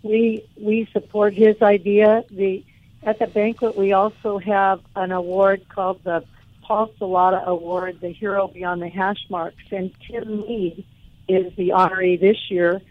we 0.03 0.43
we 0.59 0.89
support 0.91 1.33
his 1.33 1.61
idea. 1.61 2.25
The 2.29 2.63
at 3.03 3.19
the 3.19 3.27
banquet 3.27 3.77
we 3.77 3.93
also 3.93 4.37
have 4.39 4.81
an 4.95 5.11
award 5.11 5.67
called 5.69 6.03
the 6.03 6.23
Paul 6.61 6.91
Salata 6.99 7.45
Award, 7.45 7.99
the 8.01 8.09
Hero 8.09 8.47
Beyond 8.47 8.81
the 8.81 8.89
Hash 8.89 9.25
Marks, 9.29 9.63
and 9.71 9.91
Tim 10.07 10.41
Mead 10.41 10.85
is 11.27 11.53
the 11.55 11.69
honoree 11.69 12.19
this 12.19 12.49
year. 12.49 12.81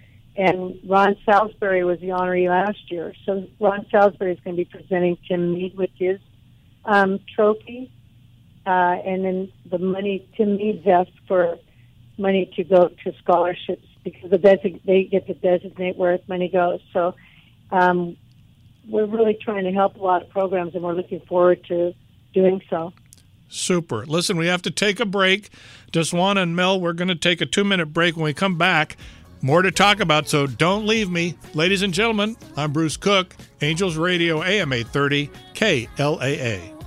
And 0.40 0.78
Ron 0.88 1.16
Salisbury 1.26 1.84
was 1.84 2.00
the 2.00 2.08
honoree 2.08 2.48
last 2.48 2.90
year. 2.90 3.12
So 3.26 3.46
Ron 3.60 3.86
Salisbury 3.90 4.32
is 4.32 4.40
going 4.40 4.56
to 4.56 4.64
be 4.64 4.64
presenting 4.64 5.18
Tim 5.28 5.52
Mead 5.52 5.76
with 5.76 5.90
his 5.98 6.18
um, 6.84 7.20
trophy 7.34 7.92
uh, 8.66 8.96
and 9.04 9.24
then 9.24 9.52
the 9.70 9.78
money 9.78 10.28
Tim 10.36 10.56
needs 10.56 10.86
asked 10.86 11.18
for 11.26 11.58
money 12.18 12.52
to 12.56 12.64
go 12.64 12.88
to 12.88 13.12
scholarships 13.22 13.86
because 14.04 14.30
the 14.30 14.38
desig- 14.38 14.84
they 14.84 15.04
get 15.04 15.26
to 15.26 15.34
designate 15.34 15.96
where 15.96 16.18
money 16.28 16.48
goes. 16.48 16.80
So 16.92 17.14
um, 17.70 18.16
we're 18.88 19.06
really 19.06 19.38
trying 19.40 19.64
to 19.64 19.72
help 19.72 19.96
a 19.96 20.02
lot 20.02 20.22
of 20.22 20.28
programs, 20.28 20.74
and 20.74 20.84
we're 20.84 20.94
looking 20.94 21.20
forward 21.20 21.64
to 21.68 21.94
doing 22.34 22.62
so. 22.68 22.92
Super. 23.48 24.06
Listen, 24.06 24.36
we 24.36 24.46
have 24.46 24.62
to 24.62 24.70
take 24.70 25.00
a 25.00 25.06
break. 25.06 25.48
Desjuan 25.90 26.36
and 26.36 26.54
Mel, 26.54 26.80
we're 26.80 26.92
going 26.92 27.08
to 27.08 27.16
take 27.16 27.40
a 27.40 27.46
two 27.46 27.64
minute 27.64 27.86
break. 27.86 28.14
When 28.14 28.24
we 28.24 28.34
come 28.34 28.56
back, 28.56 28.96
more 29.42 29.62
to 29.62 29.70
talk 29.70 30.00
about, 30.00 30.28
so 30.28 30.46
don't 30.46 30.86
leave 30.86 31.10
me. 31.10 31.36
Ladies 31.54 31.82
and 31.82 31.94
gentlemen, 31.94 32.36
I'm 32.56 32.72
Bruce 32.72 32.96
Cook, 32.96 33.34
Angels 33.62 33.96
Radio 33.96 34.42
AM 34.42 34.72
830, 34.72 35.30
KLAA. 35.54 36.79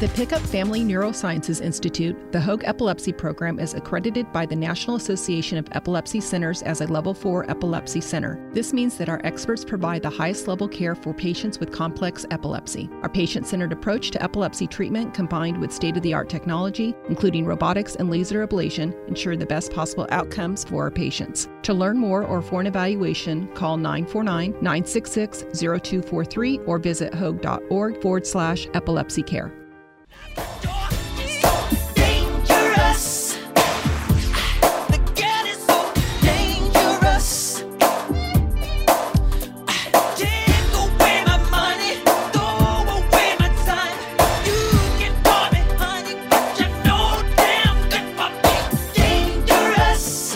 The 0.00 0.08
Pickup 0.08 0.40
Family 0.40 0.80
Neurosciences 0.80 1.60
Institute, 1.60 2.16
the 2.32 2.40
Hoag 2.40 2.62
Epilepsy 2.64 3.12
Program 3.12 3.58
is 3.58 3.74
accredited 3.74 4.32
by 4.32 4.46
the 4.46 4.56
National 4.56 4.96
Association 4.96 5.58
of 5.58 5.68
Epilepsy 5.72 6.22
Centers 6.22 6.62
as 6.62 6.80
a 6.80 6.86
Level 6.86 7.12
4 7.12 7.50
epilepsy 7.50 8.00
center. 8.00 8.40
This 8.54 8.72
means 8.72 8.96
that 8.96 9.10
our 9.10 9.20
experts 9.24 9.62
provide 9.62 10.00
the 10.00 10.08
highest 10.08 10.48
level 10.48 10.68
care 10.68 10.94
for 10.94 11.12
patients 11.12 11.60
with 11.60 11.70
complex 11.70 12.24
epilepsy. 12.30 12.88
Our 13.02 13.10
patient 13.10 13.46
centered 13.46 13.74
approach 13.74 14.10
to 14.12 14.22
epilepsy 14.22 14.66
treatment, 14.66 15.12
combined 15.12 15.60
with 15.60 15.70
state 15.70 15.98
of 15.98 16.02
the 16.02 16.14
art 16.14 16.30
technology, 16.30 16.94
including 17.10 17.44
robotics 17.44 17.96
and 17.96 18.08
laser 18.08 18.48
ablation, 18.48 18.96
ensure 19.06 19.36
the 19.36 19.44
best 19.44 19.70
possible 19.70 20.06
outcomes 20.08 20.64
for 20.64 20.84
our 20.84 20.90
patients. 20.90 21.50
To 21.64 21.74
learn 21.74 21.98
more 21.98 22.24
or 22.24 22.40
for 22.40 22.62
an 22.62 22.66
evaluation, 22.66 23.48
call 23.48 23.76
949 23.76 24.52
966 24.62 25.44
0243 25.52 26.60
or 26.60 26.78
visit 26.78 27.12
hoag.org 27.12 28.00
forward 28.00 28.26
slash 28.26 28.66
epilepsy 28.72 29.22
care. 29.22 29.59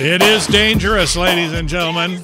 It 0.06 0.20
is 0.20 0.46
dangerous, 0.46 1.16
ladies 1.16 1.52
and 1.52 1.66
gentlemen. 1.66 2.22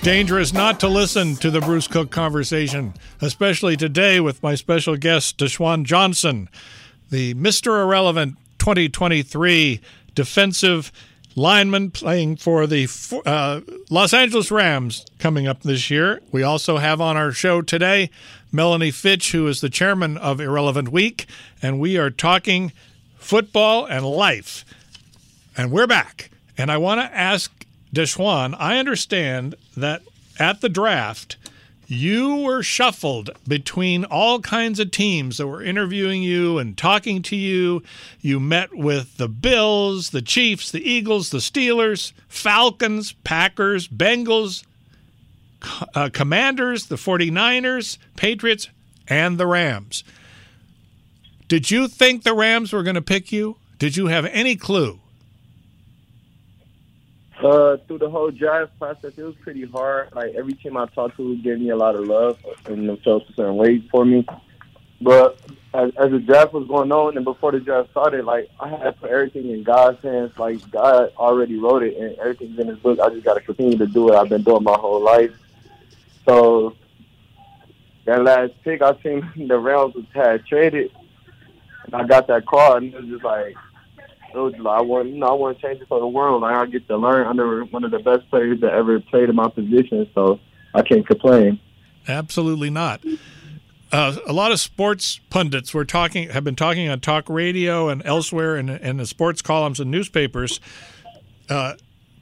Dangerous 0.00 0.54
not 0.54 0.80
to 0.80 0.88
listen 0.88 1.36
to 1.36 1.50
the 1.50 1.60
Bruce 1.60 1.86
Cook 1.86 2.10
conversation, 2.10 2.94
especially 3.20 3.76
today 3.76 4.20
with 4.20 4.42
my 4.42 4.54
special 4.54 4.96
guest, 4.96 5.36
Desjuan 5.36 5.84
Johnson, 5.84 6.48
the 7.10 7.34
Mr. 7.34 7.82
Irrelevant 7.82 8.36
2023 8.58 9.80
defensive 10.14 10.92
lineman 11.36 11.90
playing 11.90 12.36
for 12.36 12.66
the 12.66 12.88
uh, 13.24 13.60
Los 13.88 14.12
Angeles 14.12 14.50
Rams 14.50 15.04
coming 15.18 15.46
up 15.46 15.62
this 15.62 15.90
year. 15.90 16.20
We 16.32 16.42
also 16.42 16.78
have 16.78 17.00
on 17.00 17.16
our 17.16 17.32
show 17.32 17.62
today 17.62 18.10
Melanie 18.52 18.90
Fitch, 18.90 19.32
who 19.32 19.46
is 19.46 19.60
the 19.60 19.70
chairman 19.70 20.16
of 20.18 20.40
Irrelevant 20.40 20.90
Week, 20.90 21.26
and 21.62 21.78
we 21.78 21.96
are 21.96 22.10
talking 22.10 22.72
football 23.18 23.86
and 23.86 24.04
life. 24.04 24.64
And 25.56 25.70
we're 25.70 25.86
back. 25.86 26.30
And 26.56 26.70
I 26.70 26.78
want 26.78 27.00
to 27.00 27.16
ask 27.16 27.64
Desjuan, 27.94 28.54
I 28.58 28.78
understand 28.78 29.54
that 29.76 30.02
at 30.38 30.60
the 30.60 30.68
draft, 30.68 31.36
you 31.90 32.36
were 32.36 32.62
shuffled 32.62 33.30
between 33.48 34.04
all 34.04 34.38
kinds 34.40 34.78
of 34.78 34.92
teams 34.92 35.38
that 35.38 35.48
were 35.48 35.60
interviewing 35.60 36.22
you 36.22 36.56
and 36.56 36.78
talking 36.78 37.20
to 37.22 37.34
you. 37.34 37.82
You 38.20 38.38
met 38.38 38.72
with 38.72 39.16
the 39.16 39.26
Bills, 39.26 40.10
the 40.10 40.22
Chiefs, 40.22 40.70
the 40.70 40.88
Eagles, 40.88 41.30
the 41.30 41.38
Steelers, 41.38 42.12
Falcons, 42.28 43.12
Packers, 43.24 43.88
Bengals, 43.88 44.64
uh, 45.94 46.10
Commanders, 46.12 46.86
the 46.86 46.94
49ers, 46.94 47.98
Patriots, 48.16 48.68
and 49.08 49.36
the 49.36 49.48
Rams. 49.48 50.04
Did 51.48 51.72
you 51.72 51.88
think 51.88 52.22
the 52.22 52.34
Rams 52.34 52.72
were 52.72 52.84
going 52.84 52.94
to 52.94 53.02
pick 53.02 53.32
you? 53.32 53.56
Did 53.80 53.96
you 53.96 54.06
have 54.06 54.26
any 54.26 54.54
clue? 54.54 54.99
Uh, 57.42 57.78
through 57.86 57.98
the 57.98 58.10
whole 58.10 58.30
draft 58.30 58.78
process, 58.78 59.12
it 59.16 59.22
was 59.22 59.34
pretty 59.36 59.64
hard. 59.64 60.10
Like 60.14 60.34
every 60.34 60.52
team 60.54 60.76
I 60.76 60.86
talked 60.86 61.16
to 61.16 61.36
gave 61.38 61.58
me 61.58 61.70
a 61.70 61.76
lot 61.76 61.94
of 61.94 62.06
love 62.06 62.38
and 62.66 62.88
themselves 62.88 63.24
a 63.30 63.32
certain 63.32 63.56
ways 63.56 63.82
for 63.90 64.04
me. 64.04 64.26
But 65.00 65.40
as, 65.72 65.90
as 65.96 66.10
the 66.10 66.18
draft 66.18 66.52
was 66.52 66.68
going 66.68 66.92
on 66.92 67.16
and 67.16 67.24
before 67.24 67.52
the 67.52 67.60
draft 67.60 67.90
started, 67.92 68.26
like 68.26 68.50
I 68.60 68.68
had 68.68 68.82
to 68.82 68.92
put 68.92 69.10
everything 69.10 69.50
in 69.50 69.62
God's 69.62 70.02
hands. 70.02 70.32
Like 70.38 70.70
God 70.70 71.12
already 71.16 71.58
wrote 71.58 71.82
it 71.82 71.96
and 71.96 72.18
everything's 72.18 72.58
in 72.58 72.68
His 72.68 72.78
book. 72.78 73.00
I 73.00 73.08
just 73.08 73.24
got 73.24 73.34
to 73.34 73.40
continue 73.40 73.78
to 73.78 73.86
do 73.86 74.04
what 74.04 74.16
I've 74.16 74.28
been 74.28 74.42
doing 74.42 74.62
my 74.62 74.76
whole 74.78 75.02
life. 75.02 75.32
So 76.26 76.76
that 78.04 78.22
last 78.22 78.52
pick, 78.64 78.82
I 78.82 79.00
seen 79.02 79.26
the 79.48 79.58
Rams 79.58 79.94
was 79.94 80.04
had 80.12 80.44
traded, 80.44 80.90
and 81.84 81.94
I 81.94 82.06
got 82.06 82.26
that 82.26 82.44
call, 82.44 82.76
and 82.76 82.92
it 82.92 83.00
was 83.00 83.06
just 83.06 83.24
like 83.24 83.56
was 84.34 84.54
I 84.54 84.82
want, 84.82 85.08
you 85.08 85.18
know, 85.18 85.26
I 85.26 85.32
want 85.32 85.58
to 85.58 85.62
change 85.66 85.80
it 85.80 85.88
for 85.88 86.00
the 86.00 86.06
world. 86.06 86.42
Like 86.42 86.54
I 86.54 86.66
get 86.66 86.86
to 86.88 86.96
learn 86.96 87.26
under 87.26 87.64
one 87.64 87.84
of 87.84 87.90
the 87.90 87.98
best 87.98 88.28
players 88.30 88.60
that 88.60 88.72
ever 88.72 89.00
played 89.00 89.28
in 89.28 89.36
my 89.36 89.48
position, 89.48 90.08
so 90.14 90.40
I 90.74 90.82
can't 90.82 91.06
complain. 91.06 91.58
Absolutely 92.08 92.70
not. 92.70 93.02
Uh, 93.92 94.16
a 94.26 94.32
lot 94.32 94.52
of 94.52 94.60
sports 94.60 95.20
pundits 95.30 95.74
were 95.74 95.84
talking, 95.84 96.28
have 96.28 96.44
been 96.44 96.56
talking 96.56 96.88
on 96.88 97.00
talk 97.00 97.28
radio 97.28 97.88
and 97.88 98.02
elsewhere, 98.04 98.56
in, 98.56 98.68
in 98.68 98.98
the 98.98 99.06
sports 99.06 99.42
columns 99.42 99.80
and 99.80 99.90
newspapers, 99.90 100.60
uh, 101.48 101.74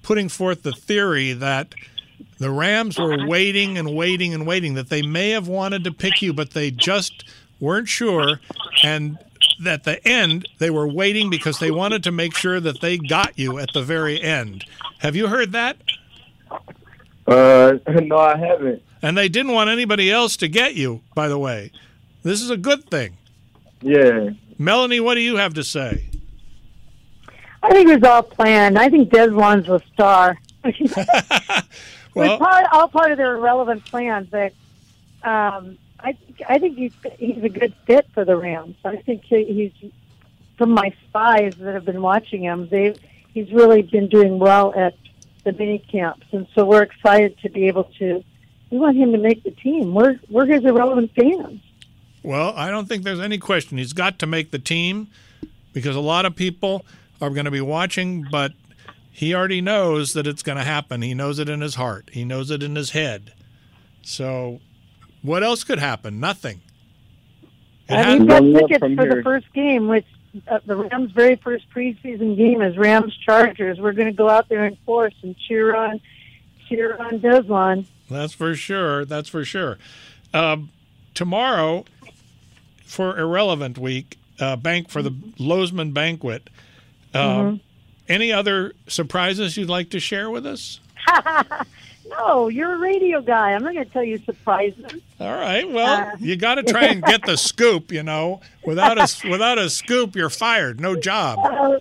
putting 0.02 0.28
forth 0.28 0.62
the 0.62 0.72
theory 0.72 1.34
that 1.34 1.74
the 2.38 2.50
Rams 2.50 2.98
were 2.98 3.26
waiting 3.26 3.76
and 3.76 3.94
waiting 3.94 4.32
and 4.32 4.46
waiting, 4.46 4.74
that 4.74 4.88
they 4.88 5.02
may 5.02 5.30
have 5.30 5.46
wanted 5.46 5.84
to 5.84 5.92
pick 5.92 6.22
you, 6.22 6.32
but 6.32 6.52
they 6.52 6.70
just 6.70 7.24
weren't 7.60 7.88
sure, 7.88 8.40
and 8.82 9.18
at 9.66 9.84
the 9.84 10.06
end 10.06 10.48
they 10.58 10.70
were 10.70 10.86
waiting 10.86 11.30
because 11.30 11.58
they 11.58 11.70
wanted 11.70 12.02
to 12.04 12.12
make 12.12 12.36
sure 12.36 12.60
that 12.60 12.80
they 12.80 12.98
got 12.98 13.38
you 13.38 13.58
at 13.58 13.72
the 13.72 13.82
very 13.82 14.20
end. 14.20 14.64
Have 14.98 15.16
you 15.16 15.28
heard 15.28 15.52
that? 15.52 15.76
Uh, 17.26 17.74
no, 18.02 18.18
I 18.18 18.36
haven't. 18.36 18.82
And 19.02 19.16
they 19.16 19.28
didn't 19.28 19.52
want 19.52 19.70
anybody 19.70 20.10
else 20.10 20.36
to 20.38 20.48
get 20.48 20.74
you, 20.74 21.02
by 21.14 21.28
the 21.28 21.38
way. 21.38 21.70
This 22.22 22.42
is 22.42 22.50
a 22.50 22.56
good 22.56 22.88
thing. 22.90 23.16
Yeah, 23.80 24.30
Melanie, 24.58 25.00
what 25.00 25.14
do 25.14 25.20
you 25.20 25.36
have 25.36 25.54
to 25.54 25.62
say? 25.62 26.08
I 27.62 27.70
think 27.70 27.88
it 27.88 28.00
was 28.00 28.08
all 28.08 28.22
planned. 28.22 28.78
I 28.78 28.88
think 28.88 29.10
Desjuan's 29.10 29.68
a 29.68 29.80
star. 29.92 30.36
it 30.64 30.80
was 30.80 31.62
Well, 32.14 32.38
part, 32.38 32.66
all 32.72 32.88
part 32.88 33.12
of 33.12 33.18
their 33.18 33.36
irrelevant 33.36 33.84
plans. 33.84 34.28
But 34.28 34.52
um, 35.22 35.78
I, 36.00 36.16
I 36.48 36.58
think 36.58 36.76
he's 36.76 36.92
he's 37.18 37.42
a 37.42 37.48
good 37.48 37.74
fit 37.86 38.06
for 38.14 38.24
the 38.24 38.36
Rams. 38.36 38.76
I 38.84 38.96
think 38.96 39.24
he's 39.24 39.72
from 40.56 40.70
my 40.70 40.92
spies 41.04 41.54
that 41.56 41.74
have 41.74 41.84
been 41.84 42.02
watching 42.02 42.42
him. 42.42 42.68
They 42.68 42.94
he's 43.34 43.50
really 43.52 43.82
been 43.82 44.08
doing 44.08 44.38
well 44.38 44.72
at 44.74 44.94
the 45.44 45.52
mini 45.52 45.78
camps, 45.78 46.26
and 46.32 46.46
so 46.54 46.64
we're 46.64 46.82
excited 46.82 47.38
to 47.38 47.48
be 47.48 47.66
able 47.66 47.84
to. 47.98 48.24
We 48.70 48.78
want 48.78 48.96
him 48.96 49.12
to 49.12 49.18
make 49.18 49.42
the 49.44 49.50
team. 49.50 49.94
We're 49.94 50.20
we're 50.30 50.46
his 50.46 50.64
irrelevant 50.64 51.12
fans. 51.14 51.60
well, 52.22 52.52
I 52.54 52.70
don't 52.70 52.86
think 52.86 53.02
there's 53.02 53.20
any 53.20 53.38
question. 53.38 53.78
He's 53.78 53.92
got 53.92 54.18
to 54.20 54.26
make 54.26 54.50
the 54.50 54.58
team 54.58 55.08
because 55.72 55.96
a 55.96 56.00
lot 56.00 56.26
of 56.26 56.36
people 56.36 56.84
are 57.20 57.30
going 57.30 57.46
to 57.46 57.50
be 57.50 57.60
watching, 57.60 58.26
but 58.30 58.52
he 59.10 59.34
already 59.34 59.60
knows 59.60 60.12
that 60.12 60.26
it's 60.26 60.42
going 60.42 60.58
to 60.58 60.64
happen. 60.64 61.02
He 61.02 61.14
knows 61.14 61.38
it 61.38 61.48
in 61.48 61.60
his 61.60 61.74
heart. 61.74 62.10
He 62.12 62.24
knows 62.24 62.50
it 62.50 62.62
in 62.62 62.76
his 62.76 62.90
head. 62.90 63.32
So, 64.02 64.60
what 65.22 65.42
else 65.42 65.64
could 65.64 65.78
happen? 65.78 66.20
Nothing. 66.20 66.60
It 67.88 67.94
And 67.94 68.30
had- 68.30 68.42
we've 68.44 68.54
got 68.54 68.68
tickets 68.68 68.94
for 68.96 69.02
here. 69.06 69.14
the 69.16 69.22
first 69.22 69.52
game, 69.52 69.88
which 69.88 70.06
uh, 70.46 70.58
the 70.66 70.76
Rams' 70.76 71.10
very 71.12 71.36
first 71.36 71.64
preseason 71.74 72.36
game 72.36 72.60
is 72.62 72.76
Rams 72.76 73.16
Chargers. 73.24 73.78
We're 73.80 73.92
going 73.92 74.08
to 74.08 74.12
go 74.12 74.28
out 74.28 74.48
there 74.48 74.66
in 74.66 74.76
force 74.84 75.14
and 75.22 75.36
cheer 75.38 75.74
on, 75.74 76.00
cheer 76.68 76.96
on 76.96 77.18
Desmond. 77.18 77.86
That's 78.10 78.34
for 78.34 78.54
sure. 78.54 79.04
That's 79.04 79.28
for 79.28 79.44
sure. 79.44 79.78
Um, 80.34 80.68
tomorrow, 81.14 81.84
for 82.84 83.18
Irrelevant 83.18 83.78
Week, 83.78 84.18
uh, 84.38 84.56
bank 84.56 84.88
for 84.90 85.02
the 85.02 85.10
Lowsman 85.10 85.92
banquet. 85.94 86.48
Um, 87.14 87.60
Any 88.08 88.32
other 88.32 88.72
surprises 88.86 89.56
you'd 89.56 89.68
like 89.68 89.90
to 89.90 90.00
share 90.00 90.30
with 90.30 90.46
us? 90.46 90.80
No, 92.10 92.48
you're 92.48 92.74
a 92.74 92.78
radio 92.78 93.20
guy. 93.20 93.52
I'm 93.52 93.62
not 93.62 93.74
going 93.74 93.84
to 93.84 93.92
tell 93.92 94.02
you 94.02 94.16
surprises. 94.24 94.86
All 95.20 95.30
right. 95.30 95.70
Well, 95.70 96.06
Uh, 96.06 96.16
you 96.18 96.36
got 96.36 96.54
to 96.54 96.62
try 96.62 96.86
and 96.86 97.02
get 97.02 97.20
the 97.26 97.36
scoop. 97.36 97.92
You 97.92 98.02
know, 98.02 98.40
without 98.64 98.96
a 98.96 99.28
without 99.28 99.58
a 99.58 99.68
scoop, 99.68 100.16
you're 100.16 100.30
fired. 100.30 100.80
No 100.80 100.96
job. 100.96 101.38
Uh, 101.38 101.78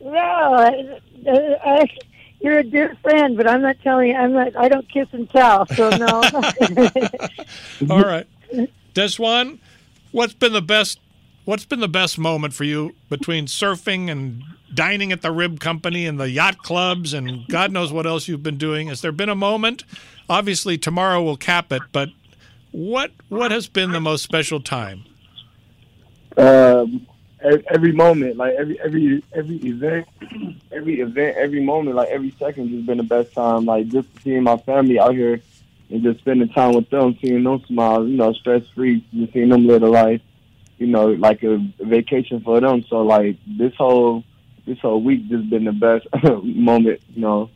no, 0.00 0.12
I, 0.12 1.00
I, 1.26 1.88
you're 2.40 2.58
a 2.58 2.62
dear 2.62 2.96
friend, 3.02 3.36
but 3.36 3.48
I'm 3.50 3.62
not 3.62 3.76
telling 3.82 4.10
you. 4.10 4.14
I'm 4.14 4.32
not. 4.32 4.54
I 4.56 4.68
don't 4.68 4.88
kiss 4.88 5.08
and 5.10 5.28
tell. 5.30 5.66
So 5.66 5.90
no. 5.90 6.06
All 7.90 8.02
right. 8.04 8.28
Desjuan, 8.94 9.58
what's 10.12 10.34
been 10.34 10.52
the 10.52 10.62
best? 10.62 11.00
What's 11.44 11.64
been 11.66 11.80
the 11.80 11.88
best 11.88 12.18
moment 12.18 12.54
for 12.54 12.64
you 12.64 12.94
between 13.10 13.46
surfing 13.46 14.10
and 14.10 14.42
dining 14.72 15.12
at 15.12 15.22
the 15.22 15.30
Rib 15.30 15.60
Company 15.60 16.06
and 16.06 16.18
the 16.18 16.30
yacht 16.30 16.58
clubs 16.58 17.12
and 17.12 17.46
God 17.48 17.70
knows 17.70 17.92
what 17.92 18.06
else 18.06 18.28
you've 18.28 18.42
been 18.42 18.56
doing? 18.56 18.88
Has 18.88 19.02
there 19.02 19.12
been 19.12 19.28
a 19.28 19.34
moment? 19.34 19.84
Obviously, 20.28 20.78
tomorrow 20.78 21.22
will 21.22 21.36
cap 21.36 21.70
it, 21.70 21.82
but 21.92 22.08
what 22.72 23.12
what 23.28 23.50
has 23.50 23.68
been 23.68 23.92
the 23.92 24.00
most 24.00 24.22
special 24.22 24.60
time? 24.60 25.04
um, 26.36 27.06
every 27.40 27.92
moment, 27.92 28.36
like 28.36 28.54
every 28.54 28.80
every 28.80 29.22
every 29.32 29.56
event, 29.56 30.08
every 30.72 31.00
event, 31.00 31.36
every 31.36 31.62
moment, 31.62 31.96
like 31.96 32.08
every 32.08 32.34
second, 32.38 32.70
just 32.70 32.86
been 32.86 32.98
the 32.98 33.04
best 33.04 33.32
time. 33.32 33.64
Like 33.64 33.88
just 33.88 34.08
seeing 34.22 34.42
my 34.42 34.56
family 34.58 34.98
out 34.98 35.14
here 35.14 35.40
and 35.90 36.02
just 36.02 36.20
spending 36.20 36.48
time 36.48 36.74
with 36.74 36.88
them, 36.90 37.16
seeing 37.20 37.44
them 37.44 37.62
smile, 37.66 38.06
you 38.06 38.16
know, 38.16 38.32
stress 38.32 38.66
free, 38.74 39.04
just 39.12 39.32
seeing 39.32 39.50
them 39.50 39.66
live 39.66 39.82
a 39.82 39.88
life, 39.88 40.22
you 40.78 40.86
know, 40.86 41.06
like 41.08 41.42
a 41.42 41.58
vacation 41.80 42.40
for 42.40 42.60
them. 42.60 42.84
So 42.88 43.02
like 43.02 43.36
this 43.46 43.74
whole 43.76 44.24
this 44.66 44.78
whole 44.80 45.02
week 45.02 45.28
just 45.28 45.48
been 45.50 45.64
the 45.64 45.72
best 45.72 46.06
moment, 46.44 47.00
you 47.14 47.22
know. 47.22 47.50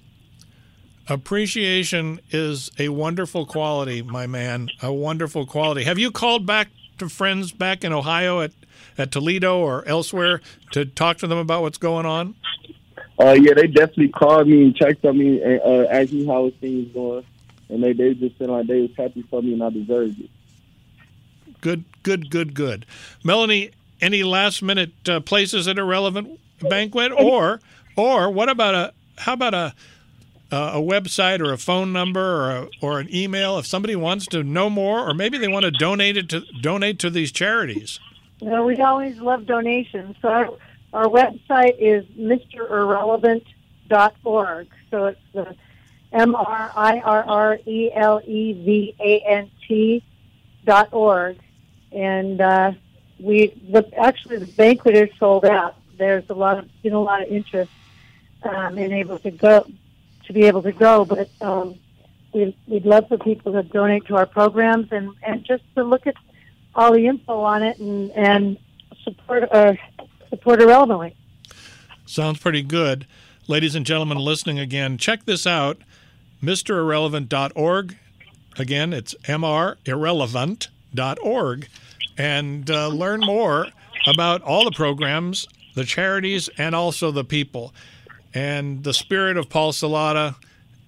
Appreciation 1.09 2.21
is 2.31 2.71
a 2.79 2.91
wonderful 2.91 3.47
quality, 3.47 4.03
my 4.03 4.27
man. 4.27 4.69
A 4.83 4.93
wonderful 4.93 5.47
quality. 5.47 5.85
Have 5.85 5.99
you 5.99 6.11
called 6.11 6.45
back 6.45 6.69
to 6.99 7.09
friends 7.09 7.51
back 7.51 7.83
in 7.83 7.93
Ohio 7.95 8.43
at, 8.43 8.53
at 8.99 9.11
Toledo 9.11 9.59
or 9.59 9.87
elsewhere 9.89 10.43
to 10.73 10.85
talk 10.85 11.17
to 11.19 11.27
them 11.27 11.39
about 11.39 11.63
what's 11.63 11.79
going 11.79 12.05
on? 12.05 12.35
Uh, 13.19 13.33
yeah, 13.33 13.55
they 13.55 13.67
definitely 13.67 14.09
called 14.09 14.49
me 14.49 14.65
and 14.65 14.77
checked 14.77 15.05
on 15.05 15.19
me 15.19 15.43
and 15.43 15.61
uh, 15.63 15.89
asked 15.91 16.13
me 16.13 16.27
how 16.27 16.51
things 16.61 16.93
going, 16.93 17.25
and 17.69 17.83
they 17.83 17.93
they 17.93 18.15
just 18.15 18.39
said 18.39 18.49
like 18.49 18.67
they 18.67 18.83
was 18.83 18.91
happy 18.97 19.23
for 19.23 19.43
me 19.43 19.55
and 19.55 19.63
I 19.63 19.71
deserved 19.71 20.21
it. 20.21 20.31
Good, 21.61 21.85
good, 22.03 22.31
good, 22.31 22.55
good. 22.55 22.87
Melanie, 23.25 23.71
any 24.01 24.23
last 24.23 24.63
minute 24.63 25.09
uh, 25.09 25.21
places 25.21 25.69
at 25.69 25.79
Irrelevant 25.79 26.41
Banquet, 26.61 27.13
or 27.13 27.61
or 27.97 28.31
what 28.31 28.49
about 28.49 28.75
a 28.75 28.93
how 29.19 29.35
about 29.35 29.55
a 29.55 29.75
uh, 30.51 30.73
a 30.75 30.81
website 30.81 31.41
or 31.41 31.53
a 31.53 31.59
phone 31.59 31.93
number 31.93 32.21
or 32.21 32.51
a, 32.51 32.69
or 32.81 32.99
an 33.01 33.15
email 33.15 33.59
if 33.59 33.67
somebody 33.67 33.95
wants 33.95 34.25
to 34.27 34.43
know 34.43 34.71
more, 34.71 35.07
or 35.09 35.13
maybe 35.13 35.37
they 35.37 35.49
want 35.49 35.65
to 35.65 35.71
donate 35.71 36.17
it 36.17 36.31
to 36.31 36.43
donate 36.61 36.99
to 37.01 37.11
these 37.11 37.31
charities. 37.31 38.01
Know, 38.41 38.65
we 38.65 38.77
always 38.77 39.19
love 39.19 39.45
donations. 39.47 40.17
So 40.23 40.29
our, 40.29 40.49
our 40.93 41.07
website 41.07 41.75
is 41.79 42.05
MrIrrelevant.org. 42.17 44.69
So 44.91 45.07
it's 45.07 45.21
the 45.35 45.57
M 46.13 46.35
R 46.35 46.73
I 46.75 46.99
R 47.01 47.23
R 47.25 47.59
E 47.67 47.91
L 47.93 48.23
E 48.25 48.53
V 48.53 48.95
A 49.01 49.21
N 49.29 49.51
T 49.67 50.03
dot 50.65 50.89
org. 50.93 51.39
And 51.93 52.41
uh, 52.41 52.73
we 53.19 53.49
the, 53.71 53.89
actually 53.99 54.39
the 54.39 54.47
banquet 54.47 54.95
is 54.95 55.11
sold 55.19 55.45
out. 55.45 55.77
There's 55.97 56.29
a 56.31 56.35
lot 56.35 56.59
of 56.59 56.69
been 56.83 56.93
a 56.93 57.01
lot 57.01 57.23
of 57.23 57.29
interest 57.29 57.71
um, 58.43 58.79
in 58.79 58.93
able 58.93 59.19
to 59.21 59.31
go 59.31 59.67
to 60.27 60.33
be 60.33 60.45
able 60.45 60.63
to 60.63 60.73
go, 60.73 61.05
but 61.05 61.29
um, 61.41 61.79
we'd, 62.33 62.55
we'd 62.67 62.85
love 62.85 63.09
for 63.09 63.17
people 63.19 63.53
to 63.53 63.63
donate 63.63 64.07
to 64.07 64.17
our 64.17 64.27
programs 64.27 64.93
and, 64.93 65.15
and 65.23 65.45
just 65.45 65.63
to 65.75 65.83
look 65.83 66.07
at 66.07 66.15
all 66.75 66.93
the 66.93 67.07
info 67.07 67.41
on 67.41 67.63
it 67.63 67.79
and, 67.79 68.11
and 68.13 68.59
support 69.03 69.51
uh, 69.51 69.75
support 70.29 70.61
irrelevantly. 70.61 71.17
Sounds 72.07 72.39
pretty 72.39 72.63
good. 72.63 73.07
Ladies 73.47 73.75
and 73.75 73.87
gentlemen 73.87 74.19
listening 74.19 74.59
again, 74.59 74.99
check 74.99 75.25
this 75.25 75.47
out 75.47 75.79
MrIrrelevant.org. 76.43 77.97
Again, 78.59 78.93
it's 78.93 79.15
MRIrrelevant.org. 80.95 81.69
And 82.17 82.69
uh, 82.69 82.89
learn 82.89 83.21
more 83.21 83.69
about 84.07 84.43
all 84.43 84.65
the 84.65 84.73
programs, 84.73 85.47
the 85.77 85.85
charities, 85.85 86.49
and 86.59 86.75
also 86.75 87.13
the 87.13 87.25
people. 87.25 87.73
And 88.35 88.83
the 88.83 88.93
spirit 88.93 89.37
of 89.37 89.49
Paul 89.49 89.73
Salata 89.73 90.35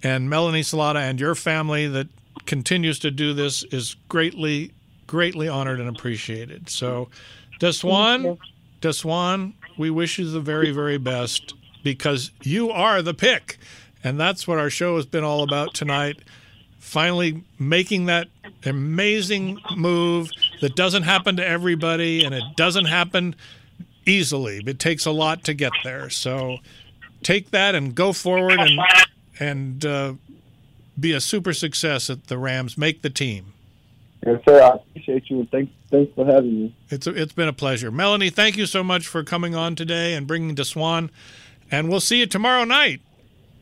and 0.03 0.29
Melanie 0.29 0.61
Salata 0.61 0.97
and 0.97 1.19
your 1.19 1.35
family 1.35 1.87
that 1.87 2.07
continues 2.45 2.99
to 2.99 3.11
do 3.11 3.33
this 3.33 3.63
is 3.65 3.95
greatly, 4.09 4.73
greatly 5.07 5.47
honored 5.47 5.79
and 5.79 5.87
appreciated. 5.87 6.69
So, 6.69 7.07
Desjuan, 7.59 8.37
Desjuan, 8.81 9.53
we 9.77 9.89
wish 9.89 10.19
you 10.19 10.29
the 10.29 10.41
very, 10.41 10.71
very 10.71 10.97
best 10.97 11.53
because 11.83 12.31
you 12.41 12.71
are 12.71 13.01
the 13.01 13.13
pick. 13.13 13.57
And 14.03 14.19
that's 14.19 14.47
what 14.47 14.57
our 14.57 14.69
show 14.69 14.97
has 14.97 15.05
been 15.05 15.23
all 15.23 15.43
about 15.43 15.73
tonight. 15.73 16.19
Finally 16.81 17.43
making 17.59 18.07
that 18.07 18.27
amazing 18.65 19.59
move 19.77 20.31
that 20.61 20.75
doesn't 20.75 21.03
happen 21.03 21.37
to 21.37 21.47
everybody 21.47 22.25
and 22.25 22.35
it 22.35 22.43
doesn't 22.57 22.85
happen 22.85 23.35
easily. 24.05 24.61
It 24.65 24.79
takes 24.79 25.05
a 25.05 25.11
lot 25.11 25.43
to 25.45 25.53
get 25.53 25.71
there. 25.83 26.09
So 26.09 26.57
take 27.23 27.51
that 27.51 27.75
and 27.75 27.95
go 27.95 28.13
forward 28.13 28.59
and 28.59 28.79
and 29.39 29.85
uh, 29.85 30.13
be 30.99 31.13
a 31.13 31.21
super 31.21 31.53
success 31.53 32.09
at 32.09 32.27
the 32.27 32.37
Rams. 32.37 32.77
Make 32.77 33.01
the 33.01 33.09
team. 33.09 33.53
And 34.23 34.41
sir, 34.47 34.61
I 34.61 34.75
appreciate 34.75 35.29
you 35.29 35.39
and 35.39 35.51
thanks 35.51 35.71
thanks 35.89 36.13
for 36.15 36.25
having 36.25 36.63
me. 36.63 36.75
It's 36.89 37.07
it's 37.07 37.33
been 37.33 37.47
a 37.47 37.53
pleasure, 37.53 37.91
Melanie. 37.91 38.29
Thank 38.29 38.57
you 38.57 38.65
so 38.65 38.83
much 38.83 39.07
for 39.07 39.23
coming 39.23 39.55
on 39.55 39.75
today 39.75 40.13
and 40.13 40.27
bringing 40.27 40.55
Desjuan. 40.55 41.09
And 41.69 41.89
we'll 41.89 42.01
see 42.01 42.19
you 42.19 42.25
tomorrow 42.25 42.65
night. 42.65 43.01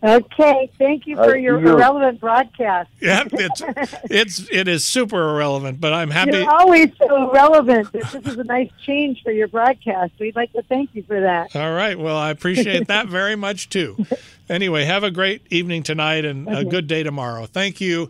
Okay, 0.01 0.71
thank 0.77 1.07
you 1.07 1.15
for 1.17 1.31
right, 1.31 1.41
your 1.41 1.59
you. 1.59 1.69
irrelevant 1.69 2.21
broadcast. 2.21 2.89
Yeah, 3.01 3.23
it's 3.31 3.61
it's 4.03 4.49
it 4.51 4.67
is 4.67 4.85
super 4.85 5.17
irrelevant, 5.29 5.81
but 5.81 5.93
I'm 5.93 6.09
happy. 6.09 6.37
You're 6.37 6.49
always 6.49 6.91
so 6.97 7.31
relevant. 7.31 7.91
This 7.91 8.13
is 8.13 8.37
a 8.37 8.43
nice 8.43 8.69
change 8.85 9.21
for 9.23 9.31
your 9.31 9.47
broadcast. 9.47 10.13
We'd 10.19 10.35
like 10.35 10.51
to 10.53 10.61
thank 10.63 10.93
you 10.93 11.03
for 11.03 11.19
that. 11.19 11.55
All 11.55 11.73
right. 11.73 11.97
Well, 11.97 12.17
I 12.17 12.29
appreciate 12.29 12.87
that 12.87 13.07
very 13.07 13.35
much 13.35 13.69
too. 13.69 14.05
Anyway, 14.49 14.85
have 14.85 15.03
a 15.03 15.11
great 15.11 15.45
evening 15.49 15.83
tonight 15.83 16.25
and 16.25 16.47
a 16.47 16.65
good 16.65 16.87
day 16.87 17.03
tomorrow. 17.03 17.45
Thank 17.45 17.79
you. 17.81 18.09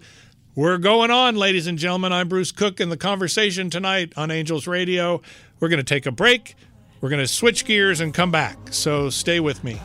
We're 0.55 0.77
going 0.77 1.11
on, 1.11 1.35
ladies 1.35 1.67
and 1.67 1.77
gentlemen. 1.77 2.11
I'm 2.11 2.27
Bruce 2.27 2.51
Cook, 2.51 2.79
and 2.79 2.91
the 2.91 2.97
conversation 2.97 3.69
tonight 3.69 4.13
on 4.17 4.31
Angels 4.31 4.67
Radio. 4.67 5.21
We're 5.59 5.69
going 5.69 5.77
to 5.77 5.83
take 5.83 6.05
a 6.05 6.11
break. 6.11 6.55
We're 7.01 7.09
going 7.09 7.21
to 7.21 7.27
switch 7.27 7.65
gears 7.65 7.99
and 7.99 8.13
come 8.13 8.31
back. 8.31 8.57
So 8.71 9.09
stay 9.09 9.39
with 9.39 9.63
me. 9.63 9.79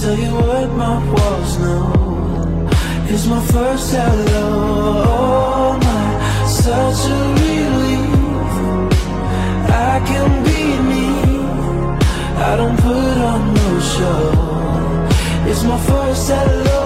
Tell 0.00 0.16
you 0.16 0.32
what 0.32 0.70
my 0.70 0.96
walls 1.12 1.58
know 1.58 2.68
is 3.10 3.26
my 3.26 3.44
first 3.46 3.90
hello. 3.90 5.02
Oh 5.08 5.78
my, 5.82 6.46
such 6.46 7.10
a 7.10 7.20
relief. 7.42 8.52
I 9.68 10.00
can 10.06 10.30
be 10.46 10.62
me. 10.90 11.06
I 12.48 12.56
don't 12.56 12.76
put 12.76 13.18
on 13.32 13.54
no 13.54 13.80
show. 13.92 15.50
It's 15.50 15.64
my 15.64 15.78
first 15.80 16.30
hello. 16.30 16.77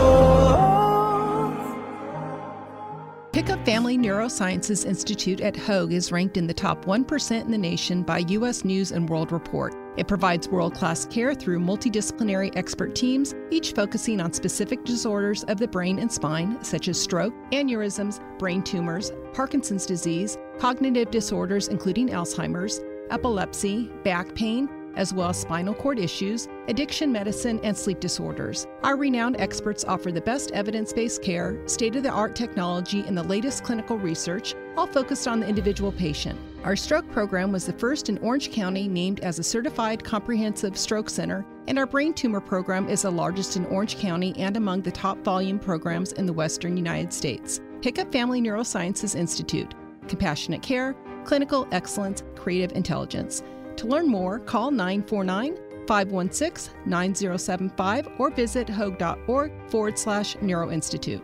Pickup 3.33 3.64
Family 3.64 3.97
Neurosciences 3.97 4.85
Institute 4.85 5.40
at 5.40 5.57
Hoag 5.57 5.95
is 5.95 6.12
ranked 6.12 6.37
in 6.37 6.47
the 6.47 6.53
top 6.53 6.85
1% 6.85 7.40
in 7.40 7.51
the 7.51 7.57
nation 7.57 8.03
by 8.03 8.18
U.S. 8.18 8.62
News 8.62 8.92
and 8.92 9.09
World 9.09 9.33
Report. 9.33 9.75
It 9.97 10.07
provides 10.07 10.51
world 10.51 10.75
class 10.75 11.07
care 11.07 11.35
through 11.35 11.61
multidisciplinary 11.61 12.55
expert 12.57 12.95
teams, 12.95 13.35
each 13.51 13.73
focusing 13.73 14.21
on 14.21 14.35
specific 14.35 14.85
disorders 14.85 15.45
of 15.45 15.57
the 15.57 15.66
brain 15.66 15.99
and 15.99 16.12
spine, 16.12 16.62
such 16.62 16.88
as 16.88 17.01
stroke, 17.01 17.33
aneurysms, 17.53 18.21
brain 18.38 18.62
tumors, 18.62 19.12
Parkinson's 19.33 19.87
disease, 19.87 20.37
cognitive 20.59 21.11
disorders, 21.11 21.68
including 21.68 22.09
Alzheimer's, 22.09 22.83
epilepsy, 23.09 23.90
back 24.05 24.35
pain, 24.35 24.68
as 24.96 25.12
well 25.12 25.31
as 25.31 25.40
spinal 25.40 25.74
cord 25.74 25.98
issues, 25.98 26.48
addiction 26.68 27.12
medicine, 27.12 27.61
and 27.62 27.76
sleep 27.76 28.00
disorders. 28.00 28.66
Our 28.83 28.96
renowned 28.96 29.40
experts 29.40 29.85
offer 29.85 30.12
the 30.12 30.20
best 30.20 30.50
evidence 30.52 30.92
based 30.92 31.22
care, 31.22 31.57
state 31.66 31.96
of 31.96 32.02
the 32.02 32.11
art 32.11 32.35
technology, 32.35 33.00
and 33.07 33.16
the 33.16 33.22
latest 33.22 33.64
clinical 33.64 33.98
research, 33.98 34.55
all 34.76 34.87
focused 34.87 35.28
on 35.28 35.40
the 35.40 35.48
individual 35.48 35.92
patient. 35.92 36.38
Our 36.64 36.76
stroke 36.76 37.11
program 37.11 37.50
was 37.50 37.66
the 37.66 37.72
first 37.72 38.09
in 38.09 38.18
Orange 38.18 38.52
County 38.52 38.87
named 38.87 39.20
as 39.20 39.38
a 39.38 39.42
certified 39.42 40.05
comprehensive 40.05 40.76
stroke 40.76 41.11
center, 41.11 41.44
and 41.66 41.78
our 41.78 41.87
brain 41.87 42.14
tumor 42.14 42.40
program 42.40 42.88
is 42.88 43.02
the 43.02 43.11
largest 43.11 43.57
in 43.57 43.66
Orange 43.66 43.98
County 43.98 44.33
and 44.38 44.57
among 44.57 44.83
the 44.83 44.92
top 44.92 45.18
volume 45.24 45.59
programs 45.59 46.12
in 46.12 46.26
the 46.26 46.33
western 46.33 46.76
United 46.76 47.12
States. 47.12 47.61
Pickup 47.81 48.12
Family 48.12 48.40
Neurosciences 48.40 49.16
Institute. 49.16 49.74
Compassionate 50.07 50.62
care, 50.62 50.94
clinical 51.24 51.66
excellence, 51.72 52.22
creative 52.37 52.76
intelligence. 52.76 53.42
To 53.76 53.87
learn 53.87 54.08
more, 54.08 54.38
call 54.38 54.70
949 54.70 55.56
516 55.87 56.74
9075 56.87 58.08
or 58.18 58.30
visit 58.30 58.68
hoag.org 58.68 59.52
forward 59.68 59.98
slash 59.98 60.37
neuroinstitute. 60.37 61.22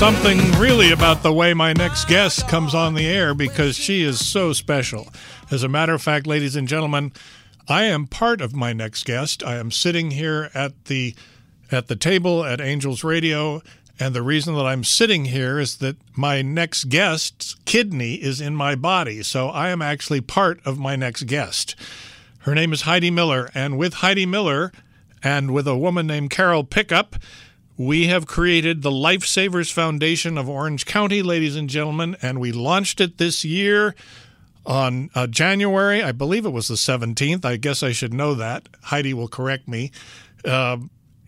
Something 0.00 0.38
really 0.52 0.92
about 0.92 1.22
the 1.22 1.30
way 1.30 1.52
my 1.52 1.74
next 1.74 2.06
guest 2.06 2.48
comes 2.48 2.74
on 2.74 2.94
the 2.94 3.04
air 3.04 3.34
because 3.34 3.76
she 3.76 4.00
is 4.00 4.26
so 4.26 4.50
special. 4.50 5.06
As 5.50 5.62
a 5.62 5.68
matter 5.68 5.92
of 5.92 6.00
fact, 6.00 6.26
ladies 6.26 6.56
and 6.56 6.66
gentlemen, 6.66 7.12
I 7.68 7.84
am 7.84 8.06
part 8.06 8.40
of 8.40 8.54
my 8.54 8.72
next 8.72 9.04
guest. 9.04 9.44
I 9.44 9.56
am 9.56 9.70
sitting 9.70 10.12
here 10.12 10.50
at 10.54 10.86
the 10.86 11.14
at 11.70 11.88
the 11.88 11.96
table 11.96 12.46
at 12.46 12.62
Angels 12.62 13.04
Radio, 13.04 13.60
and 13.98 14.14
the 14.14 14.22
reason 14.22 14.54
that 14.54 14.64
I'm 14.64 14.84
sitting 14.84 15.26
here 15.26 15.58
is 15.58 15.76
that 15.76 15.98
my 16.16 16.40
next 16.40 16.84
guest's 16.84 17.56
kidney 17.66 18.14
is 18.14 18.40
in 18.40 18.56
my 18.56 18.76
body, 18.76 19.22
so 19.22 19.48
I 19.48 19.68
am 19.68 19.82
actually 19.82 20.22
part 20.22 20.60
of 20.64 20.78
my 20.78 20.96
next 20.96 21.24
guest. 21.24 21.76
Her 22.38 22.54
name 22.54 22.72
is 22.72 22.82
Heidi 22.82 23.10
Miller, 23.10 23.50
and 23.52 23.76
with 23.76 23.92
Heidi 23.92 24.24
Miller 24.24 24.72
and 25.22 25.50
with 25.50 25.68
a 25.68 25.76
woman 25.76 26.06
named 26.06 26.30
Carol 26.30 26.64
Pickup, 26.64 27.16
we 27.76 28.08
have 28.08 28.26
created 28.26 28.82
the 28.82 28.90
Lifesavers 28.90 29.72
Foundation 29.72 30.36
of 30.36 30.48
Orange 30.48 30.86
County, 30.86 31.22
ladies 31.22 31.56
and 31.56 31.68
gentlemen, 31.68 32.16
and 32.20 32.40
we 32.40 32.52
launched 32.52 33.00
it 33.00 33.18
this 33.18 33.44
year 33.44 33.94
on 34.66 35.10
uh, 35.14 35.26
January. 35.26 36.02
I 36.02 36.12
believe 36.12 36.44
it 36.44 36.50
was 36.50 36.68
the 36.68 36.74
17th. 36.74 37.44
I 37.44 37.56
guess 37.56 37.82
I 37.82 37.92
should 37.92 38.12
know 38.12 38.34
that. 38.34 38.68
Heidi 38.82 39.14
will 39.14 39.28
correct 39.28 39.66
me. 39.66 39.92
Uh, 40.44 40.78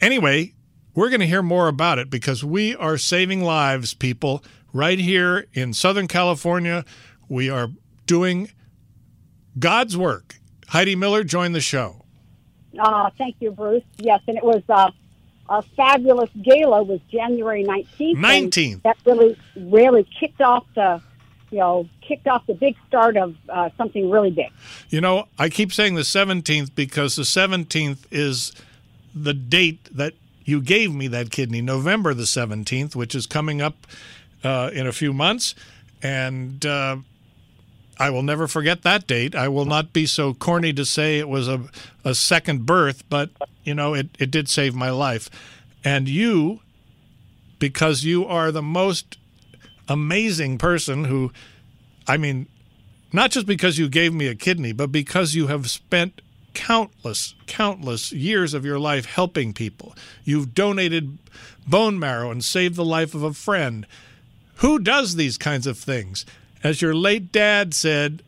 anyway, 0.01 0.53
we're 0.95 1.09
going 1.09 1.21
to 1.21 1.27
hear 1.27 1.43
more 1.43 1.69
about 1.69 1.99
it 1.99 2.11
because 2.11 2.45
we 2.45 2.77
are 2.77 2.99
saving 2.99 3.43
lives, 3.43 3.95
people, 3.95 4.45
right 4.73 4.99
here 4.99 5.47
in 5.55 5.73
Southern 5.73 6.07
California. 6.07 6.85
We 7.29 7.49
are 7.49 7.69
doing 8.07 8.51
God's 9.59 9.97
work. 9.97 10.37
Heidi 10.69 10.97
Miller 10.97 11.25
joined 11.25 11.55
the 11.55 11.61
show. 11.61 12.05
Uh, 12.79 13.11
thank 13.19 13.37
you, 13.41 13.51
Bruce. 13.51 13.85
Yes, 13.99 14.21
and 14.27 14.37
it 14.37 14.45
was 14.45 14.63
uh, 14.69 14.91
a 15.49 15.63
fabulous 15.63 16.31
gala. 16.43 16.83
Was 16.83 17.01
January 17.11 17.63
nineteenth. 17.65 18.19
19th. 18.19 18.83
That 18.83 18.97
really, 19.05 19.37
really 19.57 20.07
kicked 20.19 20.41
off 20.41 20.65
the, 20.75 21.01
you 21.51 21.59
know, 21.59 21.89
kicked 22.01 22.27
off 22.27 22.47
the 22.47 22.55
big 22.55 22.77
start 22.89 23.17
of 23.17 23.37
uh, 23.49 23.71
something 23.77 24.11
really 24.11 24.31
big. 24.31 24.51
You 24.89 25.01
know, 25.01 25.29
I 25.39 25.49
keep 25.49 25.73
saying 25.73 25.95
the 25.95 26.03
17th 26.03 26.75
because 26.75 27.17
the 27.17 27.23
17th 27.23 27.99
is 28.11 28.53
the 29.15 29.35
date 29.35 29.89
that 29.97 30.15
you 30.45 30.61
gave 30.61 30.95
me 30.95 31.09
that 31.09 31.31
kidney, 31.31 31.61
November 31.61 32.15
the 32.15 32.25
17th, 32.25 32.97
which 32.97 33.15
is 33.15 33.27
coming 33.27 33.61
up 33.61 33.87
uh, 34.43 34.71
in 34.73 34.87
a 34.87 34.93
few 34.93 35.13
months. 35.13 35.55
And 36.03 36.65
uh, 36.67 36.97
I 37.99 38.11
will 38.11 38.23
never 38.23 38.49
forget 38.49 38.83
that 38.83 39.07
date. 39.07 39.35
I 39.35 39.49
will 39.49 39.65
not 39.65 39.93
be 39.93 40.07
so 40.07 40.35
corny 40.35 40.73
to 40.73 40.85
say 40.85 41.19
it 41.19 41.29
was 41.29 41.49
a, 41.49 41.65
a 42.05 42.15
second 42.15 42.67
birth, 42.67 43.05
but, 43.09 43.31
you 43.65 43.75
know, 43.75 43.95
it, 43.95 44.09
it 44.19 44.31
did 44.31 44.49
save 44.49 44.75
my 44.75 44.91
life. 44.91 45.31
And 45.85 46.09
you, 46.09 46.61
because 47.59 48.05
you 48.05 48.27
are 48.27 48.51
the 48.51 48.63
most 48.63 49.19
amazing 49.89 50.59
person 50.59 51.05
who, 51.05 51.33
I 52.07 52.17
mean, 52.17 52.47
not 53.13 53.31
just 53.31 53.47
because 53.47 53.79
you 53.79 53.89
gave 53.89 54.15
me 54.15 54.27
a 54.27 54.35
kidney, 54.35 54.73
but 54.73 54.91
because 54.91 55.35
you 55.35 55.49
have 55.49 55.71
spent 55.71 56.21
countless, 56.55 57.35
countless 57.47 58.13
years 58.13 58.55
of 58.55 58.65
your 58.65 58.79
life 58.79 59.07
helping 59.07 59.53
people. 59.53 59.95
You've 60.25 60.55
donated 60.55 61.19
bone 61.67 61.99
marrow 61.99 62.31
and 62.31 62.45
saved 62.45 62.77
the 62.77 62.85
life 62.85 63.15
of 63.15 63.23
a 63.23 63.33
friend. 63.33 63.87
Who 64.57 64.79
does 64.79 65.17
these 65.17 65.39
kinds 65.39 65.67
of 65.67 65.79
things? 65.79 66.25
As 66.63 66.83
your 66.83 66.95
late 66.95 67.33
dad 67.33 67.75
said, 67.75 68.23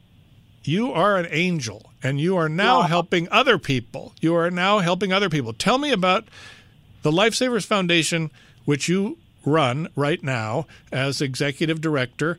you 0.64 0.92
are 0.92 1.16
an 1.16 1.27
angel 1.31 1.92
and 2.03 2.20
you 2.20 2.37
are 2.37 2.48
now 2.48 2.83
helping 2.83 3.29
other 3.31 3.59
people. 3.59 4.12
You 4.20 4.35
are 4.37 4.50
now 4.50 4.79
helping 4.79 5.12
other 5.12 5.29
people. 5.29 5.53
Tell 5.53 5.79
me 5.79 5.90
about 5.90 6.24
the 7.03 7.11
Lifesavers 7.11 7.66
Foundation, 7.66 8.31
which 8.64 8.88
you 8.88 9.18
run 9.44 9.88
right 9.94 10.22
now 10.22 10.66
as 10.90 11.20
executive 11.20 11.81
director. 11.81 12.38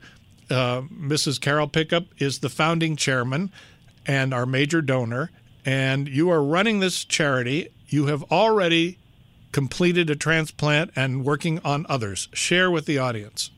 Uh, 0.49 0.81
Mrs. 0.81 1.39
Carol 1.39 1.67
Pickup 1.67 2.05
is 2.17 2.39
the 2.39 2.49
founding 2.49 2.95
chairman 2.95 3.51
and 4.05 4.33
our 4.33 4.45
major 4.45 4.81
donor. 4.81 5.31
And 5.65 6.07
you 6.07 6.29
are 6.29 6.43
running 6.43 6.79
this 6.79 7.05
charity. 7.05 7.69
You 7.87 8.07
have 8.07 8.23
already 8.31 8.99
completed 9.51 10.09
a 10.09 10.15
transplant 10.15 10.91
and 10.95 11.23
working 11.23 11.59
on 11.63 11.85
others. 11.89 12.27
Share 12.33 12.69
with 12.69 12.85
the 12.85 12.97
audience. 12.97 13.51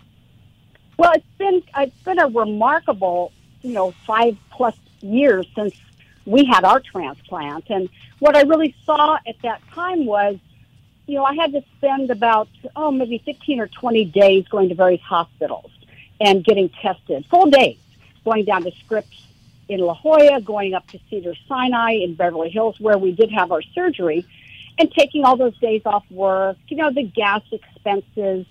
Well, 0.98 1.12
it's 1.14 1.26
been 1.38 1.64
it's 1.76 2.04
been 2.04 2.20
a 2.20 2.28
remarkable, 2.28 3.32
you 3.62 3.74
know, 3.74 3.92
five 4.06 4.38
plus 4.58 4.76
years 5.02 5.46
since 5.56 5.74
we 6.26 6.44
had 6.44 6.64
our 6.66 6.82
transplant, 6.82 7.66
and 7.70 7.88
what 8.20 8.36
I 8.36 8.42
really 8.42 8.76
saw 8.86 9.18
at 9.26 9.36
that 9.44 9.62
time 9.74 10.06
was, 10.06 10.38
you 11.06 11.16
know, 11.16 11.24
I 11.24 11.36
had 11.36 11.54
to 11.54 11.64
spend 11.78 12.10
about 12.12 12.50
oh 12.76 12.92
maybe 12.92 13.20
fifteen 13.20 13.60
or 13.62 13.68
twenty 13.68 14.04
days 14.04 14.46
going 14.50 14.70
to 14.70 14.76
various 14.76 15.02
hospitals 15.02 15.72
and 16.20 16.44
getting 16.44 16.70
tested, 16.70 17.26
full 17.28 17.50
days, 17.50 17.78
going 18.26 18.44
down 18.44 18.64
to 18.64 18.72
Scripps 18.84 19.28
in 19.70 19.80
La 19.80 19.94
Jolla, 19.94 20.42
going 20.42 20.74
up 20.74 20.86
to 20.88 21.00
Cedar 21.10 21.36
Sinai 21.48 21.92
in 21.92 22.16
Beverly 22.16 22.50
Hills, 22.50 22.80
where 22.80 22.98
we 22.98 23.12
did 23.12 23.32
have 23.32 23.52
our 23.52 23.62
surgery, 23.62 24.26
and 24.80 24.92
taking 24.92 25.24
all 25.24 25.38
those 25.38 25.58
days 25.60 25.84
off 25.86 26.06
work, 26.12 26.58
you 26.68 26.78
know, 26.78 26.92
the 26.92 27.04
gas 27.04 27.44
expenses. 27.52 28.46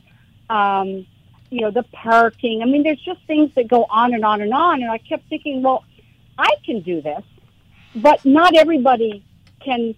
Um, 0.49 1.07
you 1.49 1.61
know, 1.61 1.71
the 1.71 1.85
parking. 1.85 2.61
I 2.63 2.65
mean, 2.65 2.83
there's 2.83 3.01
just 3.01 3.21
things 3.27 3.53
that 3.55 3.69
go 3.69 3.87
on 3.89 4.15
and 4.15 4.25
on 4.25 4.41
and 4.41 4.53
on. 4.53 4.83
And 4.83 4.91
I 4.91 4.99
kept 4.99 5.29
thinking, 5.29 5.63
well, 5.63 5.85
I 6.39 6.55
can 6.65 6.81
do 6.81 7.01
this, 7.01 7.23
but 7.95 8.25
not 8.25 8.55
everybody 8.55 9.25
can 9.61 9.95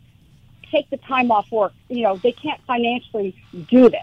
take 0.71 0.89
the 0.91 0.97
time 0.99 1.31
off 1.31 1.51
work. 1.51 1.73
You 1.89 2.03
know, 2.03 2.17
they 2.17 2.33
can't 2.33 2.61
financially 2.67 3.37
do 3.69 3.89
this. 3.89 4.01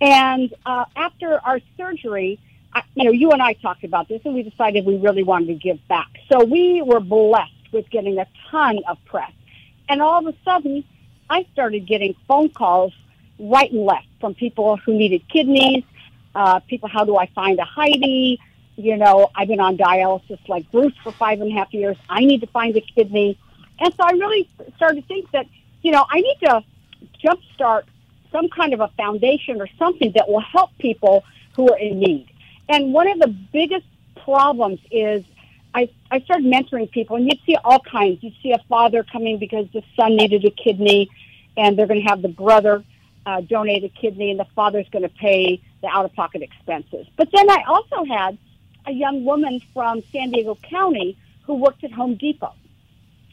And 0.00 0.52
uh, 0.66 0.84
after 0.96 1.40
our 1.44 1.60
surgery, 1.76 2.40
I, 2.74 2.82
you 2.94 3.04
know, 3.04 3.12
you 3.12 3.30
and 3.30 3.42
I 3.42 3.52
talked 3.54 3.84
about 3.84 4.08
this, 4.08 4.20
and 4.24 4.34
we 4.34 4.42
decided 4.42 4.84
we 4.84 4.96
really 4.96 5.22
wanted 5.22 5.46
to 5.48 5.54
give 5.54 5.86
back. 5.88 6.08
So 6.30 6.44
we 6.44 6.82
were 6.82 7.00
blessed 7.00 7.52
with 7.72 7.88
getting 7.90 8.18
a 8.18 8.26
ton 8.50 8.80
of 8.88 8.98
press. 9.04 9.32
And 9.88 10.02
all 10.02 10.26
of 10.26 10.34
a 10.34 10.36
sudden, 10.44 10.84
I 11.30 11.46
started 11.52 11.86
getting 11.86 12.14
phone 12.26 12.50
calls 12.50 12.92
right 13.38 13.70
and 13.70 13.84
left 13.84 14.06
from 14.20 14.34
people 14.34 14.76
who 14.76 14.94
needed 14.94 15.28
kidneys, 15.28 15.84
uh, 16.34 16.60
people, 16.60 16.88
how 16.88 17.04
do 17.04 17.16
I 17.16 17.26
find 17.34 17.58
a 17.58 17.64
Heidi? 17.64 18.40
You 18.76 18.96
know, 18.96 19.30
I've 19.34 19.48
been 19.48 19.60
on 19.60 19.76
dialysis 19.76 20.38
like 20.48 20.70
Bruce 20.70 20.94
for 21.02 21.12
five 21.12 21.40
and 21.40 21.50
a 21.52 21.54
half 21.54 21.72
years. 21.74 21.96
I 22.08 22.20
need 22.20 22.40
to 22.40 22.46
find 22.46 22.76
a 22.76 22.80
kidney. 22.80 23.38
And 23.78 23.92
so 23.94 24.02
I 24.02 24.12
really 24.12 24.48
started 24.76 25.02
to 25.02 25.06
think 25.06 25.30
that, 25.32 25.46
you 25.82 25.92
know, 25.92 26.04
I 26.08 26.20
need 26.20 26.38
to 26.44 26.64
jumpstart 27.22 27.82
some 28.30 28.48
kind 28.48 28.72
of 28.72 28.80
a 28.80 28.88
foundation 28.96 29.60
or 29.60 29.68
something 29.78 30.12
that 30.12 30.28
will 30.28 30.40
help 30.40 30.70
people 30.78 31.24
who 31.54 31.68
are 31.70 31.78
in 31.78 31.98
need. 31.98 32.28
And 32.68 32.94
one 32.94 33.08
of 33.08 33.18
the 33.18 33.28
biggest 33.28 33.86
problems 34.24 34.80
is 34.90 35.22
I, 35.74 35.90
I 36.10 36.20
started 36.20 36.46
mentoring 36.46 36.90
people, 36.90 37.16
and 37.16 37.26
you'd 37.26 37.40
see 37.44 37.56
all 37.64 37.80
kinds. 37.80 38.22
You'd 38.22 38.34
see 38.42 38.52
a 38.52 38.62
father 38.68 39.02
coming 39.02 39.38
because 39.38 39.66
the 39.72 39.82
son 39.96 40.16
needed 40.16 40.44
a 40.44 40.50
kidney, 40.50 41.10
and 41.56 41.78
they're 41.78 41.86
going 41.86 42.00
to 42.00 42.08
have 42.08 42.22
the 42.22 42.28
brother 42.28 42.84
uh, 43.26 43.42
donate 43.42 43.84
a 43.84 43.88
kidney, 43.88 44.30
and 44.30 44.40
the 44.40 44.46
father's 44.54 44.88
going 44.90 45.02
to 45.02 45.08
pay 45.08 45.60
the 45.82 45.88
out-of-pocket 45.88 46.42
expenses. 46.42 47.06
But 47.16 47.28
then 47.34 47.50
I 47.50 47.64
also 47.66 48.04
had 48.04 48.38
a 48.86 48.92
young 48.92 49.24
woman 49.24 49.60
from 49.72 50.02
San 50.12 50.30
Diego 50.30 50.56
County 50.62 51.16
who 51.44 51.54
worked 51.54 51.84
at 51.84 51.92
Home 51.92 52.14
Depot, 52.16 52.54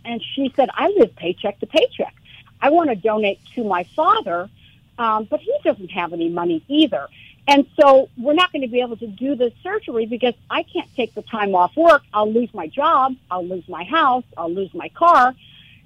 and 0.06 0.22
she 0.34 0.52
said, 0.56 0.70
"I 0.74 0.90
live 0.90 1.16
paycheck 1.16 1.60
to 1.60 1.68
paycheck. 1.68 2.14
I 2.62 2.70
want 2.70 2.90
to 2.90 2.96
donate 2.96 3.40
to 3.56 3.64
my 3.64 3.84
father, 3.96 4.50
um, 4.98 5.26
but 5.26 5.40
he 5.40 5.56
doesn't 5.64 5.92
have 5.92 6.14
any 6.14 6.30
money 6.30 6.64
either." 6.68 7.08
And 7.50 7.66
so 7.82 8.10
we're 8.16 8.36
not 8.36 8.52
going 8.52 8.62
to 8.62 8.68
be 8.68 8.80
able 8.80 8.98
to 8.98 9.08
do 9.08 9.34
the 9.34 9.52
surgery 9.64 10.06
because 10.06 10.36
I 10.52 10.62
can't 10.62 10.88
take 10.96 11.16
the 11.16 11.24
time 11.24 11.56
off 11.56 11.76
work. 11.76 12.04
I'll 12.14 12.32
lose 12.32 12.54
my 12.54 12.68
job. 12.68 13.16
I'll 13.32 13.44
lose 13.44 13.68
my 13.68 13.84
house. 13.86 14.24
I'll 14.38 14.54
lose 14.54 14.72
my 14.76 14.90
car. 14.90 15.34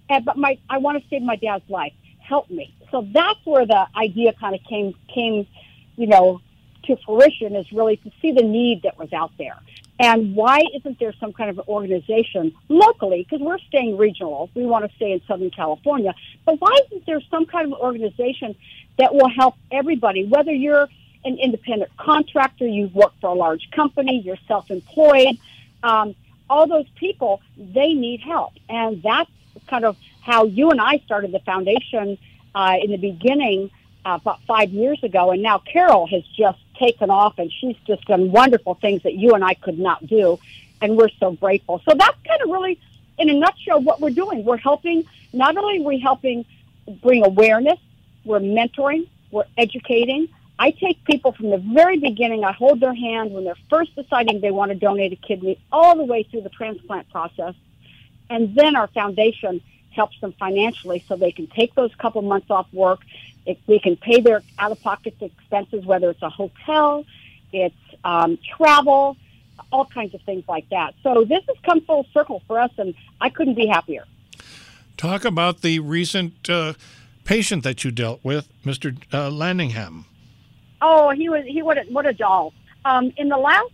And, 0.10 0.26
but 0.26 0.36
my, 0.36 0.58
I 0.70 0.80
want 0.80 1.02
to 1.02 1.10
save 1.10 1.22
my 1.22 1.38
dad's 1.38 1.70
life. 1.70 1.94
Help 2.20 2.50
me. 2.50 2.74
So 2.92 3.08
that's 3.14 3.40
where 3.46 3.66
the 3.66 3.88
idea 3.96 4.34
kind 4.34 4.56
of 4.56 4.64
came, 4.66 4.94
came, 5.08 5.48
you 5.96 6.08
know, 6.08 6.42
to 6.84 6.98
fruition 6.98 7.56
is 7.56 7.72
really 7.72 7.98
to 7.98 8.12
see 8.22 8.32
the 8.32 8.44
need 8.44 8.84
that 8.84 8.98
was 8.98 9.12
out 9.14 9.32
there. 9.38 9.58
And 10.00 10.36
why 10.36 10.62
isn't 10.76 11.00
there 11.00 11.14
some 11.20 11.34
kind 11.34 11.50
of 11.50 11.60
an 11.60 11.66
organization 11.68 12.54
locally? 12.68 13.24
Because 13.24 13.46
we're 13.46 13.60
staying 13.60 13.98
regional. 13.98 14.50
We 14.56 14.66
want 14.66 14.90
to 14.90 14.96
stay 14.96 15.12
in 15.12 15.22
Southern 15.28 15.52
California. 15.52 16.14
But 16.46 16.60
why 16.60 16.78
isn't 16.88 17.06
there 17.06 17.22
some 17.30 17.46
kind 17.46 17.72
of 17.72 17.80
organization 17.80 18.56
that 18.98 19.14
will 19.14 19.30
help 19.30 19.56
everybody, 19.72 20.26
whether 20.26 20.52
you're 20.52 20.88
an 21.26 21.38
independent 21.38 21.96
contractor, 21.98 22.68
you 22.68 22.90
work 22.94 23.14
for 23.22 23.30
a 23.30 23.34
large 23.34 23.70
company, 23.72 24.20
you're 24.20 24.38
self-employed, 24.48 25.38
um, 25.84 26.16
all 26.50 26.68
those 26.68 26.90
people, 26.96 27.42
they 27.58 27.94
need 27.94 28.20
help. 28.20 28.54
And 28.70 29.02
that's 29.02 29.32
kind 29.68 29.86
of 29.86 29.96
how 30.22 30.46
you 30.46 30.72
and 30.72 30.82
I 30.82 31.00
started 31.06 31.32
the 31.32 31.40
foundation 31.40 32.18
uh, 32.54 32.76
in 32.82 32.92
the 32.92 32.98
beginning 32.98 33.72
uh, 34.06 34.20
about 34.22 34.42
five 34.44 34.70
years 34.72 35.02
ago. 35.04 35.32
And 35.32 35.42
now 35.42 35.60
Carol 35.60 36.08
has 36.08 36.24
just 36.36 36.60
taken 36.76 37.10
off 37.10 37.40
and 37.40 37.52
she's 37.52 37.76
just 37.86 38.06
done 38.06 38.32
wonderful 38.32 38.76
things 38.76 39.04
that 39.04 39.14
you 39.14 39.34
and 39.34 39.44
I 39.44 39.54
could 39.54 39.80
not 39.80 40.06
do. 40.06 40.40
And 40.82 40.98
we're 40.98 41.10
so 41.20 41.32
grateful. 41.32 41.82
So 41.88 41.96
that's 41.96 42.18
kind 42.28 42.42
of 42.42 42.50
really, 42.50 42.80
in 43.18 43.30
a 43.30 43.34
nutshell, 43.34 43.82
what 43.82 44.02
we're 44.02 44.10
doing. 44.10 44.44
We're 44.44 44.58
helping, 44.58 45.06
not 45.32 45.56
only 45.58 45.80
are 45.80 45.88
we 45.88 46.00
helping 46.00 46.46
bring 47.02 47.26
awareness, 47.26 47.80
we're 48.26 48.40
mentoring, 48.40 49.08
we're 49.32 49.46
educating, 49.58 50.30
I 50.60 50.72
take 50.72 51.04
people 51.04 51.32
from 51.32 51.50
the 51.50 51.58
very 51.58 51.98
beginning. 51.98 52.44
I 52.44 52.52
hold 52.52 52.80
their 52.80 52.94
hand 52.94 53.32
when 53.32 53.44
they're 53.44 53.56
first 53.70 53.96
deciding 53.96 54.40
they 54.42 54.52
want 54.52 54.70
to 54.70 54.76
donate 54.76 55.12
a 55.12 55.16
kidney, 55.16 55.60
all 55.72 55.96
the 55.98 56.04
way 56.04 56.24
through 56.24 56.42
the 56.42 56.50
transplant 56.50 57.10
process, 57.10 57.56
and 58.30 58.56
then 58.56 58.76
our 58.76 58.88
foundation 58.88 59.62
helps 59.92 60.20
them 60.22 60.34
financially 60.40 61.04
so 61.08 61.16
they 61.16 61.32
can 61.32 61.48
take 61.48 61.76
those 61.76 61.94
couple 61.96 62.22
months 62.22 62.50
off 62.50 62.68
work. 62.74 63.02
If 63.46 63.58
we 63.68 63.80
can 63.80 63.98
pay 63.98 64.22
their 64.22 64.42
out-of-pocket 64.58 65.16
expenses, 65.20 65.86
whether 65.86 66.10
it's 66.10 66.22
a 66.22 66.30
hotel, 66.30 67.06
it's 67.52 67.76
um, 68.04 68.38
travel, 68.58 69.18
all 69.72 69.86
kinds 69.86 70.14
of 70.14 70.22
things 70.22 70.44
like 70.48 70.70
that. 70.70 70.94
So 71.04 71.26
this 71.26 71.44
has 71.48 71.58
come 71.64 71.82
full 71.82 72.06
circle 72.14 72.42
for 72.48 72.60
us, 72.60 72.72
and 72.78 72.94
I 73.20 73.30
couldn't 73.30 73.56
be 73.56 73.68
happier. 73.68 74.06
Talk 74.98 75.26
about 75.26 75.62
the 75.62 75.80
recent 75.80 76.50
uh, 76.50 76.74
patient 77.26 77.64
that 77.64 77.84
you 77.84 77.92
dealt 77.92 78.24
with, 78.24 78.48
Mr. 78.64 78.96
Uh, 79.12 79.30
Landingham. 79.30 80.06
Oh, 80.82 81.12
he 81.12 81.30
was 81.30 81.46
he 81.46 81.62
what 81.62 81.78
a, 81.78 81.84
what 81.84 82.06
a 82.06 82.14
doll. 82.14 82.54
Um, 82.86 83.12
in 83.18 83.30
the 83.30 83.38
last 83.38 83.72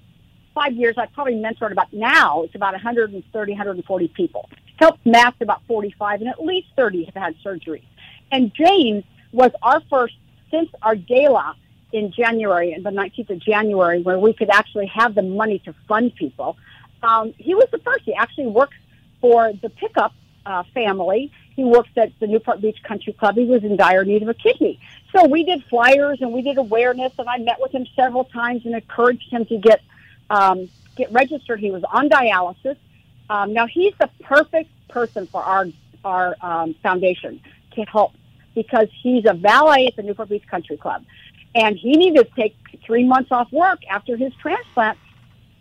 five 0.54 0.74
years, 0.74 0.96
I've 0.98 1.12
probably 1.14 1.36
mentored 1.36 1.72
about 1.72 1.92
now 1.92 2.44
it's 2.44 2.56
about 2.56 2.74
130, 2.74 3.52
140 3.52 4.08
people. 4.10 4.50
Helped 4.78 5.06
match 5.06 5.36
about 5.42 5.62
45, 5.68 6.22
and 6.22 6.30
at 6.30 6.44
least 6.44 6.68
30 6.76 7.06
have 7.06 7.16
had 7.16 7.36
surgery. 7.44 7.84
And 8.32 8.54
James 8.54 9.04
was 9.32 9.52
our 9.62 9.82
first 9.90 10.16
since 10.52 10.70
our 10.82 10.96
gala 10.96 11.56
in 11.92 12.12
January, 12.12 12.78
the 12.82 12.90
19th 12.90 13.30
of 13.32 13.40
January, 13.40 14.02
where 14.02 14.20
we 14.20 14.34
could 14.34 14.50
actually 14.50 14.88
have 14.88 15.16
the 15.16 15.22
money 15.22 15.60
to 15.60 15.74
fund 15.88 16.14
people. 16.16 16.58
Um, 17.02 17.34
he 17.38 17.56
was 17.56 17.68
the 17.72 17.80
first. 17.80 18.04
He 18.04 18.14
actually 18.14 18.48
works 18.48 18.76
for 19.22 19.54
the 19.54 19.70
Pickup 19.70 20.14
uh, 20.46 20.64
family. 20.74 21.32
He 21.56 21.64
works 21.64 21.90
at 21.98 22.12
the 22.20 22.28
Newport 22.28 22.62
Beach 22.62 22.82
Country 22.84 23.14
Club. 23.14 23.36
He 23.36 23.46
was 23.46 23.64
in 23.64 23.76
dire 23.76 24.06
need 24.06 24.22
of 24.22 24.30
a 24.30 24.34
kidney. 24.34 24.80
So 25.14 25.28
we 25.28 25.44
did 25.44 25.64
flyers 25.66 26.22
and 26.22 26.32
we 26.32 26.42
did 26.42 26.58
awareness, 26.58 27.14
and 27.18 27.28
I 27.28 27.38
met 27.38 27.60
with 27.60 27.72
him 27.72 27.86
several 27.96 28.26
times 28.26 28.66
and 28.66 28.76
encouraged 28.76 29.30
him 29.32 29.46
to 29.48 29.58
get 29.58 29.82
um, 30.30 30.70
get 30.96 31.12
registered. 31.12 31.60
He 31.60 31.72
was 31.72 31.84
on 31.84 32.10
dialysis. 32.10 32.78
Um, 33.30 33.54
now 33.54 33.66
he's 33.66 33.94
the 34.00 34.10
perfect 34.22 34.70
person 34.90 35.28
for 35.28 35.42
our 35.44 35.68
our 36.06 36.36
um, 36.42 36.76
foundation 36.76 37.42
to 37.72 37.82
help 37.84 38.14
because 38.62 38.90
he's 39.02 39.24
a 39.26 39.34
valet 39.34 39.88
at 39.88 39.96
the 39.96 40.04
Newport 40.04 40.28
Beach 40.28 40.46
Country 40.46 40.76
Club, 40.76 41.06
and 41.56 41.78
he 41.78 41.94
needed 41.94 42.28
to 42.28 42.36
take 42.36 42.56
three 42.86 43.06
months 43.06 43.32
off 43.32 43.50
work 43.54 43.80
after 43.90 44.18
his 44.18 44.34
transplant. 44.36 44.98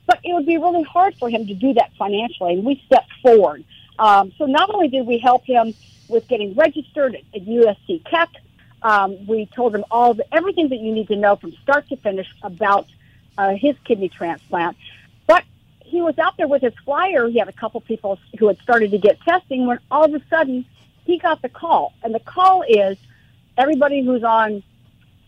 But 0.05 0.18
it 0.24 0.32
would 0.32 0.46
be 0.46 0.57
really 0.57 0.82
hard 0.82 1.14
for 1.16 1.30
him 1.30 1.46
to 1.46 1.55
do 1.55 1.74
that 1.74 1.92
financially, 1.96 2.55
and 2.55 2.64
we 2.64 2.82
stepped 2.86 3.12
forward. 3.22 3.62
Um, 4.01 4.32
so 4.36 4.46
not 4.46 4.68
only 4.74 4.88
did 4.88 5.07
we 5.07 5.18
help 5.18 5.44
him 5.44 5.74
with 6.09 6.26
getting 6.26 6.55
registered 6.55 7.14
at, 7.14 7.22
at 7.34 7.46
USC 7.46 8.05
Keck, 8.05 8.30
um, 8.82 9.26
we 9.28 9.46
told 9.46 9.76
him 9.76 9.84
all 9.92 10.14
the 10.14 10.26
everything 10.34 10.70
that 10.70 10.80
you 10.80 10.92
need 10.92 11.07
to 11.09 11.16
know 11.16 11.36
from 11.36 11.53
start 11.62 11.88
to 11.90 11.96
finish 11.96 12.28
about 12.42 12.86
uh, 13.36 13.55
his 13.55 13.76
kidney 13.84 14.09
transplant. 14.09 14.76
But 15.28 15.44
he 15.84 16.01
was 16.01 16.18
out 16.18 16.36
there 16.36 16.49
with 16.49 16.62
his 16.62 16.74
flyer. 16.84 17.28
He 17.28 17.38
had 17.38 17.49
a 17.49 17.53
couple 17.53 17.80
people 17.80 18.18
who 18.38 18.49
had 18.49 18.59
started 18.59 18.90
to 18.90 18.99
get 18.99 19.20
testing 19.20 19.66
when 19.66 19.78
all 19.88 20.05
of 20.05 20.14
a 20.14 20.22
sudden 20.28 20.64
he 21.09 21.17
got 21.19 21.41
the 21.41 21.49
call. 21.49 21.95
And 22.03 22.15
the 22.15 22.21
call 22.21 22.63
is 22.69 22.99
everybody 23.57 24.05
who's 24.05 24.23
on 24.23 24.63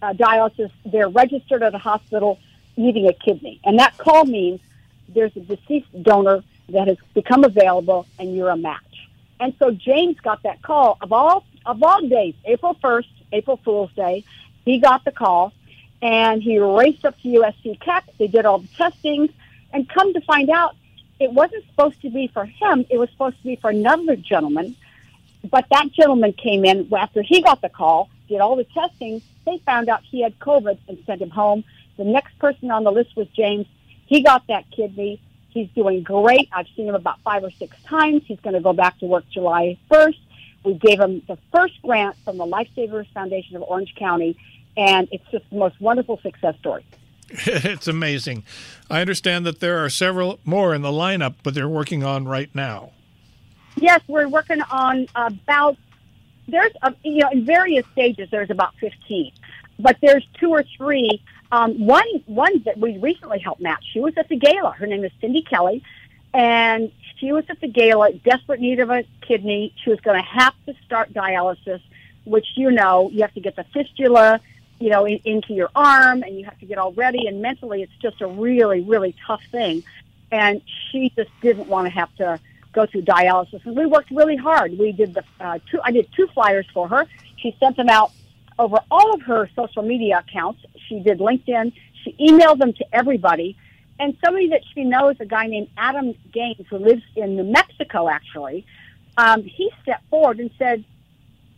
uh, 0.03 0.12
dialysis, 0.12 0.70
they're 0.85 1.09
registered 1.09 1.62
at 1.62 1.74
a 1.74 1.78
hospital 1.78 2.39
needing 2.76 3.09
a 3.09 3.14
kidney. 3.14 3.61
And 3.64 3.78
that 3.78 3.97
call 3.97 4.26
means 4.26 4.61
there's 5.09 5.35
a 5.37 5.41
deceased 5.41 5.91
donor 6.03 6.45
that 6.68 6.87
has 6.87 6.99
become 7.14 7.45
available 7.45 8.07
and 8.18 8.37
you're 8.37 8.51
a 8.51 8.59
match. 8.59 9.09
And 9.41 9.55
so 9.59 9.70
James 9.70 10.20
got 10.20 10.43
that 10.43 10.61
call 10.61 10.99
of 11.01 11.14
all 11.14 11.45
of 11.64 11.83
all 11.83 12.07
days, 12.07 12.35
April 12.45 12.76
1st, 12.85 13.09
April 13.33 13.57
Fool's 13.64 13.93
Day. 13.93 14.22
He 14.66 14.81
got 14.81 15.03
the 15.05 15.12
call 15.12 15.55
and 16.03 16.43
he 16.43 16.59
raced 16.59 17.07
up 17.07 17.18
to 17.22 17.28
USC 17.28 17.81
Keck. 17.81 18.05
They 18.18 18.26
did 18.26 18.45
all 18.45 18.59
the 18.59 18.68
testing 18.76 19.31
and 19.72 19.89
come 19.89 20.12
to 20.12 20.20
find 20.20 20.51
out 20.51 20.76
it 21.18 21.33
wasn't 21.33 21.64
supposed 21.70 22.03
to 22.03 22.11
be 22.11 22.26
for 22.26 22.45
him. 22.45 22.85
It 22.91 22.99
was 22.99 23.09
supposed 23.11 23.39
to 23.39 23.45
be 23.45 23.57
for 23.57 23.70
another 23.70 24.16
gentleman. 24.16 24.76
But 25.49 25.66
that 25.70 25.93
gentleman 25.93 26.32
came 26.32 26.64
in 26.64 26.93
after 26.95 27.22
he 27.22 27.43
got 27.43 27.62
the 27.62 27.68
call, 27.68 28.11
did 28.28 28.41
all 28.41 28.57
the 28.57 28.64
testing. 28.64 29.22
They 29.47 29.59
found 29.64 29.88
out 29.88 30.03
he 30.03 30.22
had 30.22 30.38
COVID 30.38 30.78
and 30.88 30.99
sent 31.07 31.22
him 31.22 31.30
home. 31.30 31.64
The 31.97 32.05
next 32.05 32.38
person 32.38 32.70
on 32.70 32.84
the 32.84 32.93
list 32.93 33.16
was 33.16 33.26
James. 33.28 33.66
He 34.07 34.22
got 34.22 34.47
that 34.49 34.70
kidney. 34.70 35.20
He's 35.51 35.68
doing 35.70 36.03
great. 36.03 36.49
I've 36.53 36.68
seen 36.76 36.88
him 36.88 36.95
about 36.95 37.20
five 37.20 37.43
or 37.43 37.51
six 37.51 37.76
times. 37.84 38.22
He's 38.26 38.41
going 38.41 38.55
to 38.55 38.61
go 38.61 38.72
back 38.72 38.99
to 39.01 39.07
work 39.07 39.24
July 39.30 39.78
1st. 39.91 40.18
We 40.64 40.74
gave 40.74 41.01
him 41.01 41.22
the 41.26 41.38
first 41.53 41.80
grant 41.82 42.16
from 42.24 42.36
the 42.36 42.45
Lifesavers 42.45 43.11
Foundation 43.12 43.57
of 43.57 43.62
Orange 43.62 43.95
County, 43.97 44.36
and 44.76 45.09
it's 45.11 45.24
just 45.30 45.49
the 45.51 45.57
most 45.57 45.80
wonderful 45.80 46.20
success 46.20 46.57
story. 46.59 46.84
it's 47.30 47.88
amazing. 47.88 48.45
I 48.91 49.01
understand 49.01 49.47
that 49.47 49.61
there 49.61 49.82
are 49.84 49.88
several 49.88 50.38
more 50.45 50.74
in 50.74 50.82
the 50.82 50.91
lineup, 50.91 51.36
but 51.43 51.55
they're 51.55 51.68
working 51.68 52.05
on 52.05 52.26
right 52.26 52.53
now. 52.55 52.91
Yes, 53.76 54.00
we're 54.08 54.28
working 54.28 54.60
on 54.70 55.06
about 55.14 55.76
there's 56.48 56.72
a, 56.82 56.94
you 57.04 57.18
know 57.18 57.30
in 57.30 57.44
various 57.44 57.86
stages. 57.92 58.28
There's 58.30 58.50
about 58.50 58.74
fifteen, 58.80 59.32
but 59.78 59.96
there's 60.00 60.26
two 60.38 60.50
or 60.50 60.64
three. 60.76 61.22
Um, 61.52 61.86
one 61.86 62.06
one 62.26 62.62
that 62.64 62.78
we 62.78 62.98
recently 62.98 63.38
helped 63.38 63.60
match. 63.60 63.84
She 63.92 64.00
was 64.00 64.14
at 64.16 64.28
the 64.28 64.36
gala. 64.36 64.72
Her 64.72 64.86
name 64.86 65.04
is 65.04 65.12
Cindy 65.20 65.42
Kelly, 65.42 65.82
and 66.32 66.92
she 67.16 67.32
was 67.32 67.44
at 67.48 67.60
the 67.60 67.68
gala, 67.68 68.12
desperate 68.12 68.60
need 68.60 68.80
of 68.80 68.90
a 68.90 69.04
kidney. 69.20 69.74
She 69.82 69.90
was 69.90 70.00
going 70.00 70.16
to 70.16 70.28
have 70.28 70.54
to 70.66 70.74
start 70.84 71.12
dialysis, 71.12 71.80
which 72.24 72.46
you 72.56 72.70
know 72.70 73.10
you 73.12 73.22
have 73.22 73.34
to 73.34 73.40
get 73.40 73.56
the 73.56 73.64
fistula, 73.64 74.40
you 74.78 74.90
know, 74.90 75.06
in, 75.06 75.20
into 75.24 75.54
your 75.54 75.70
arm, 75.74 76.22
and 76.22 76.38
you 76.38 76.44
have 76.44 76.58
to 76.60 76.66
get 76.66 76.78
all 76.78 76.92
ready. 76.92 77.26
And 77.26 77.42
mentally, 77.42 77.82
it's 77.82 77.96
just 78.00 78.20
a 78.20 78.26
really 78.26 78.80
really 78.80 79.14
tough 79.26 79.42
thing. 79.50 79.82
And 80.32 80.62
she 80.90 81.12
just 81.16 81.30
didn't 81.40 81.66
want 81.66 81.86
to 81.86 81.90
have 81.90 82.14
to 82.16 82.38
go 82.72 82.86
through 82.86 83.02
dialysis. 83.02 83.64
And 83.64 83.76
we 83.76 83.86
worked 83.86 84.10
really 84.10 84.36
hard. 84.36 84.78
We 84.78 84.92
did 84.92 85.14
the 85.14 85.24
uh, 85.40 85.58
two. 85.70 85.80
I 85.82 85.90
did 85.90 86.08
two 86.16 86.26
flyers 86.28 86.66
for 86.72 86.88
her. 86.88 87.06
She 87.36 87.56
sent 87.58 87.76
them 87.76 87.88
out 87.88 88.12
over 88.58 88.78
all 88.90 89.14
of 89.14 89.22
her 89.22 89.48
social 89.56 89.82
media 89.82 90.22
accounts. 90.26 90.60
She 90.88 91.00
did 91.00 91.18
LinkedIn. 91.18 91.72
She 92.04 92.12
emailed 92.20 92.58
them 92.58 92.72
to 92.74 92.84
everybody. 92.92 93.56
And 93.98 94.16
somebody 94.24 94.48
that 94.48 94.62
she 94.74 94.84
knows, 94.84 95.16
a 95.20 95.26
guy 95.26 95.46
named 95.46 95.68
Adam 95.76 96.14
Gaines, 96.32 96.66
who 96.70 96.78
lives 96.78 97.02
in 97.16 97.36
New 97.36 97.44
Mexico, 97.44 98.08
actually, 98.08 98.64
um, 99.16 99.42
he 99.42 99.70
stepped 99.82 100.08
forward 100.08 100.40
and 100.40 100.50
said, 100.58 100.84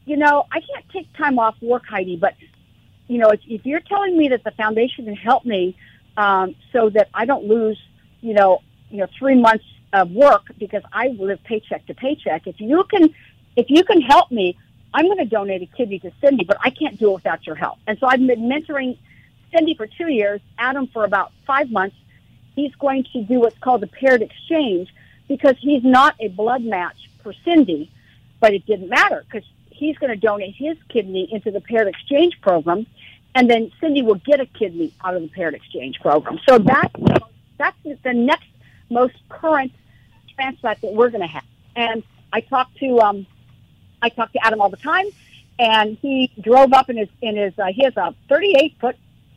"You 0.06 0.16
know, 0.16 0.46
I 0.50 0.60
can't 0.60 0.88
take 0.92 1.12
time 1.16 1.38
off 1.38 1.54
work, 1.62 1.84
Heidi, 1.86 2.16
but 2.16 2.34
you 3.06 3.18
know, 3.18 3.28
if, 3.28 3.40
if 3.46 3.66
you're 3.66 3.80
telling 3.80 4.16
me 4.16 4.28
that 4.28 4.42
the 4.42 4.52
foundation 4.52 5.04
can 5.04 5.14
help 5.14 5.44
me 5.44 5.76
um, 6.16 6.54
so 6.72 6.88
that 6.90 7.08
I 7.14 7.26
don't 7.26 7.44
lose, 7.44 7.78
you 8.20 8.34
know, 8.34 8.62
you 8.90 8.98
know, 8.98 9.06
three 9.18 9.38
months 9.40 9.64
of 9.92 10.10
work 10.10 10.44
because 10.58 10.82
I 10.92 11.08
live 11.08 11.42
paycheck 11.44 11.86
to 11.86 11.94
paycheck. 11.94 12.46
If 12.46 12.60
you 12.60 12.84
can, 12.84 13.14
if 13.56 13.66
you 13.68 13.84
can 13.84 14.00
help 14.00 14.30
me, 14.30 14.56
I'm 14.94 15.06
going 15.06 15.18
to 15.18 15.24
donate 15.24 15.62
a 15.62 15.66
kidney 15.66 15.98
to 16.00 16.12
Cindy, 16.20 16.44
but 16.44 16.58
I 16.60 16.70
can't 16.70 16.98
do 16.98 17.10
it 17.10 17.14
without 17.14 17.46
your 17.46 17.56
help. 17.56 17.78
And 17.86 17.98
so 17.98 18.06
I've 18.06 18.24
been 18.26 18.42
mentoring 18.42 18.98
Cindy 19.52 19.74
for 19.74 19.86
two 19.86 20.08
years, 20.08 20.40
Adam 20.58 20.86
for 20.86 21.04
about 21.04 21.32
five 21.46 21.70
months. 21.70 21.96
He's 22.54 22.74
going 22.76 23.04
to 23.12 23.22
do 23.24 23.40
what's 23.40 23.58
called 23.58 23.82
a 23.82 23.86
paired 23.86 24.22
exchange 24.22 24.92
because 25.28 25.56
he's 25.58 25.82
not 25.82 26.14
a 26.20 26.28
blood 26.28 26.62
match 26.62 27.08
for 27.22 27.32
Cindy, 27.44 27.90
but 28.40 28.52
it 28.52 28.66
didn't 28.66 28.88
matter 28.88 29.24
because 29.24 29.48
he's 29.70 29.96
going 29.98 30.10
to 30.10 30.16
donate 30.16 30.54
his 30.54 30.76
kidney 30.88 31.28
into 31.32 31.50
the 31.50 31.60
paired 31.60 31.88
exchange 31.88 32.38
program, 32.42 32.86
and 33.34 33.48
then 33.48 33.72
Cindy 33.80 34.02
will 34.02 34.16
get 34.16 34.40
a 34.40 34.46
kidney 34.46 34.92
out 35.02 35.14
of 35.14 35.22
the 35.22 35.28
paired 35.28 35.54
exchange 35.54 35.98
program. 36.00 36.38
So 36.48 36.58
that's 36.58 36.92
that's 37.56 37.76
the 38.02 38.12
next 38.12 38.48
most 38.90 39.14
current 39.28 39.72
transplant 40.42 40.80
that 40.82 40.92
we're 40.92 41.10
going 41.10 41.22
to 41.22 41.26
have. 41.26 41.44
And 41.76 42.02
I 42.32 42.40
talked 42.40 42.76
to 42.78 43.00
um, 43.00 43.26
I 44.00 44.08
talk 44.08 44.32
to 44.32 44.44
Adam 44.44 44.60
all 44.60 44.70
the 44.70 44.76
time, 44.76 45.06
and 45.58 45.96
he 46.00 46.30
drove 46.40 46.72
up 46.72 46.90
in 46.90 46.96
his 46.96 47.08
in 47.20 47.36
his 47.36 47.58
uh, 47.58 47.66
he 47.66 47.84
has 47.84 47.96
a 47.96 48.14
38 48.28 48.76
foot 48.80 48.96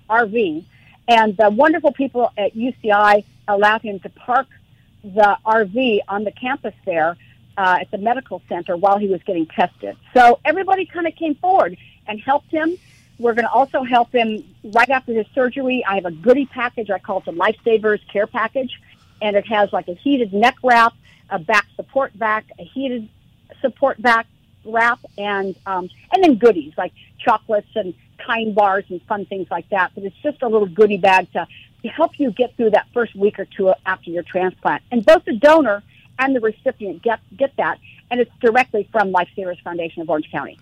RV, 0.10 0.66
and 1.08 1.38
the 1.38 1.50
wonderful 1.50 1.92
people 1.92 2.32
at 2.38 2.56
UCI 2.56 3.24
allowed 3.48 3.82
him 3.82 4.00
to 4.00 4.10
park 4.10 4.48
the 5.04 5.38
RV 5.46 6.00
on 6.08 6.24
the 6.24 6.32
campus 6.32 6.74
there 6.86 7.16
uh, 7.58 7.78
at 7.82 7.92
the 7.92 7.98
medical 7.98 8.42
center 8.50 8.76
while 8.76 8.98
he 8.98 9.08
was 9.08 9.22
getting 9.24 9.46
tested. 9.46 9.96
So 10.14 10.40
everybody 10.44 10.86
kind 10.86 11.06
of 11.06 11.16
came 11.16 11.36
forward 11.36 11.78
and 12.08 12.20
helped 12.20 12.50
him. 12.50 12.76
We're 13.18 13.34
going 13.34 13.46
to 13.46 13.52
also 13.52 13.84
help 13.84 14.12
him 14.12 14.44
right 14.64 14.90
after 14.90 15.14
his 15.14 15.26
surgery. 15.34 15.86
I 15.88 15.96
have 15.96 16.06
a 16.06 16.12
goodie 16.12 16.48
package. 16.48 16.90
I 16.90 17.00
call 17.00 17.20
it 17.20 17.26
the 17.26 17.32
Lifesavers 17.32 18.02
Care 18.12 18.28
Package, 18.28 18.78
and 19.22 19.36
it 19.36 19.48
has 19.48 19.72
like 19.72 19.88
a 19.88 19.94
heated 19.94 20.34
neck 20.34 20.56
wrap, 20.64 20.94
a 21.30 21.40
back 21.40 21.66
support 21.76 22.18
back, 22.18 22.46
a 22.60 22.64
heated 22.64 23.10
support 23.62 24.02
back 24.02 24.28
wrap, 24.66 25.00
and 25.18 25.56
um, 25.66 25.90
and 26.12 26.24
then 26.24 26.36
goodies 26.36 26.74
like 26.78 26.94
chocolates 27.18 27.68
and 27.76 27.94
kind 28.26 28.56
bars 28.56 28.86
and 28.90 29.02
fun 29.04 29.26
things 29.26 29.48
like 29.52 29.70
that. 29.70 29.92
But 29.96 30.04
it's 30.04 30.16
just 30.24 30.42
a 30.42 30.48
little 30.48 30.68
goodie 30.68 30.98
bag 30.98 31.32
to, 31.34 31.48
help 31.90 32.20
you 32.20 32.32
get 32.32 32.58
through 32.58 32.72
that 32.72 32.88
first 32.96 33.16
week 33.16 33.38
or 33.38 33.46
two 33.46 33.72
after 33.86 34.10
your 34.10 34.24
transplant. 34.24 34.82
And 34.92 35.06
both 35.06 35.24
the 35.24 35.34
donor 35.34 35.84
and 36.18 36.36
the 36.36 36.40
recipient 36.40 37.04
get 37.04 37.20
get 37.38 37.56
that, 37.58 37.78
and 38.10 38.20
it's 38.20 38.32
directly 38.42 38.90
from 38.92 39.14
Lifesavers 39.14 39.62
Foundation 39.62 40.02
of 40.02 40.10
Orange 40.10 40.32
County. 40.32 40.60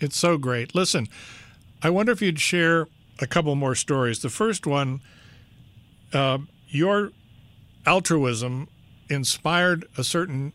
It's 0.00 0.18
so 0.18 0.36
great. 0.36 0.74
Listen, 0.74 1.08
I 1.82 1.88
wonder 1.88 2.12
if 2.12 2.20
you'd 2.20 2.40
share 2.40 2.88
a 3.20 3.26
couple 3.26 3.54
more 3.54 3.74
stories. 3.74 4.20
The 4.20 4.28
first 4.28 4.66
one, 4.66 5.00
uh, 6.12 6.38
your 6.68 7.12
altruism 7.86 8.68
inspired 9.08 9.86
a 9.96 10.04
certain 10.04 10.52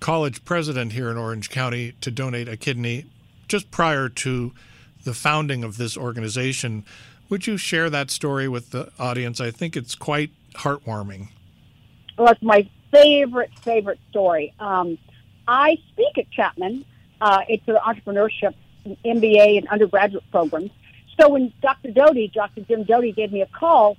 college 0.00 0.44
president 0.44 0.92
here 0.92 1.10
in 1.10 1.16
Orange 1.16 1.50
County 1.50 1.92
to 2.00 2.10
donate 2.10 2.48
a 2.48 2.56
kidney 2.56 3.06
just 3.48 3.70
prior 3.70 4.08
to 4.08 4.52
the 5.04 5.14
founding 5.14 5.62
of 5.64 5.76
this 5.76 5.96
organization. 5.96 6.84
Would 7.28 7.46
you 7.46 7.56
share 7.56 7.90
that 7.90 8.10
story 8.10 8.48
with 8.48 8.70
the 8.70 8.90
audience? 8.98 9.40
I 9.40 9.50
think 9.50 9.76
it's 9.76 9.94
quite 9.94 10.30
heartwarming. 10.54 11.28
Well, 12.18 12.32
it's 12.32 12.42
my 12.42 12.68
favorite, 12.90 13.50
favorite 13.60 14.00
story. 14.10 14.54
Um, 14.58 14.98
I 15.46 15.78
speak 15.92 16.18
at 16.18 16.30
Chapman. 16.30 16.84
Uh, 17.20 17.42
it's 17.48 17.66
an 17.68 17.76
entrepreneurship 17.76 18.54
MBA 19.04 19.58
and 19.58 19.68
undergraduate 19.68 20.24
program. 20.30 20.70
So 21.18 21.30
when 21.30 21.52
Dr. 21.62 21.90
Doti, 21.90 22.30
Dr. 22.32 22.62
Jim 22.62 22.84
Doti, 22.84 23.12
gave 23.12 23.32
me 23.32 23.42
a 23.42 23.46
call 23.46 23.96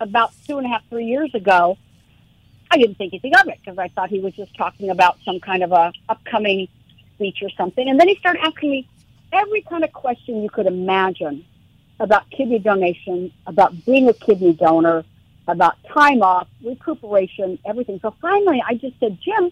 about 0.00 0.32
two 0.46 0.58
and 0.58 0.66
a 0.66 0.70
half, 0.70 0.82
three 0.88 1.06
years 1.06 1.34
ago, 1.34 1.76
I 2.70 2.78
didn't 2.78 2.96
think 2.96 3.12
anything 3.12 3.34
of 3.34 3.48
it 3.48 3.58
because 3.64 3.78
I 3.78 3.88
thought 3.88 4.10
he 4.10 4.20
was 4.20 4.34
just 4.34 4.56
talking 4.56 4.90
about 4.90 5.18
some 5.24 5.40
kind 5.40 5.62
of 5.62 5.72
a 5.72 5.92
upcoming 6.08 6.68
speech 7.14 7.38
or 7.42 7.50
something. 7.50 7.88
And 7.88 7.98
then 7.98 8.08
he 8.08 8.16
started 8.16 8.40
asking 8.42 8.70
me 8.70 8.88
every 9.32 9.62
kind 9.62 9.84
of 9.84 9.92
question 9.92 10.42
you 10.42 10.50
could 10.50 10.66
imagine 10.66 11.44
about 12.00 12.28
kidney 12.30 12.58
donation, 12.58 13.32
about 13.46 13.84
being 13.84 14.08
a 14.08 14.12
kidney 14.12 14.52
donor, 14.52 15.04
about 15.46 15.76
time 15.84 16.22
off, 16.22 16.48
recuperation, 16.64 17.58
everything. 17.64 17.98
So 18.00 18.14
finally, 18.20 18.62
I 18.66 18.74
just 18.74 18.98
said, 18.98 19.18
Jim, 19.20 19.50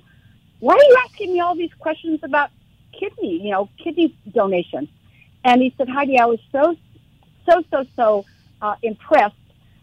why 0.60 0.74
are 0.74 0.82
you 0.82 0.96
asking 1.04 1.32
me 1.32 1.40
all 1.40 1.54
these 1.54 1.72
questions 1.78 2.20
about 2.22 2.50
kidney, 2.92 3.42
you 3.42 3.50
know, 3.50 3.68
kidney 3.82 4.14
donation? 4.32 4.88
And 5.44 5.60
he 5.60 5.74
said, 5.76 5.88
Heidi, 5.88 6.18
I 6.18 6.26
was 6.26 6.38
so, 6.50 6.76
so, 7.46 7.62
so, 7.70 7.84
so 7.96 8.24
uh, 8.60 8.76
impressed 8.82 9.34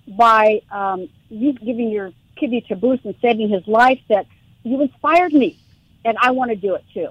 by 0.07 0.61
um, 0.71 1.09
you 1.29 1.53
giving 1.53 1.89
your 1.89 2.11
to 2.39 2.75
Bruce 2.75 2.99
and 3.03 3.15
saving 3.21 3.49
his 3.49 3.67
life 3.67 3.99
that 4.09 4.25
you 4.63 4.81
inspired 4.81 5.33
me, 5.33 5.57
and 6.05 6.17
I 6.21 6.31
want 6.31 6.51
to 6.51 6.55
do 6.55 6.75
it 6.75 6.83
too. 6.93 7.09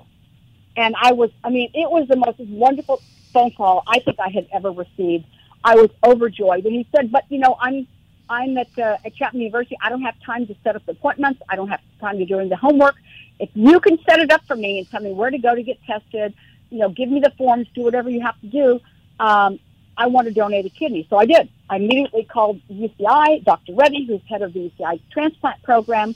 And 0.76 0.94
I 1.00 1.12
was, 1.12 1.30
I 1.42 1.50
mean, 1.50 1.70
it 1.74 1.90
was 1.90 2.06
the 2.08 2.16
most 2.16 2.38
wonderful 2.38 3.02
phone 3.32 3.50
call 3.50 3.82
I 3.86 3.98
think 4.00 4.18
I 4.20 4.28
had 4.28 4.46
ever 4.52 4.70
received. 4.70 5.26
I 5.64 5.74
was 5.74 5.90
overjoyed. 6.04 6.64
And 6.64 6.74
he 6.74 6.86
said, 6.94 7.10
but 7.10 7.24
you 7.28 7.38
know, 7.38 7.56
I'm, 7.60 7.86
I'm 8.30 8.56
at, 8.58 8.78
uh, 8.78 8.96
at 9.04 9.14
Chapman 9.14 9.42
University. 9.42 9.76
I 9.82 9.88
don't 9.88 10.02
have 10.02 10.14
time 10.24 10.46
to 10.46 10.54
set 10.62 10.76
up 10.76 10.86
the 10.86 10.92
appointments. 10.92 11.42
I 11.48 11.56
don't 11.56 11.68
have 11.68 11.80
time 12.00 12.18
to 12.18 12.24
do 12.24 12.48
the 12.48 12.56
homework. 12.56 12.94
If 13.40 13.50
you 13.54 13.80
can 13.80 13.98
set 14.08 14.20
it 14.20 14.30
up 14.30 14.44
for 14.46 14.56
me 14.56 14.78
and 14.78 14.90
tell 14.90 15.00
me 15.00 15.12
where 15.12 15.30
to 15.30 15.38
go 15.38 15.54
to 15.54 15.62
get 15.62 15.82
tested, 15.84 16.34
you 16.70 16.78
know, 16.78 16.90
give 16.90 17.08
me 17.08 17.20
the 17.20 17.32
forms, 17.36 17.66
do 17.74 17.82
whatever 17.82 18.10
you 18.10 18.20
have 18.20 18.40
to 18.40 18.46
do. 18.46 18.80
Um, 19.18 19.58
I 19.96 20.06
want 20.06 20.28
to 20.28 20.32
donate 20.32 20.64
a 20.66 20.70
kidney. 20.70 21.06
So 21.10 21.16
I 21.16 21.26
did. 21.26 21.48
I 21.70 21.76
immediately 21.76 22.24
called 22.24 22.60
UCI, 22.70 23.44
Dr. 23.44 23.74
Reddy, 23.74 24.06
who's 24.06 24.22
head 24.28 24.42
of 24.42 24.52
the 24.52 24.70
UCI 24.70 25.00
transplant 25.10 25.62
program, 25.62 26.14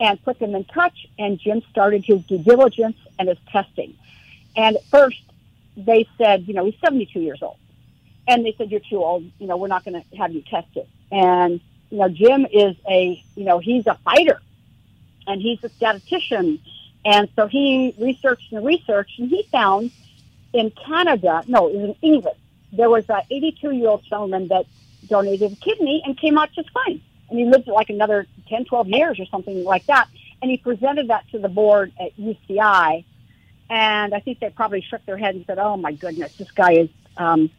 and 0.00 0.22
put 0.22 0.38
them 0.38 0.54
in 0.54 0.64
touch. 0.64 1.06
And 1.18 1.38
Jim 1.38 1.62
started 1.70 2.04
his 2.04 2.22
due 2.22 2.38
diligence 2.38 2.96
and 3.18 3.28
his 3.28 3.38
testing. 3.50 3.94
And 4.56 4.76
at 4.76 4.84
first, 4.84 5.22
they 5.76 6.06
said, 6.18 6.46
you 6.46 6.54
know, 6.54 6.64
he's 6.64 6.78
72 6.80 7.18
years 7.20 7.42
old. 7.42 7.56
And 8.28 8.44
they 8.44 8.54
said, 8.56 8.70
you're 8.70 8.80
too 8.80 9.02
old. 9.02 9.24
You 9.38 9.46
know, 9.46 9.56
we're 9.56 9.68
not 9.68 9.84
going 9.84 10.00
to 10.00 10.16
have 10.16 10.32
you 10.32 10.42
tested. 10.42 10.86
And, 11.10 11.60
you 11.90 11.98
know, 11.98 12.08
Jim 12.08 12.46
is 12.52 12.76
a, 12.88 13.22
you 13.34 13.44
know, 13.44 13.58
he's 13.58 13.86
a 13.86 13.94
fighter 14.04 14.40
and 15.26 15.40
he's 15.40 15.62
a 15.64 15.68
statistician. 15.68 16.60
And 17.04 17.28
so 17.34 17.46
he 17.48 17.94
researched 17.98 18.52
and 18.52 18.64
researched 18.64 19.18
and 19.18 19.28
he 19.28 19.42
found 19.50 19.90
in 20.52 20.70
Canada, 20.70 21.42
no, 21.46 21.68
it 21.68 21.74
was 21.74 21.84
in 21.84 21.96
England, 22.02 22.36
there 22.72 22.90
was 22.90 23.08
an 23.08 23.22
82 23.30 23.72
year 23.72 23.88
old 23.88 24.04
gentleman 24.04 24.48
that 24.48 24.66
donated 25.08 25.52
a 25.52 25.56
kidney 25.56 26.02
and 26.04 26.18
came 26.18 26.38
out 26.38 26.50
just 26.52 26.70
fine. 26.70 27.00
And 27.30 27.38
he 27.38 27.46
lived 27.46 27.66
like 27.66 27.90
another 27.90 28.26
10, 28.48 28.66
12 28.66 28.88
years 28.88 29.20
or 29.20 29.26
something 29.26 29.64
like 29.64 29.86
that. 29.86 30.08
And 30.40 30.50
he 30.50 30.56
presented 30.56 31.08
that 31.08 31.28
to 31.30 31.38
the 31.38 31.48
board 31.48 31.92
at 32.00 32.16
UCI. 32.16 33.04
And 33.70 34.14
I 34.14 34.20
think 34.20 34.40
they 34.40 34.50
probably 34.50 34.82
shook 34.82 35.04
their 35.06 35.16
head 35.16 35.34
and 35.34 35.44
said, 35.46 35.58
oh 35.58 35.76
my 35.76 35.92
goodness, 35.92 36.36
this 36.36 36.50
guy 36.50 36.72
is, 36.72 36.90
um, 37.16 37.50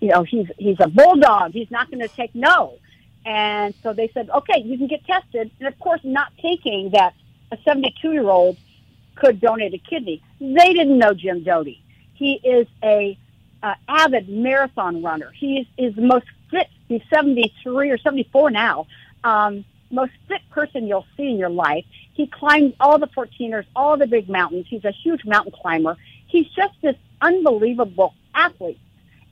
you 0.00 0.08
know, 0.08 0.22
he's, 0.22 0.46
he's 0.56 0.78
a 0.80 0.88
bulldog. 0.88 1.52
He's 1.52 1.70
not 1.70 1.90
going 1.90 2.00
to 2.00 2.08
take 2.08 2.34
no. 2.34 2.78
And 3.26 3.74
so 3.82 3.92
they 3.92 4.08
said, 4.14 4.30
okay, 4.30 4.62
you 4.62 4.78
can 4.78 4.86
get 4.86 5.04
tested. 5.04 5.50
And 5.58 5.68
of 5.68 5.78
course, 5.78 6.00
not 6.02 6.32
thinking 6.40 6.90
that 6.94 7.14
a 7.52 7.58
72 7.64 8.12
year 8.12 8.28
old 8.28 8.56
could 9.16 9.40
donate 9.40 9.74
a 9.74 9.78
kidney. 9.78 10.22
They 10.40 10.72
didn't 10.72 10.98
know 10.98 11.12
Jim 11.12 11.42
Doti. 11.42 11.82
He 12.14 12.34
is 12.42 12.66
a 12.82 13.18
uh, 13.62 13.74
avid 13.88 14.28
marathon 14.28 15.02
runner. 15.02 15.30
He 15.30 15.58
is, 15.58 15.66
is 15.90 15.94
the 15.94 16.02
most 16.02 16.26
fit. 16.50 16.68
He's 16.88 17.02
73 17.12 17.90
or 17.90 17.98
74 17.98 18.50
now. 18.50 18.86
Um, 19.24 19.64
most 19.90 20.12
fit 20.28 20.40
person 20.50 20.86
you'll 20.86 21.06
see 21.16 21.30
in 21.30 21.36
your 21.36 21.50
life. 21.50 21.84
He 22.14 22.26
climbs 22.26 22.74
all 22.80 22.98
the 22.98 23.08
14ers, 23.08 23.66
all 23.74 23.96
the 23.96 24.06
big 24.06 24.28
mountains. 24.28 24.66
He's 24.68 24.84
a 24.84 24.92
huge 24.92 25.24
mountain 25.24 25.52
climber. 25.52 25.96
He's 26.26 26.46
just 26.48 26.74
this 26.82 26.96
unbelievable 27.20 28.14
athlete. 28.34 28.78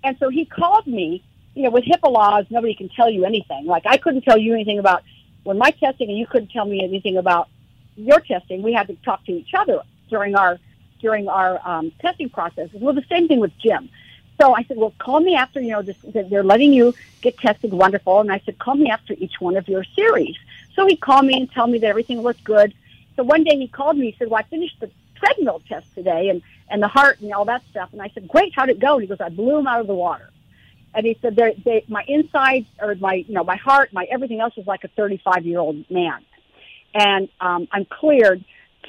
And 0.04 0.16
so 0.18 0.28
he 0.28 0.44
called 0.44 0.86
me, 0.86 1.22
you 1.54 1.64
know, 1.64 1.70
with 1.70 1.84
HIPAA 1.84 2.10
laws, 2.10 2.46
nobody 2.50 2.74
can 2.74 2.88
tell 2.88 3.10
you 3.10 3.24
anything. 3.24 3.66
Like 3.66 3.84
I 3.86 3.96
couldn't 3.96 4.22
tell 4.22 4.38
you 4.38 4.54
anything 4.54 4.78
about 4.78 5.02
when 5.44 5.58
my 5.58 5.70
testing 5.70 6.08
and 6.08 6.18
you 6.18 6.26
couldn't 6.26 6.50
tell 6.50 6.64
me 6.64 6.82
anything 6.82 7.16
about 7.16 7.48
your 7.96 8.20
testing. 8.20 8.62
We 8.62 8.72
had 8.72 8.86
to 8.88 8.96
talk 8.96 9.24
to 9.26 9.32
each 9.32 9.54
other 9.56 9.82
during 10.08 10.34
our 10.34 10.58
during 11.00 11.28
our 11.28 11.60
um, 11.68 11.92
testing 12.00 12.28
process. 12.28 12.68
Well, 12.72 12.94
the 12.94 13.04
same 13.08 13.28
thing 13.28 13.40
with 13.40 13.52
Jim. 13.58 13.88
So 14.40 14.54
I 14.54 14.62
said, 14.64 14.76
well, 14.76 14.94
call 14.98 15.20
me 15.20 15.34
after, 15.34 15.60
you 15.60 15.72
know, 15.72 15.82
this, 15.82 15.96
they're 16.04 16.44
letting 16.44 16.72
you 16.72 16.94
get 17.22 17.36
tested. 17.38 17.72
Wonderful. 17.72 18.20
And 18.20 18.30
I 18.30 18.40
said, 18.44 18.58
call 18.58 18.76
me 18.76 18.88
after 18.88 19.14
each 19.14 19.40
one 19.40 19.56
of 19.56 19.68
your 19.68 19.84
series. 19.96 20.36
So 20.76 20.86
he 20.86 20.96
called 20.96 21.26
me 21.26 21.34
and 21.34 21.50
tell 21.50 21.66
me 21.66 21.78
that 21.78 21.88
everything 21.88 22.20
looked 22.22 22.44
good. 22.44 22.72
So 23.16 23.24
one 23.24 23.42
day 23.42 23.56
he 23.56 23.66
called 23.66 23.98
me. 23.98 24.12
He 24.12 24.16
said, 24.16 24.28
well, 24.30 24.38
I 24.38 24.44
finished 24.44 24.78
the 24.78 24.90
treadmill 25.16 25.60
test 25.68 25.92
today 25.94 26.28
and, 26.28 26.42
and 26.70 26.80
the 26.80 26.88
heart 26.88 27.20
and 27.20 27.32
all 27.32 27.44
that 27.46 27.62
stuff. 27.70 27.88
And 27.92 28.00
I 28.00 28.10
said, 28.10 28.28
great. 28.28 28.52
How'd 28.54 28.68
it 28.68 28.78
go? 28.78 28.94
And 28.94 29.02
he 29.02 29.08
goes, 29.08 29.20
I 29.20 29.28
blew 29.28 29.58
him 29.58 29.66
out 29.66 29.80
of 29.80 29.88
the 29.88 29.94
water. 29.94 30.30
And 30.94 31.04
he 31.04 31.18
said, 31.20 31.34
they, 31.34 31.60
they, 31.64 31.84
my 31.88 32.04
insides 32.06 32.66
or 32.80 32.94
my, 32.94 33.14
you 33.14 33.34
know, 33.34 33.44
my 33.44 33.56
heart, 33.56 33.92
my 33.92 34.06
everything 34.10 34.40
else 34.40 34.54
is 34.56 34.66
like 34.66 34.84
a 34.84 34.88
35 34.88 35.44
year 35.44 35.58
old 35.58 35.90
man. 35.90 36.24
And 36.94 37.28
um, 37.40 37.66
I'm 37.72 37.84
cleared 37.84 38.44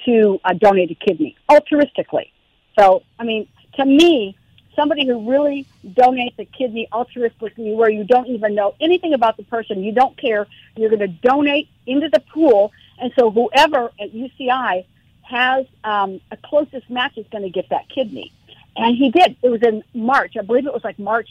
to 0.06 0.40
uh, 0.46 0.54
donate 0.54 0.92
a 0.92 0.96
kidney 0.96 1.36
altruistically. 1.50 2.32
So, 2.78 3.04
I 3.18 3.26
mean, 3.26 3.48
to 3.76 3.86
me, 3.86 4.38
somebody 4.80 5.06
who 5.06 5.30
really 5.30 5.66
donates 5.86 6.40
a 6.40 6.46
kidney 6.46 6.88
altruistically 6.94 7.76
where 7.76 7.90
you 7.90 8.06
don't 8.06 8.28
even 8.28 8.56
know 8.56 8.76
anything 8.80 9.14
about 9.14 9.36
the 9.36 9.44
person, 9.44 9.84
you 9.84 9.92
don't 9.92 10.16
care, 10.18 10.48
you're 10.78 10.90
going 10.90 11.02
to 11.02 11.08
donate 11.08 11.68
into 11.86 12.08
the 12.08 12.22
pool. 12.22 12.72
And 12.98 13.12
so 13.20 13.30
whoever 13.30 13.92
at 14.00 14.14
UCI 14.14 14.86
has 15.24 15.66
um, 15.84 16.22
a 16.32 16.38
closest 16.38 16.90
match 16.90 17.18
is 17.18 17.26
going 17.30 17.44
to 17.44 17.50
get 17.50 17.68
that 17.70 17.90
kidney. 17.90 18.32
And 18.78 18.96
he 18.96 19.12
did. 19.12 19.36
It 19.42 19.50
was 19.50 19.62
in 19.64 19.84
March. 19.94 20.38
I 20.38 20.44
believe 20.44 20.66
it 20.66 20.74
was 20.74 20.86
like 20.86 20.98
March 20.98 21.30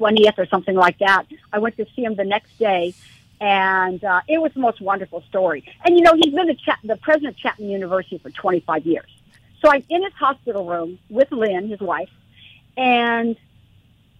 20th 0.00 0.38
or 0.38 0.46
something 0.46 0.74
like 0.74 0.98
that. 1.00 1.26
I 1.52 1.58
went 1.58 1.76
to 1.76 1.86
see 1.94 2.04
him 2.04 2.14
the 2.14 2.24
next 2.24 2.58
day. 2.58 2.94
And 3.38 4.02
uh, 4.02 4.22
it 4.26 4.40
was 4.40 4.54
the 4.54 4.60
most 4.60 4.80
wonderful 4.80 5.22
story. 5.28 5.62
And 5.84 5.94
you 5.94 6.02
know, 6.02 6.14
he's 6.14 6.32
been 6.32 6.46
the, 6.46 6.54
Chat- 6.54 6.78
the 6.82 6.96
president 6.96 7.34
of 7.34 7.38
Chapman 7.38 7.68
University 7.68 8.16
for 8.16 8.30
25 8.30 8.86
years. 8.86 9.13
So 9.64 9.70
I'm 9.70 9.82
in 9.88 10.02
his 10.02 10.12
hospital 10.12 10.66
room 10.66 10.98
with 11.08 11.32
Lynn, 11.32 11.70
his 11.70 11.80
wife, 11.80 12.10
and 12.76 13.34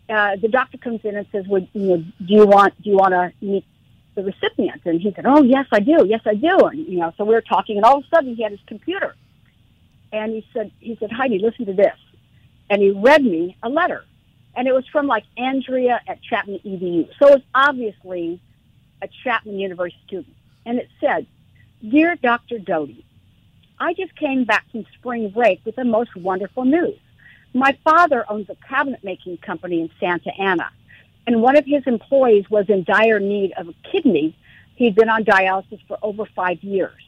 uh, 0.08 0.36
the 0.36 0.48
doctor 0.48 0.78
comes 0.78 1.00
in 1.04 1.16
and 1.16 1.26
says, 1.32 1.46
"Would 1.46 1.68
you 1.74 1.80
know, 1.82 1.96
do 1.98 2.34
you 2.34 2.46
want 2.46 2.80
do 2.82 2.88
you 2.88 2.96
want 2.96 3.12
to 3.12 3.30
meet 3.44 3.66
the 4.14 4.22
recipient?" 4.22 4.80
And 4.86 5.02
he 5.02 5.12
said, 5.14 5.26
"Oh, 5.26 5.42
yes, 5.42 5.66
I 5.70 5.80
do. 5.80 6.06
Yes, 6.06 6.22
I 6.24 6.34
do." 6.34 6.60
And 6.60 6.78
you 6.86 6.98
know, 6.98 7.12
so 7.18 7.26
we 7.26 7.34
were 7.34 7.42
talking, 7.42 7.76
and 7.76 7.84
all 7.84 7.98
of 7.98 8.04
a 8.04 8.08
sudden 8.08 8.34
he 8.34 8.42
had 8.42 8.52
his 8.52 8.60
computer, 8.66 9.14
and 10.14 10.32
he 10.32 10.46
said, 10.54 10.70
"He 10.80 10.96
said, 10.96 11.12
Heidi, 11.12 11.38
listen 11.38 11.66
to 11.66 11.74
this," 11.74 11.98
and 12.70 12.80
he 12.80 12.92
read 12.92 13.22
me 13.22 13.58
a 13.62 13.68
letter, 13.68 14.02
and 14.56 14.66
it 14.66 14.72
was 14.72 14.88
from 14.88 15.06
like 15.06 15.24
Andrea 15.36 16.00
at 16.08 16.22
Chapman 16.22 16.60
EDU. 16.64 17.10
So 17.18 17.28
it 17.28 17.32
was 17.32 17.42
obviously 17.54 18.40
a 19.02 19.08
Chapman 19.22 19.58
University 19.58 20.00
student, 20.06 20.36
and 20.64 20.78
it 20.78 20.88
said, 21.02 21.26
"Dear 21.86 22.16
Dr. 22.16 22.58
Doti." 22.60 23.04
I 23.78 23.94
just 23.94 24.14
came 24.16 24.44
back 24.44 24.64
from 24.70 24.86
spring 24.98 25.30
break 25.30 25.60
with 25.64 25.76
the 25.76 25.84
most 25.84 26.14
wonderful 26.16 26.64
news. 26.64 26.98
My 27.52 27.76
father 27.84 28.24
owns 28.28 28.48
a 28.50 28.56
cabinet 28.68 29.02
making 29.04 29.38
company 29.38 29.80
in 29.80 29.90
Santa 30.00 30.30
Ana, 30.38 30.70
and 31.26 31.40
one 31.40 31.56
of 31.56 31.64
his 31.64 31.82
employees 31.86 32.48
was 32.50 32.68
in 32.68 32.84
dire 32.84 33.20
need 33.20 33.52
of 33.56 33.68
a 33.68 33.74
kidney. 33.90 34.36
He'd 34.76 34.94
been 34.94 35.08
on 35.08 35.24
dialysis 35.24 35.80
for 35.86 35.98
over 36.02 36.24
five 36.26 36.62
years. 36.62 37.00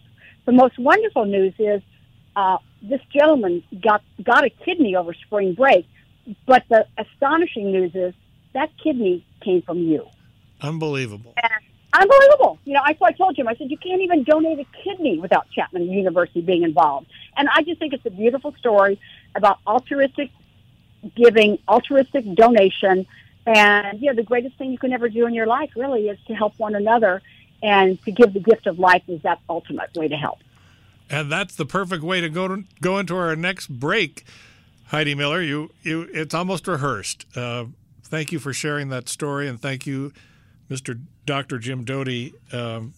The 0.44 0.52
most 0.52 0.78
wonderful 0.78 1.24
news 1.24 1.54
is 1.58 1.82
uh, 2.36 2.58
this 2.82 3.00
gentleman 3.12 3.62
got 3.80 4.02
got 4.22 4.44
a 4.44 4.50
kidney 4.50 4.94
over 4.94 5.14
spring 5.14 5.54
break, 5.54 5.86
but 6.46 6.64
the 6.68 6.86
astonishing 6.98 7.72
news 7.72 7.94
is 7.94 8.14
that 8.54 8.70
kidney 8.82 9.24
came 9.42 9.62
from 9.62 9.78
you. 9.78 10.06
Unbelievable. 10.60 11.34
Unbelievable. 11.99 12.59
You 12.64 12.74
know, 12.74 12.82
I, 12.84 12.94
so 12.99 13.07
I 13.07 13.12
told 13.12 13.38
him, 13.38 13.49
I 13.49 13.55
said, 13.57 13.70
you 13.70 13.78
can't 13.78 14.03
even 14.03 14.22
donate 14.22 14.59
a 14.59 14.66
kidney 14.84 15.18
without 15.18 15.49
Chapman 15.51 15.84
University 15.90 16.42
being 16.42 16.62
involved. 16.62 17.07
And 17.36 17.49
I 17.49 17.62
just 17.62 17.78
think 17.78 17.94
it's 17.94 18.05
a 18.05 18.11
beautiful 18.11 18.53
story 18.59 19.01
about 19.34 19.59
altruistic 19.66 20.30
giving, 21.14 21.59
altruistic 21.68 22.24
donation, 22.34 23.07
And 23.47 24.01
you 24.01 24.09
know, 24.09 24.16
the 24.16 24.24
greatest 24.24 24.59
thing 24.59 24.72
you 24.72 24.78
can 24.78 24.92
ever 24.92 25.09
do 25.09 25.26
in 25.26 25.32
your 25.32 25.47
life 25.47 25.70
really 25.76 26.09
is 26.09 26.18
to 26.26 26.34
help 26.34 26.59
one 26.59 26.74
another, 26.74 27.22
and 27.62 28.03
to 28.05 28.11
give 28.11 28.34
the 28.34 28.40
gift 28.40 28.66
of 28.66 28.78
life 28.78 29.03
is 29.09 29.22
that 29.22 29.40
ultimate 29.49 29.94
way 29.94 30.09
to 30.09 30.16
help. 30.16 30.38
And 31.09 31.30
that's 31.30 31.55
the 31.55 31.64
perfect 31.64 32.03
way 32.03 32.20
to 32.20 32.28
go 32.28 32.49
to 32.49 32.64
go 32.80 32.99
into 32.99 33.16
our 33.16 33.36
next 33.36 33.68
break. 33.68 34.24
Heidi 34.86 35.14
Miller, 35.14 35.40
you 35.40 35.70
you 35.82 36.09
it's 36.12 36.34
almost 36.34 36.66
rehearsed. 36.66 37.24
Uh, 37.36 37.66
thank 38.03 38.32
you 38.32 38.40
for 38.40 38.53
sharing 38.53 38.88
that 38.88 39.09
story, 39.09 39.47
and 39.47 39.61
thank 39.61 39.86
you, 39.86 40.12
Mr. 40.70 41.00
Dr. 41.24 41.58
Jim 41.58 41.84
Doti. 41.84 42.34
Um, 42.52 42.94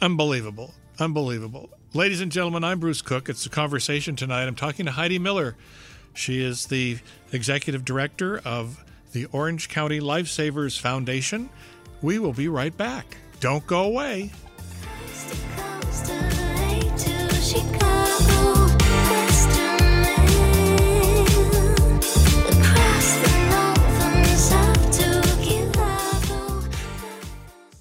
unbelievable, 0.00 0.74
unbelievable. 0.98 1.70
Ladies 1.92 2.20
and 2.20 2.30
gentlemen, 2.32 2.64
I'm 2.64 2.80
Bruce 2.80 3.02
Cook. 3.02 3.28
It's 3.28 3.46
a 3.46 3.50
conversation 3.50 4.16
tonight. 4.16 4.46
I'm 4.46 4.54
talking 4.54 4.86
to 4.86 4.92
Heidi 4.92 5.18
Miller. 5.18 5.56
She 6.12 6.42
is 6.42 6.66
the 6.66 6.98
executive 7.32 7.84
director 7.84 8.40
of 8.44 8.84
the 9.12 9.26
Orange 9.26 9.68
County 9.68 10.00
Lifesavers 10.00 10.78
Foundation. 10.78 11.50
We 12.02 12.18
will 12.18 12.32
be 12.32 12.48
right 12.48 12.76
back. 12.76 13.16
Don't 13.40 13.66
go 13.66 13.84
away. 13.84 14.30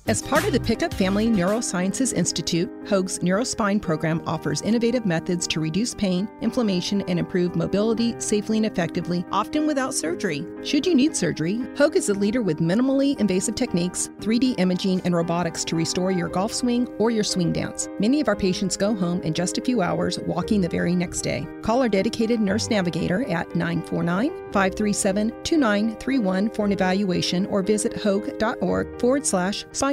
As 0.06 0.22
part 0.22 0.44
of 0.44 0.52
the 0.52 0.60
Pickup 0.60 0.94
Family 0.94 1.28
Neurosciences 1.28 2.12
Institute, 2.12 2.70
Hoag's 2.86 3.20
Neurospine 3.20 3.82
program 3.82 4.22
offers 4.28 4.62
innovative 4.62 5.06
methods 5.06 5.48
to 5.48 5.62
reduce 5.62 5.96
pain, 5.96 6.28
inflammation, 6.42 7.04
and 7.04 7.18
improve 7.18 7.56
mobility 7.56 8.14
safely 8.20 8.58
and 8.58 8.66
effectively, 8.66 9.24
often 9.32 9.66
without 9.66 9.94
surgery. 9.94 10.46
Should 10.62 10.86
you 10.86 10.94
need 10.94 11.16
surgery, 11.16 11.62
Hoag 11.78 11.96
is 11.96 12.10
a 12.10 12.14
leader 12.14 12.42
with 12.42 12.60
minimally 12.60 13.18
invasive 13.18 13.56
techniques, 13.56 14.10
3D 14.20 14.60
imaging, 14.60 15.00
and 15.06 15.16
robotics 15.16 15.64
to 15.64 15.78
restore 15.78 16.12
your 16.12 16.28
golf 16.28 16.54
swing 16.54 16.86
or 17.00 17.10
your 17.10 17.24
swing 17.24 17.54
dance. 17.54 17.88
Many 17.98 18.20
of 18.20 18.28
our 18.28 18.36
patients 18.36 18.76
go 18.76 18.94
home 18.94 19.22
in 19.22 19.34
just 19.34 19.58
a 19.58 19.62
few 19.62 19.82
hours, 19.82 20.20
walking 20.20 20.60
the 20.60 20.68
very 20.68 20.98
next 20.98 21.22
day. 21.22 21.48
Call 21.62 21.82
our 21.82 21.88
dedicated 21.88 22.42
nurse 22.42 22.70
navigator 22.70 23.24
at 23.32 23.56
949 23.56 24.52
537 24.52 25.32
2931 25.44 26.50
for 26.50 26.66
an 26.66 26.74
evaluation 26.74 27.46
or 27.46 27.62
visit 27.62 27.94
hoag.org 27.94 29.00
forward 29.00 29.26
slash 29.26 29.66
spine 29.72 29.93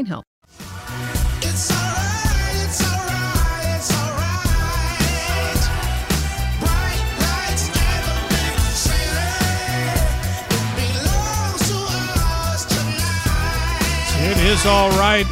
is 14.51 14.67
all 14.67 14.91
right. 14.99 15.27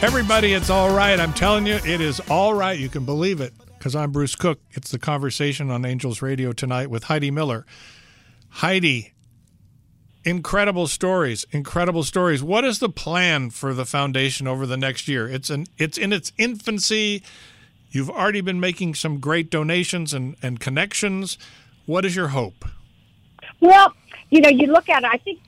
Everybody, 0.00 0.54
it's 0.54 0.70
all 0.70 0.90
right. 0.90 1.20
I'm 1.20 1.34
telling 1.34 1.66
you, 1.66 1.74
it 1.74 2.00
is 2.00 2.20
all 2.30 2.54
right. 2.54 2.78
You 2.78 2.88
can 2.88 3.04
believe 3.04 3.42
it 3.42 3.52
because 3.76 3.94
I'm 3.94 4.12
Bruce 4.12 4.34
Cook. 4.34 4.60
It's 4.70 4.90
the 4.90 4.98
conversation 4.98 5.70
on 5.70 5.84
Angels 5.84 6.22
Radio 6.22 6.52
tonight 6.52 6.88
with 6.88 7.04
Heidi 7.04 7.30
Miller. 7.30 7.66
Heidi, 8.48 9.12
incredible 10.24 10.86
stories, 10.86 11.44
incredible 11.50 12.02
stories. 12.02 12.42
What 12.42 12.64
is 12.64 12.78
the 12.78 12.88
plan 12.88 13.50
for 13.50 13.74
the 13.74 13.84
foundation 13.84 14.46
over 14.46 14.64
the 14.64 14.78
next 14.78 15.06
year? 15.06 15.28
It's 15.28 15.50
an 15.50 15.66
it's 15.76 15.98
in 15.98 16.14
its 16.14 16.32
infancy. 16.38 17.22
You've 17.90 18.08
already 18.08 18.40
been 18.40 18.58
making 18.58 18.94
some 18.94 19.20
great 19.20 19.50
donations 19.50 20.14
and, 20.14 20.34
and 20.42 20.60
connections. 20.60 21.36
What 21.84 22.06
is 22.06 22.16
your 22.16 22.28
hope? 22.28 22.64
Well, 23.60 23.92
you 24.30 24.40
know, 24.40 24.48
you 24.48 24.68
look 24.68 24.88
at 24.88 25.02
it, 25.02 25.10
I 25.12 25.18
think 25.18 25.40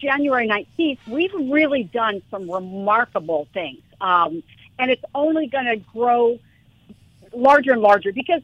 January 0.00 0.48
19th, 0.48 0.98
we've 1.06 1.32
really 1.34 1.84
done 1.84 2.22
some 2.30 2.50
remarkable 2.50 3.46
things. 3.52 3.82
Um, 4.00 4.42
and 4.78 4.90
it's 4.90 5.04
only 5.14 5.46
going 5.46 5.66
to 5.66 5.76
grow 5.76 6.38
larger 7.32 7.72
and 7.72 7.82
larger 7.82 8.12
because 8.12 8.42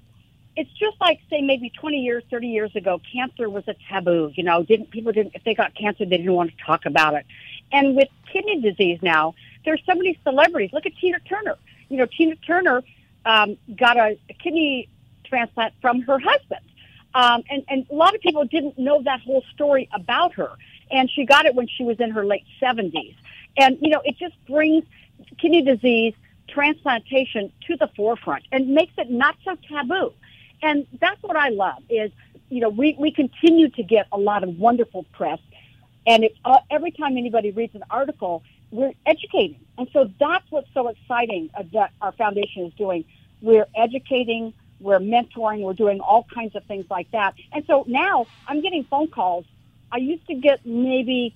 it's 0.56 0.70
just 0.72 0.98
like, 1.00 1.20
say, 1.28 1.42
maybe 1.42 1.70
20 1.70 1.98
years, 1.98 2.24
30 2.30 2.48
years 2.48 2.76
ago, 2.76 3.00
cancer 3.12 3.48
was 3.48 3.64
a 3.68 3.74
taboo. 3.88 4.32
You 4.34 4.44
know, 4.44 4.62
didn't 4.62 4.90
people 4.90 5.12
didn't, 5.12 5.34
if 5.34 5.44
they 5.44 5.54
got 5.54 5.74
cancer, 5.74 6.04
they 6.04 6.16
didn't 6.18 6.32
want 6.32 6.50
to 6.56 6.64
talk 6.64 6.86
about 6.86 7.14
it. 7.14 7.26
And 7.72 7.96
with 7.96 8.08
kidney 8.32 8.60
disease 8.60 8.98
now, 9.02 9.34
there's 9.64 9.82
so 9.86 9.94
many 9.94 10.18
celebrities. 10.22 10.70
Look 10.72 10.86
at 10.86 10.96
Tina 10.96 11.18
Turner. 11.20 11.56
You 11.88 11.98
know, 11.98 12.06
Tina 12.06 12.36
Turner 12.36 12.82
um, 13.24 13.58
got 13.74 13.96
a, 13.96 14.18
a 14.30 14.34
kidney 14.34 14.88
transplant 15.24 15.74
from 15.80 16.02
her 16.02 16.18
husband. 16.18 16.60
Um, 17.14 17.42
and, 17.50 17.64
and 17.68 17.86
a 17.90 17.94
lot 17.94 18.14
of 18.14 18.20
people 18.20 18.44
didn't 18.44 18.78
know 18.78 19.02
that 19.02 19.20
whole 19.20 19.42
story 19.54 19.88
about 19.92 20.34
her. 20.34 20.50
And 20.90 21.10
she 21.10 21.24
got 21.24 21.46
it 21.46 21.54
when 21.54 21.66
she 21.68 21.84
was 21.84 21.98
in 22.00 22.10
her 22.10 22.24
late 22.24 22.44
70s. 22.60 23.16
And, 23.58 23.78
you 23.80 23.90
know, 23.90 24.02
it 24.04 24.16
just 24.18 24.34
brings 24.46 24.84
kidney 25.38 25.62
disease 25.62 26.14
transplantation 26.48 27.52
to 27.66 27.76
the 27.76 27.88
forefront 27.96 28.44
and 28.52 28.68
makes 28.68 28.92
it 28.98 29.10
not 29.10 29.36
so 29.44 29.56
taboo. 29.68 30.12
And 30.62 30.86
that's 31.00 31.22
what 31.22 31.36
I 31.36 31.48
love 31.50 31.82
is, 31.90 32.10
you 32.48 32.60
know, 32.60 32.68
we, 32.68 32.96
we 32.98 33.10
continue 33.10 33.68
to 33.70 33.82
get 33.82 34.06
a 34.12 34.18
lot 34.18 34.44
of 34.44 34.58
wonderful 34.58 35.04
press. 35.12 35.40
And 36.06 36.24
it's, 36.24 36.38
uh, 36.44 36.60
every 36.70 36.92
time 36.92 37.16
anybody 37.16 37.50
reads 37.50 37.74
an 37.74 37.82
article, 37.90 38.42
we're 38.70 38.92
educating. 39.04 39.60
And 39.78 39.88
so 39.92 40.10
that's 40.18 40.50
what's 40.50 40.72
so 40.72 40.88
exciting 40.88 41.50
uh, 41.56 41.64
that 41.72 41.92
our 42.00 42.12
foundation 42.12 42.64
is 42.66 42.74
doing. 42.74 43.04
We're 43.42 43.66
educating, 43.74 44.54
we're 44.80 44.98
mentoring, 44.98 45.60
we're 45.60 45.74
doing 45.74 46.00
all 46.00 46.26
kinds 46.32 46.56
of 46.56 46.64
things 46.64 46.86
like 46.90 47.10
that. 47.10 47.34
And 47.52 47.64
so 47.66 47.84
now 47.86 48.26
I'm 48.48 48.60
getting 48.62 48.84
phone 48.84 49.08
calls. 49.08 49.44
I 49.92 49.98
used 49.98 50.26
to 50.26 50.34
get 50.34 50.64
maybe 50.66 51.34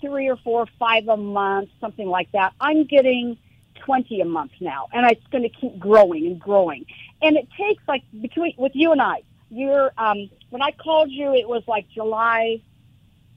three 0.00 0.28
or 0.28 0.36
four, 0.36 0.66
five 0.78 1.08
a 1.08 1.16
month, 1.16 1.70
something 1.80 2.06
like 2.06 2.30
that. 2.32 2.52
I'm 2.60 2.84
getting 2.84 3.38
20 3.84 4.20
a 4.20 4.24
month 4.24 4.52
now, 4.60 4.88
and 4.92 5.10
it's 5.10 5.26
going 5.28 5.42
to 5.42 5.48
keep 5.48 5.78
growing 5.78 6.26
and 6.26 6.40
growing. 6.40 6.86
And 7.22 7.36
it 7.36 7.48
takes 7.58 7.82
like 7.88 8.02
between 8.20 8.54
with 8.56 8.72
you 8.74 8.92
and 8.92 9.00
I, 9.00 9.22
you're 9.50 9.92
um, 9.96 10.28
when 10.50 10.62
I 10.62 10.72
called 10.72 11.10
you, 11.10 11.34
it 11.34 11.48
was 11.48 11.62
like 11.66 11.88
July 11.90 12.60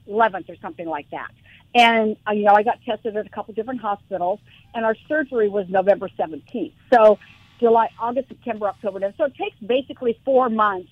11th 0.08 0.48
or 0.48 0.56
something 0.60 0.88
like 0.88 1.10
that. 1.10 1.30
And 1.74 2.16
uh, 2.26 2.32
you 2.32 2.44
know, 2.44 2.54
I 2.54 2.62
got 2.62 2.82
tested 2.82 3.16
at 3.16 3.26
a 3.26 3.30
couple 3.30 3.54
different 3.54 3.80
hospitals, 3.80 4.40
and 4.74 4.84
our 4.84 4.96
surgery 5.08 5.48
was 5.48 5.68
November 5.68 6.08
17th. 6.18 6.72
So 6.92 7.18
July, 7.60 7.88
August, 7.98 8.28
September, 8.28 8.66
October. 8.66 9.00
So 9.16 9.24
it 9.24 9.34
takes 9.36 9.56
basically 9.58 10.18
four 10.24 10.48
months, 10.48 10.90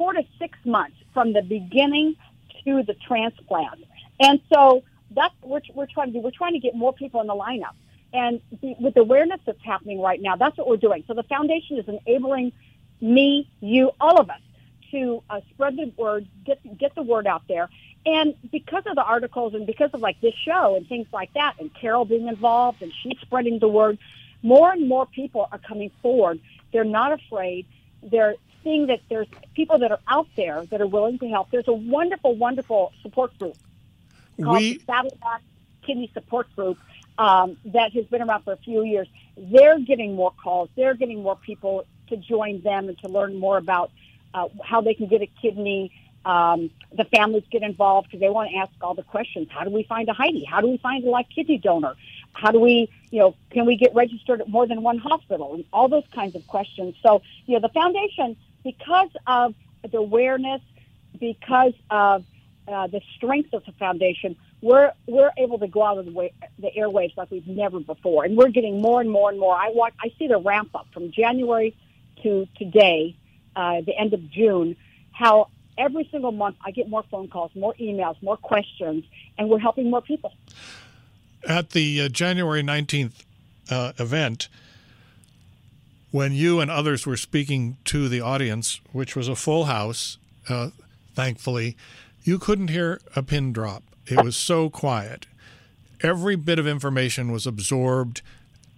four 0.00 0.14
to 0.14 0.24
six 0.38 0.58
months 0.64 0.96
from 1.12 1.34
the 1.34 1.42
beginning 1.42 2.16
to 2.64 2.82
the 2.82 2.94
transplant. 3.06 3.84
And 4.18 4.40
so 4.50 4.82
that's 5.10 5.34
what 5.42 5.62
we're, 5.68 5.82
we're 5.82 5.92
trying 5.92 6.06
to 6.06 6.12
do. 6.14 6.20
We're 6.20 6.30
trying 6.30 6.54
to 6.54 6.58
get 6.58 6.74
more 6.74 6.94
people 6.94 7.20
in 7.20 7.26
the 7.26 7.34
lineup. 7.34 7.74
And 8.14 8.40
the, 8.62 8.74
with 8.80 8.94
the 8.94 9.02
awareness 9.02 9.40
that's 9.44 9.62
happening 9.62 10.00
right 10.00 10.18
now, 10.22 10.36
that's 10.36 10.56
what 10.56 10.66
we're 10.66 10.78
doing. 10.78 11.04
So 11.06 11.12
the 11.12 11.22
foundation 11.24 11.76
is 11.76 11.86
enabling 11.86 12.52
me, 13.02 13.46
you, 13.60 13.90
all 14.00 14.18
of 14.18 14.30
us 14.30 14.40
to 14.90 15.22
uh, 15.28 15.42
spread 15.50 15.76
the 15.76 15.92
word, 15.98 16.26
get 16.46 16.58
get 16.78 16.94
the 16.94 17.02
word 17.02 17.26
out 17.26 17.42
there. 17.46 17.68
And 18.06 18.34
because 18.50 18.84
of 18.86 18.94
the 18.96 19.04
articles 19.04 19.52
and 19.52 19.66
because 19.66 19.90
of 19.92 20.00
like 20.00 20.18
this 20.22 20.34
show 20.46 20.76
and 20.76 20.88
things 20.88 21.08
like 21.12 21.34
that, 21.34 21.56
and 21.60 21.72
Carol 21.74 22.06
being 22.06 22.26
involved 22.26 22.80
and 22.80 22.90
she's 23.02 23.18
spreading 23.20 23.58
the 23.58 23.68
word, 23.68 23.98
more 24.42 24.72
and 24.72 24.88
more 24.88 25.04
people 25.04 25.46
are 25.52 25.58
coming 25.58 25.90
forward. 26.00 26.40
They're 26.72 26.84
not 26.84 27.12
afraid. 27.12 27.66
They're 28.02 28.36
seeing 28.62 28.86
that 28.86 29.00
there's 29.08 29.28
people 29.54 29.78
that 29.78 29.90
are 29.90 30.00
out 30.08 30.28
there 30.36 30.64
that 30.66 30.80
are 30.80 30.86
willing 30.86 31.18
to 31.18 31.28
help. 31.28 31.50
There's 31.50 31.68
a 31.68 31.72
wonderful, 31.72 32.34
wonderful 32.34 32.92
support 33.02 33.36
group 33.38 33.56
called 34.40 34.58
We- 34.58 34.78
the 34.78 34.84
Saddleback 34.84 35.42
Kidney 35.82 36.10
Support 36.12 36.54
Group 36.56 36.78
um, 37.18 37.56
that 37.66 37.92
has 37.92 38.06
been 38.06 38.22
around 38.22 38.44
for 38.44 38.52
a 38.52 38.56
few 38.58 38.82
years. 38.82 39.08
They're 39.36 39.78
getting 39.78 40.14
more 40.14 40.32
calls. 40.42 40.68
They're 40.76 40.94
getting 40.94 41.22
more 41.22 41.36
people 41.36 41.86
to 42.08 42.16
join 42.16 42.60
them 42.62 42.88
and 42.88 42.98
to 43.00 43.08
learn 43.08 43.36
more 43.36 43.56
about 43.56 43.90
uh, 44.34 44.48
how 44.64 44.80
they 44.80 44.94
can 44.94 45.06
get 45.06 45.22
a 45.22 45.26
kidney. 45.26 45.92
Um, 46.24 46.70
the 46.92 47.04
families 47.04 47.44
get 47.50 47.62
involved 47.62 48.08
because 48.08 48.20
they 48.20 48.28
want 48.28 48.50
to 48.50 48.56
ask 48.56 48.72
all 48.82 48.94
the 48.94 49.02
questions. 49.02 49.48
How 49.50 49.64
do 49.64 49.70
we 49.70 49.84
find 49.84 50.08
a 50.08 50.12
Heidi? 50.12 50.44
How 50.44 50.60
do 50.60 50.68
we 50.68 50.76
find 50.76 51.04
a 51.04 51.08
live 51.08 51.26
kidney 51.34 51.58
donor? 51.58 51.94
How 52.32 52.50
do 52.50 52.60
we, 52.60 52.90
you 53.10 53.20
know, 53.20 53.34
can 53.50 53.64
we 53.66 53.76
get 53.76 53.94
registered 53.94 54.40
at 54.40 54.48
more 54.48 54.66
than 54.66 54.82
one 54.82 54.98
hospital? 54.98 55.54
And 55.54 55.64
all 55.72 55.88
those 55.88 56.04
kinds 56.14 56.36
of 56.36 56.46
questions. 56.46 56.94
So, 57.02 57.22
you 57.46 57.54
know, 57.54 57.60
the 57.60 57.72
foundation, 57.72 58.36
because 58.62 59.10
of 59.26 59.54
the 59.90 59.98
awareness, 59.98 60.62
because 61.18 61.74
of 61.90 62.24
uh, 62.68 62.86
the 62.86 63.00
strength 63.16 63.52
of 63.52 63.64
the 63.64 63.72
foundation, 63.72 64.36
we're 64.62 64.92
we're 65.06 65.32
able 65.38 65.58
to 65.58 65.66
go 65.66 65.82
out 65.82 65.98
of 65.98 66.04
the, 66.04 66.12
way, 66.12 66.32
the 66.58 66.70
airwaves 66.76 67.16
like 67.16 67.30
we've 67.30 67.46
never 67.46 67.80
before, 67.80 68.24
and 68.24 68.36
we're 68.36 68.48
getting 68.48 68.80
more 68.80 69.00
and 69.00 69.10
more 69.10 69.30
and 69.30 69.38
more. 69.38 69.54
I 69.54 69.70
watch, 69.70 69.94
I 70.00 70.12
see 70.18 70.28
the 70.28 70.38
ramp 70.38 70.70
up 70.74 70.86
from 70.92 71.10
January 71.10 71.74
to 72.22 72.46
today, 72.56 73.16
uh, 73.56 73.80
the 73.80 73.96
end 73.98 74.12
of 74.12 74.30
June. 74.30 74.76
How 75.12 75.48
every 75.78 76.08
single 76.10 76.32
month 76.32 76.56
I 76.64 76.70
get 76.70 76.88
more 76.88 77.02
phone 77.10 77.28
calls, 77.28 77.50
more 77.54 77.74
emails, 77.80 78.22
more 78.22 78.36
questions, 78.36 79.04
and 79.38 79.48
we're 79.48 79.58
helping 79.58 79.90
more 79.90 80.02
people. 80.02 80.32
at 81.46 81.70
the 81.70 82.02
uh, 82.02 82.08
January 82.08 82.62
19th 82.62 83.24
uh, 83.70 83.92
event, 83.98 84.48
when 86.10 86.32
you 86.32 86.60
and 86.60 86.70
others 86.70 87.06
were 87.06 87.16
speaking 87.16 87.76
to 87.84 88.08
the 88.08 88.20
audience, 88.20 88.80
which 88.92 89.14
was 89.14 89.28
a 89.28 89.36
full 89.36 89.64
house, 89.64 90.18
uh, 90.48 90.70
thankfully, 91.14 91.76
you 92.22 92.38
couldn't 92.38 92.68
hear 92.68 93.00
a 93.14 93.22
pin 93.22 93.52
drop. 93.52 93.82
It 94.06 94.24
was 94.24 94.36
so 94.36 94.70
quiet. 94.70 95.26
Every 96.02 96.36
bit 96.36 96.58
of 96.58 96.66
information 96.66 97.30
was 97.30 97.46
absorbed 97.46 98.22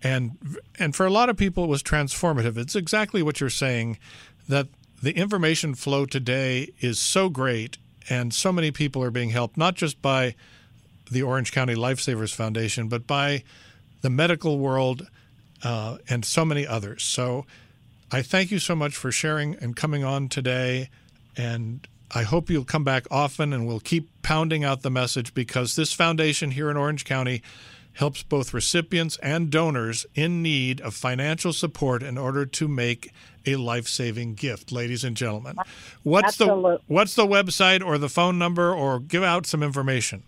and 0.02 0.58
and 0.78 0.96
for 0.96 1.06
a 1.06 1.10
lot 1.10 1.28
of 1.28 1.36
people 1.36 1.64
it 1.64 1.68
was 1.68 1.82
transformative. 1.82 2.56
It's 2.56 2.74
exactly 2.74 3.22
what 3.22 3.40
you're 3.40 3.50
saying 3.50 3.98
that 4.48 4.66
the 5.02 5.12
information 5.12 5.74
flow 5.74 6.06
today 6.06 6.72
is 6.80 6.98
so 6.98 7.28
great 7.28 7.78
and 8.10 8.34
so 8.34 8.52
many 8.52 8.70
people 8.70 9.02
are 9.02 9.10
being 9.10 9.30
helped 9.30 9.56
not 9.56 9.74
just 9.74 10.02
by 10.02 10.34
the 11.10 11.22
Orange 11.22 11.52
County 11.52 11.74
Lifesavers 11.74 12.34
Foundation 12.34 12.88
but 12.88 13.06
by 13.06 13.44
the 14.00 14.10
medical 14.10 14.58
world 14.58 15.06
uh, 15.62 15.98
and 16.08 16.24
so 16.24 16.44
many 16.44 16.66
others. 16.66 17.02
So 17.02 17.46
I 18.10 18.22
thank 18.22 18.50
you 18.50 18.58
so 18.58 18.74
much 18.74 18.96
for 18.96 19.10
sharing 19.10 19.54
and 19.56 19.74
coming 19.76 20.04
on 20.04 20.28
today. 20.28 20.90
And 21.36 21.86
I 22.14 22.24
hope 22.24 22.50
you'll 22.50 22.64
come 22.64 22.84
back 22.84 23.06
often 23.10 23.52
and 23.52 23.66
we'll 23.66 23.80
keep 23.80 24.10
pounding 24.22 24.64
out 24.64 24.82
the 24.82 24.90
message 24.90 25.32
because 25.34 25.76
this 25.76 25.92
foundation 25.92 26.50
here 26.50 26.70
in 26.70 26.76
Orange 26.76 27.04
County 27.04 27.42
helps 27.94 28.22
both 28.22 28.54
recipients 28.54 29.16
and 29.18 29.50
donors 29.50 30.06
in 30.14 30.42
need 30.42 30.80
of 30.80 30.94
financial 30.94 31.52
support 31.52 32.02
in 32.02 32.16
order 32.16 32.46
to 32.46 32.68
make 32.68 33.12
a 33.44 33.56
life-saving 33.56 34.34
gift, 34.34 34.72
ladies 34.72 35.04
and 35.04 35.16
gentlemen. 35.16 35.56
What's 36.02 36.40
Absolutely. 36.40 36.76
the 36.76 36.80
what's 36.86 37.14
the 37.14 37.26
website 37.26 37.84
or 37.84 37.98
the 37.98 38.08
phone 38.08 38.38
number 38.38 38.72
or 38.72 39.00
give 39.00 39.22
out 39.22 39.46
some 39.46 39.62
information? 39.62 40.22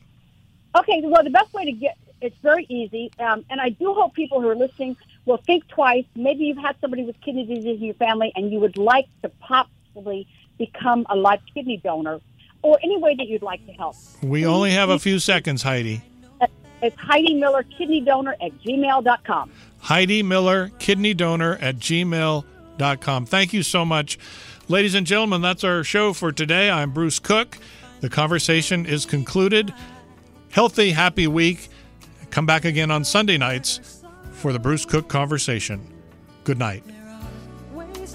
Okay, 0.76 1.00
well, 1.04 1.22
the 1.22 1.30
best 1.30 1.52
way 1.54 1.64
to 1.64 1.72
get 1.72 1.96
it's 2.20 2.36
very 2.42 2.64
easy, 2.68 3.10
um, 3.18 3.44
and 3.50 3.60
I 3.60 3.68
do 3.68 3.92
hope 3.92 4.14
people 4.14 4.40
who 4.40 4.48
are 4.48 4.56
listening 4.56 4.96
will 5.26 5.38
think 5.38 5.66
twice. 5.68 6.04
Maybe 6.14 6.44
you've 6.44 6.58
had 6.58 6.76
somebody 6.80 7.04
with 7.04 7.20
kidney 7.20 7.46
disease 7.46 7.78
in 7.80 7.84
your 7.84 7.94
family, 7.94 8.32
and 8.34 8.52
you 8.52 8.60
would 8.60 8.76
like 8.76 9.06
to 9.22 9.28
possibly 9.40 10.26
become 10.58 11.06
a 11.08 11.16
live 11.16 11.40
kidney 11.52 11.78
donor, 11.78 12.20
or 12.62 12.78
any 12.82 12.98
way 12.98 13.14
that 13.14 13.26
you'd 13.26 13.42
like 13.42 13.64
to 13.66 13.72
help. 13.72 13.96
We 14.22 14.46
only 14.46 14.70
have 14.70 14.90
a 14.90 14.98
few 14.98 15.18
seconds, 15.18 15.62
Heidi. 15.62 16.02
It's 16.82 16.96
Heidi 16.98 17.34
Miller, 17.34 17.62
kidney 17.62 18.00
donor 18.00 18.36
at 18.42 18.52
gmail.com. 18.60 19.50
Heidi 19.78 20.22
Miller, 20.22 20.70
kidney 20.78 21.14
donor 21.14 21.56
at 21.60 21.76
gmail.com. 21.76 23.26
Thank 23.26 23.52
you 23.52 23.62
so 23.62 23.84
much. 23.84 24.18
Ladies 24.68 24.94
and 24.94 25.06
gentlemen, 25.06 25.40
that's 25.40 25.64
our 25.64 25.82
show 25.82 26.12
for 26.12 26.32
today. 26.32 26.70
I'm 26.70 26.90
Bruce 26.90 27.18
Cook. 27.18 27.58
The 28.00 28.10
conversation 28.10 28.86
is 28.86 29.06
concluded. 29.06 29.72
Healthy, 30.50 30.90
happy 30.90 31.26
week. 31.26 31.68
Come 32.30 32.46
back 32.46 32.64
again 32.64 32.90
on 32.90 33.04
Sunday 33.04 33.38
nights 33.38 34.03
for 34.44 34.52
the 34.52 34.58
Bruce 34.58 34.84
Cook 34.84 35.08
conversation. 35.08 35.80
Good 36.44 36.58
night. 36.58 36.84
ways 37.72 38.14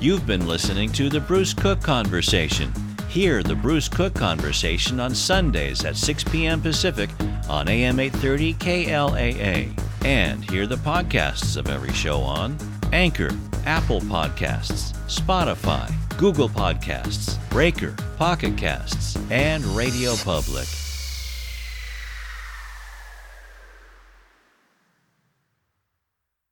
You've 0.00 0.26
been 0.26 0.48
listening 0.48 0.90
to 0.92 1.10
the 1.10 1.20
Bruce 1.20 1.52
Cook 1.52 1.82
Conversation. 1.82 2.72
Hear 3.10 3.42
the 3.42 3.54
Bruce 3.54 3.86
Cook 3.86 4.14
Conversation 4.14 4.98
on 4.98 5.14
Sundays 5.14 5.84
at 5.84 5.94
6 5.94 6.24
p.m. 6.24 6.62
Pacific 6.62 7.10
on 7.50 7.68
AM 7.68 8.00
830 8.00 8.54
KLAA. 8.54 9.78
And 10.02 10.50
hear 10.50 10.66
the 10.66 10.76
podcasts 10.76 11.58
of 11.58 11.68
every 11.68 11.92
show 11.92 12.22
on 12.22 12.56
Anchor, 12.94 13.28
Apple 13.66 14.00
Podcasts, 14.00 14.94
Spotify, 15.06 15.92
Google 16.16 16.48
Podcasts, 16.48 17.36
Breaker, 17.50 17.94
Pocket 18.16 18.56
Casts, 18.56 19.18
and 19.30 19.62
Radio 19.66 20.16
Public. 20.24 20.66